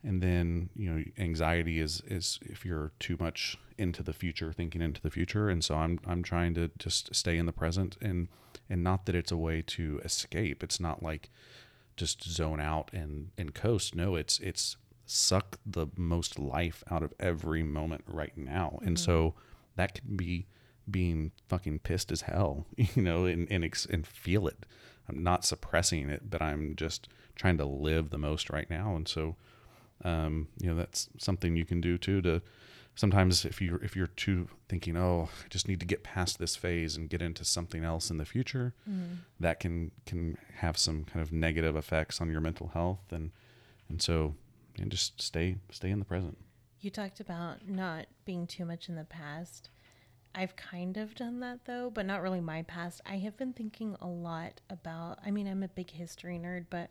And 0.04 0.22
then 0.22 0.70
you 0.76 0.90
know, 0.90 1.04
anxiety 1.18 1.80
is 1.80 2.02
is 2.08 2.40
if 2.44 2.66
you're 2.66 2.92
too 3.00 3.18
much 3.20 3.58
into 3.78 4.04
the 4.04 4.14
future, 4.14 4.54
thinking 4.54 4.82
into 4.82 5.02
the 5.02 5.10
future. 5.10 5.50
And 5.50 5.64
so 5.64 5.76
I'm 5.76 6.00
I'm 6.06 6.24
trying 6.24 6.54
to 6.56 6.72
just 6.78 7.14
stay 7.14 7.38
in 7.38 7.46
the 7.46 7.52
present, 7.52 7.98
and 8.02 8.28
and 8.70 8.84
not 8.84 9.06
that 9.06 9.16
it's 9.16 9.32
a 9.32 9.38
way 9.38 9.62
to 9.68 10.00
escape. 10.04 10.64
It's 10.64 10.80
not 10.80 11.04
like 11.04 11.30
just 11.98 12.24
zone 12.24 12.62
out 12.62 12.92
and 12.94 13.32
and 13.38 13.54
coast. 13.54 13.96
No, 13.96 14.16
it's 14.16 14.40
it's 14.40 14.78
suck 15.10 15.60
the 15.66 15.88
most 15.98 16.38
life 16.38 16.84
out 16.90 17.04
of 17.04 17.14
every 17.20 17.64
moment 17.64 18.04
right 18.08 18.38
now. 18.38 18.80
And 18.84 19.00
so 19.00 19.34
that 19.76 19.96
can 19.96 20.16
be 20.16 20.46
being 20.90 21.32
fucking 21.48 21.80
pissed 21.80 22.12
as 22.12 22.22
hell, 22.22 22.66
you 22.78 23.02
know, 23.02 23.26
and 23.26 23.48
and, 23.52 23.64
ex- 23.64 23.86
and 23.86 24.06
feel 24.06 24.48
it. 24.48 24.66
I'm 25.08 25.24
not 25.24 25.46
suppressing 25.46 26.10
it, 26.10 26.30
but 26.30 26.42
I'm 26.42 26.76
just 26.76 27.10
trying 27.36 27.58
to 27.58 27.66
live 27.66 28.10
the 28.10 28.18
most 28.18 28.50
right 28.50 28.70
now. 28.70 28.96
And 28.96 29.08
so, 29.08 29.36
um, 30.04 30.48
you 30.60 30.70
know, 30.70 30.76
that's 30.76 31.10
something 31.18 31.56
you 31.56 31.66
can 31.66 31.82
do 31.82 31.98
too. 31.98 32.22
To 32.22 32.42
sometimes 32.96 33.46
if 33.46 33.62
you 33.62 33.80
if 33.82 33.96
you're 33.96 34.08
too 34.08 34.48
thinking, 34.68 34.96
oh, 34.98 35.30
I 35.44 35.48
just 35.50 35.68
need 35.68 35.80
to 35.80 35.86
get 35.86 36.04
past 36.04 36.38
this 36.38 36.56
phase 36.56 36.96
and 36.96 37.10
get 37.10 37.22
into 37.22 37.44
something 37.46 37.84
else 37.84 38.12
in 38.12 38.18
the 38.18 38.26
future, 38.26 38.74
that 39.40 39.60
can 39.60 39.92
can 40.06 40.38
have 40.58 40.78
some 40.78 41.06
kind 41.06 41.22
of 41.22 41.32
negative 41.32 41.76
effects 41.76 42.22
on 42.22 42.30
your 42.30 42.42
mental 42.42 42.68
health. 42.68 43.12
And 43.12 43.32
and 43.90 44.02
so, 44.02 44.36
and 44.80 44.92
just 44.92 45.22
stay 45.22 45.58
stay 45.72 45.90
in 45.92 46.00
the 46.00 46.06
present. 46.06 46.38
You 46.82 46.90
talked 46.90 47.20
about 47.20 47.68
not 47.68 48.06
being 48.26 48.48
too 48.48 48.66
much 48.66 48.90
in 48.90 48.96
the 48.96 49.04
past. 49.04 49.70
I've 50.34 50.56
kind 50.56 50.96
of 50.98 51.16
done 51.16 51.40
that 51.42 51.66
though, 51.66 51.90
but 51.90 52.06
not 52.06 52.22
really 52.22 52.40
my 52.40 52.62
past. 52.64 53.02
I 53.06 53.18
have 53.18 53.36
been 53.36 53.54
thinking 53.54 53.96
a 54.00 54.08
lot 54.08 54.62
about, 54.70 55.20
I 55.26 55.32
mean, 55.32 55.48
I'm 55.48 55.64
a 55.64 55.68
big 55.68 55.92
history 55.92 56.40
nerd, 56.40 56.68
but 56.70 56.90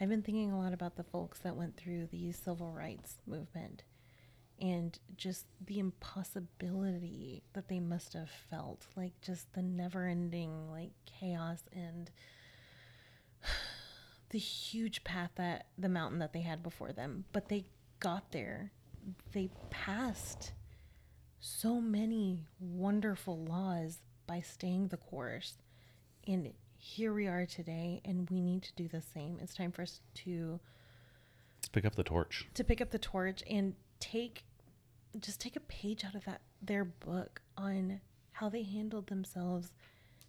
I've 0.00 0.08
been 0.08 0.22
thinking 0.22 0.50
a 0.50 0.58
lot 0.58 0.72
about 0.72 0.96
the 0.96 1.04
folks 1.04 1.38
that 1.40 1.56
went 1.56 1.76
through 1.76 2.06
the 2.06 2.32
civil 2.32 2.72
rights 2.72 3.16
movement 3.26 3.84
and 4.60 4.98
just 5.16 5.46
the 5.64 5.78
impossibility 5.78 7.42
that 7.54 7.68
they 7.68 7.80
must 7.80 8.12
have 8.12 8.30
felt. 8.50 8.86
Like, 8.96 9.12
just 9.22 9.52
the 9.54 9.62
never 9.62 10.06
ending, 10.06 10.70
like, 10.70 10.92
chaos 11.06 11.62
and 11.72 12.10
the 14.30 14.38
huge 14.38 15.04
path 15.04 15.30
that 15.36 15.66
the 15.76 15.88
mountain 15.88 16.18
that 16.20 16.32
they 16.32 16.42
had 16.42 16.62
before 16.62 16.92
them. 16.92 17.24
But 17.32 17.48
they 17.48 17.66
got 17.98 18.32
there, 18.32 18.72
they 19.32 19.50
passed 19.70 20.52
so 21.40 21.80
many 21.80 22.46
wonderful 22.58 23.44
laws 23.44 23.98
by 24.26 24.40
staying 24.40 24.88
the 24.88 24.96
course. 24.96 25.54
And 26.26 26.52
here 26.76 27.12
we 27.12 27.26
are 27.26 27.46
today, 27.46 28.00
and 28.04 28.28
we 28.30 28.40
need 28.40 28.62
to 28.62 28.74
do 28.74 28.88
the 28.88 29.02
same. 29.02 29.38
It's 29.42 29.54
time 29.54 29.72
for 29.72 29.82
us 29.82 30.00
to 30.16 30.60
Let's 31.58 31.68
pick 31.68 31.84
up 31.84 31.96
the 31.96 32.04
torch. 32.04 32.46
to 32.54 32.64
pick 32.64 32.80
up 32.80 32.90
the 32.90 32.98
torch 32.98 33.42
and 33.48 33.74
take 33.98 34.44
just 35.18 35.40
take 35.40 35.56
a 35.56 35.60
page 35.60 36.04
out 36.04 36.14
of 36.14 36.24
that 36.24 36.40
their 36.62 36.84
book 36.84 37.42
on 37.56 38.00
how 38.32 38.48
they 38.48 38.62
handled 38.62 39.08
themselves, 39.08 39.72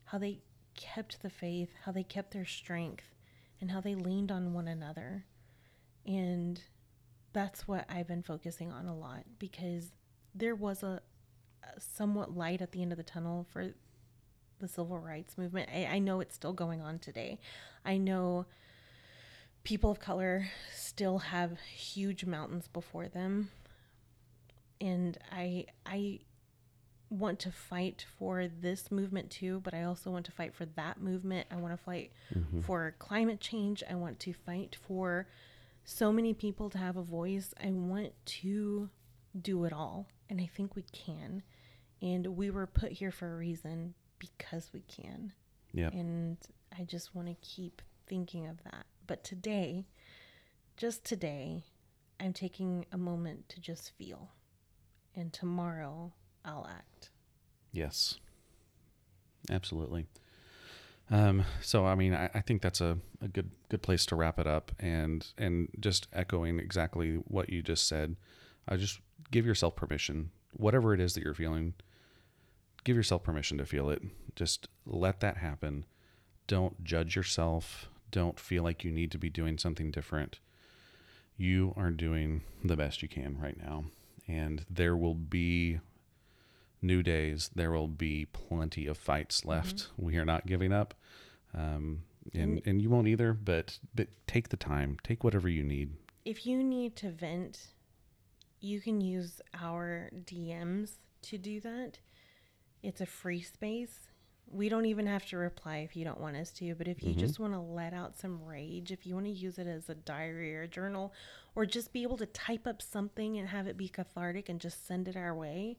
how 0.05 0.17
they 0.17 0.39
kept 0.75 1.21
the 1.21 1.29
faith, 1.29 1.69
how 1.85 1.91
they 1.91 2.03
kept 2.03 2.31
their 2.31 2.45
strength, 2.45 3.05
and 3.61 3.71
how 3.71 3.79
they 3.79 3.95
leaned 3.95 4.31
on 4.31 4.53
one 4.53 4.67
another. 4.67 5.25
And 6.05 6.59
that's 7.31 7.67
what 7.67 7.85
I've 7.87 8.07
been 8.07 8.23
focusing 8.23 8.71
on 8.71 8.87
a 8.87 8.95
lot 8.95 9.23
because 9.39 9.91
there 10.35 10.55
was 10.55 10.83
a, 10.83 11.01
a 11.63 11.79
somewhat 11.79 12.35
light 12.35 12.61
at 12.61 12.71
the 12.71 12.81
end 12.81 12.91
of 12.91 12.97
the 12.97 13.03
tunnel 13.03 13.45
for 13.51 13.73
the 14.59 14.67
civil 14.67 14.99
rights 14.99 15.37
movement. 15.37 15.69
I, 15.73 15.85
I 15.85 15.99
know 15.99 16.19
it's 16.19 16.35
still 16.35 16.53
going 16.53 16.81
on 16.81 16.99
today. 16.99 17.39
I 17.85 17.97
know 17.97 18.47
people 19.63 19.91
of 19.91 19.99
color 19.99 20.47
still 20.73 21.19
have 21.19 21.59
huge 21.59 22.25
mountains 22.25 22.67
before 22.67 23.07
them 23.07 23.49
and 24.79 25.17
i 25.31 25.65
i 25.85 26.19
want 27.11 27.37
to 27.39 27.51
fight 27.51 28.05
for 28.17 28.47
this 28.47 28.89
movement 28.89 29.29
too 29.29 29.59
but 29.63 29.73
i 29.73 29.83
also 29.83 30.09
want 30.09 30.25
to 30.25 30.31
fight 30.31 30.55
for 30.55 30.65
that 30.65 30.99
movement 30.99 31.45
i 31.51 31.55
want 31.55 31.71
to 31.73 31.83
fight 31.83 32.11
mm-hmm. 32.33 32.61
for 32.61 32.95
climate 32.99 33.39
change 33.39 33.83
i 33.89 33.93
want 33.93 34.19
to 34.19 34.33
fight 34.33 34.75
for 34.87 35.27
so 35.83 36.11
many 36.11 36.33
people 36.33 36.69
to 36.69 36.77
have 36.77 36.97
a 36.97 37.03
voice 37.03 37.53
i 37.63 37.69
want 37.69 38.13
to 38.25 38.89
do 39.39 39.65
it 39.65 39.73
all 39.73 40.07
and 40.29 40.39
i 40.41 40.49
think 40.55 40.75
we 40.75 40.85
can 40.93 41.43
and 42.01 42.25
we 42.25 42.49
were 42.49 42.65
put 42.65 42.93
here 42.93 43.11
for 43.11 43.33
a 43.33 43.37
reason 43.37 43.93
because 44.17 44.71
we 44.73 44.81
can 44.81 45.33
Yeah. 45.73 45.89
and 45.89 46.37
I 46.77 46.83
just 46.83 47.13
want 47.13 47.27
to 47.27 47.35
keep 47.41 47.81
thinking 48.07 48.47
of 48.47 48.63
that. 48.63 48.85
But 49.05 49.23
today, 49.23 49.87
just 50.77 51.03
today, 51.03 51.65
I'm 52.19 52.33
taking 52.33 52.85
a 52.91 52.97
moment 52.97 53.49
to 53.49 53.59
just 53.59 53.91
feel. 53.97 54.29
And 55.15 55.33
tomorrow, 55.33 56.13
I'll 56.45 56.67
act. 56.69 57.09
Yes. 57.71 58.17
Absolutely. 59.49 60.05
Um, 61.09 61.43
so 61.61 61.85
I 61.85 61.95
mean, 61.95 62.13
I, 62.13 62.29
I 62.33 62.41
think 62.41 62.61
that's 62.61 62.79
a, 62.79 62.97
a 63.21 63.27
good 63.27 63.51
good 63.69 63.81
place 63.81 64.05
to 64.07 64.15
wrap 64.15 64.39
it 64.39 64.47
up, 64.47 64.71
and 64.79 65.27
and 65.37 65.67
just 65.79 66.07
echoing 66.13 66.57
exactly 66.59 67.15
what 67.27 67.49
you 67.49 67.61
just 67.61 67.87
said. 67.87 68.15
I 68.67 68.77
just 68.77 69.01
give 69.29 69.45
yourself 69.45 69.75
permission, 69.75 70.31
whatever 70.53 70.93
it 70.93 71.01
is 71.01 71.13
that 71.13 71.23
you're 71.23 71.33
feeling. 71.33 71.73
Give 72.83 72.95
yourself 72.95 73.23
permission 73.23 73.57
to 73.57 73.65
feel 73.65 73.89
it. 73.89 74.01
Just 74.35 74.67
let 74.85 75.19
that 75.19 75.37
happen. 75.37 75.85
Don't 76.47 76.83
judge 76.83 77.15
yourself. 77.15 77.89
Don't 78.09 78.39
feel 78.39 78.63
like 78.63 78.83
you 78.83 78.91
need 78.91 79.11
to 79.11 79.17
be 79.17 79.29
doing 79.29 79.57
something 79.57 79.91
different. 79.91 80.39
You 81.37 81.73
are 81.75 81.91
doing 81.91 82.41
the 82.63 82.77
best 82.77 83.01
you 83.01 83.07
can 83.07 83.37
right 83.37 83.57
now, 83.61 83.85
and 84.27 84.65
there 84.69 84.95
will 84.95 85.15
be 85.15 85.79
new 86.81 87.03
days. 87.03 87.49
There 87.55 87.71
will 87.71 87.87
be 87.87 88.25
plenty 88.25 88.87
of 88.87 88.97
fights 88.97 89.41
mm-hmm. 89.41 89.49
left. 89.49 89.89
We 89.97 90.17
are 90.17 90.25
not 90.25 90.45
giving 90.45 90.73
up, 90.73 90.93
um, 91.53 92.03
and 92.33 92.57
mm. 92.57 92.67
and 92.67 92.81
you 92.81 92.89
won't 92.89 93.07
either. 93.07 93.33
But 93.33 93.79
but 93.93 94.07
take 94.27 94.49
the 94.49 94.57
time. 94.57 94.97
Take 95.03 95.23
whatever 95.23 95.49
you 95.49 95.63
need. 95.63 95.93
If 96.25 96.45
you 96.45 96.63
need 96.63 96.95
to 96.97 97.09
vent, 97.09 97.67
you 98.59 98.79
can 98.79 99.01
use 99.01 99.41
our 99.59 100.09
DMs 100.13 100.91
to 101.23 101.37
do 101.37 101.59
that. 101.61 101.99
It's 102.83 103.01
a 103.01 103.05
free 103.05 103.41
space. 103.41 103.99
We 104.47 104.69
don't 104.69 104.85
even 104.85 105.07
have 105.07 105.25
to 105.27 105.37
reply 105.37 105.77
if 105.77 105.95
you 105.95 106.03
don't 106.03 106.19
want 106.19 106.35
us 106.35 106.51
to, 106.53 106.75
but 106.75 106.87
if 106.87 107.01
you 107.03 107.11
mm-hmm. 107.11 107.19
just 107.19 107.39
want 107.39 107.53
to 107.53 107.59
let 107.59 107.93
out 107.93 108.19
some 108.19 108.43
rage, 108.43 108.91
if 108.91 109.05
you 109.05 109.13
want 109.13 109.27
to 109.27 109.31
use 109.31 109.57
it 109.57 109.67
as 109.67 109.87
a 109.87 109.95
diary 109.95 110.55
or 110.55 110.63
a 110.63 110.67
journal, 110.67 111.13
or 111.55 111.65
just 111.65 111.93
be 111.93 112.03
able 112.03 112.17
to 112.17 112.25
type 112.25 112.67
up 112.67 112.81
something 112.81 113.37
and 113.37 113.47
have 113.47 113.65
it 113.67 113.77
be 113.77 113.87
cathartic 113.87 114.49
and 114.49 114.59
just 114.59 114.85
send 114.85 115.07
it 115.07 115.15
our 115.15 115.33
way, 115.33 115.77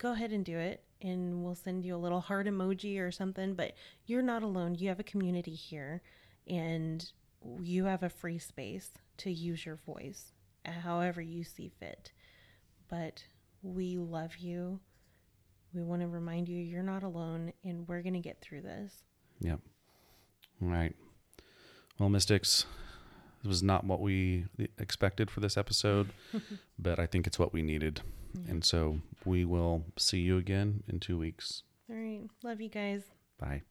go 0.00 0.12
ahead 0.12 0.32
and 0.32 0.44
do 0.44 0.58
it. 0.58 0.82
And 1.02 1.44
we'll 1.44 1.54
send 1.54 1.84
you 1.84 1.94
a 1.94 1.98
little 1.98 2.20
heart 2.20 2.46
emoji 2.46 3.00
or 3.00 3.10
something. 3.10 3.54
But 3.54 3.74
you're 4.06 4.22
not 4.22 4.42
alone. 4.42 4.74
You 4.74 4.88
have 4.88 5.00
a 5.00 5.04
community 5.04 5.54
here, 5.54 6.02
and 6.48 7.04
you 7.60 7.84
have 7.84 8.02
a 8.02 8.10
free 8.10 8.38
space 8.38 8.90
to 9.18 9.30
use 9.30 9.64
your 9.64 9.76
voice 9.76 10.32
uh, 10.66 10.72
however 10.72 11.20
you 11.20 11.44
see 11.44 11.70
fit. 11.80 12.12
But 12.88 13.24
we 13.62 13.96
love 13.96 14.36
you. 14.36 14.80
We 15.72 15.82
want 15.82 16.02
to 16.02 16.08
remind 16.08 16.48
you 16.48 16.58
you're 16.58 16.82
not 16.82 17.02
alone, 17.02 17.52
and 17.64 17.86
we're 17.86 18.02
going 18.02 18.14
to 18.14 18.20
get 18.20 18.40
through 18.40 18.62
this. 18.62 19.04
Yep. 19.40 19.60
All 20.62 20.68
right. 20.68 20.94
Well, 21.98 22.08
Mystics, 22.08 22.66
this 23.42 23.48
was 23.48 23.62
not 23.62 23.84
what 23.84 24.00
we 24.00 24.46
expected 24.78 25.30
for 25.30 25.40
this 25.40 25.56
episode, 25.56 26.10
but 26.78 26.98
I 26.98 27.06
think 27.06 27.26
it's 27.26 27.38
what 27.38 27.52
we 27.52 27.62
needed. 27.62 28.02
And 28.48 28.64
so 28.64 29.00
we 29.24 29.44
will 29.44 29.84
see 29.96 30.20
you 30.20 30.38
again 30.38 30.82
in 30.88 31.00
two 31.00 31.18
weeks. 31.18 31.62
All 31.88 31.96
right. 31.96 32.22
Love 32.42 32.60
you 32.60 32.68
guys. 32.68 33.02
Bye. 33.38 33.62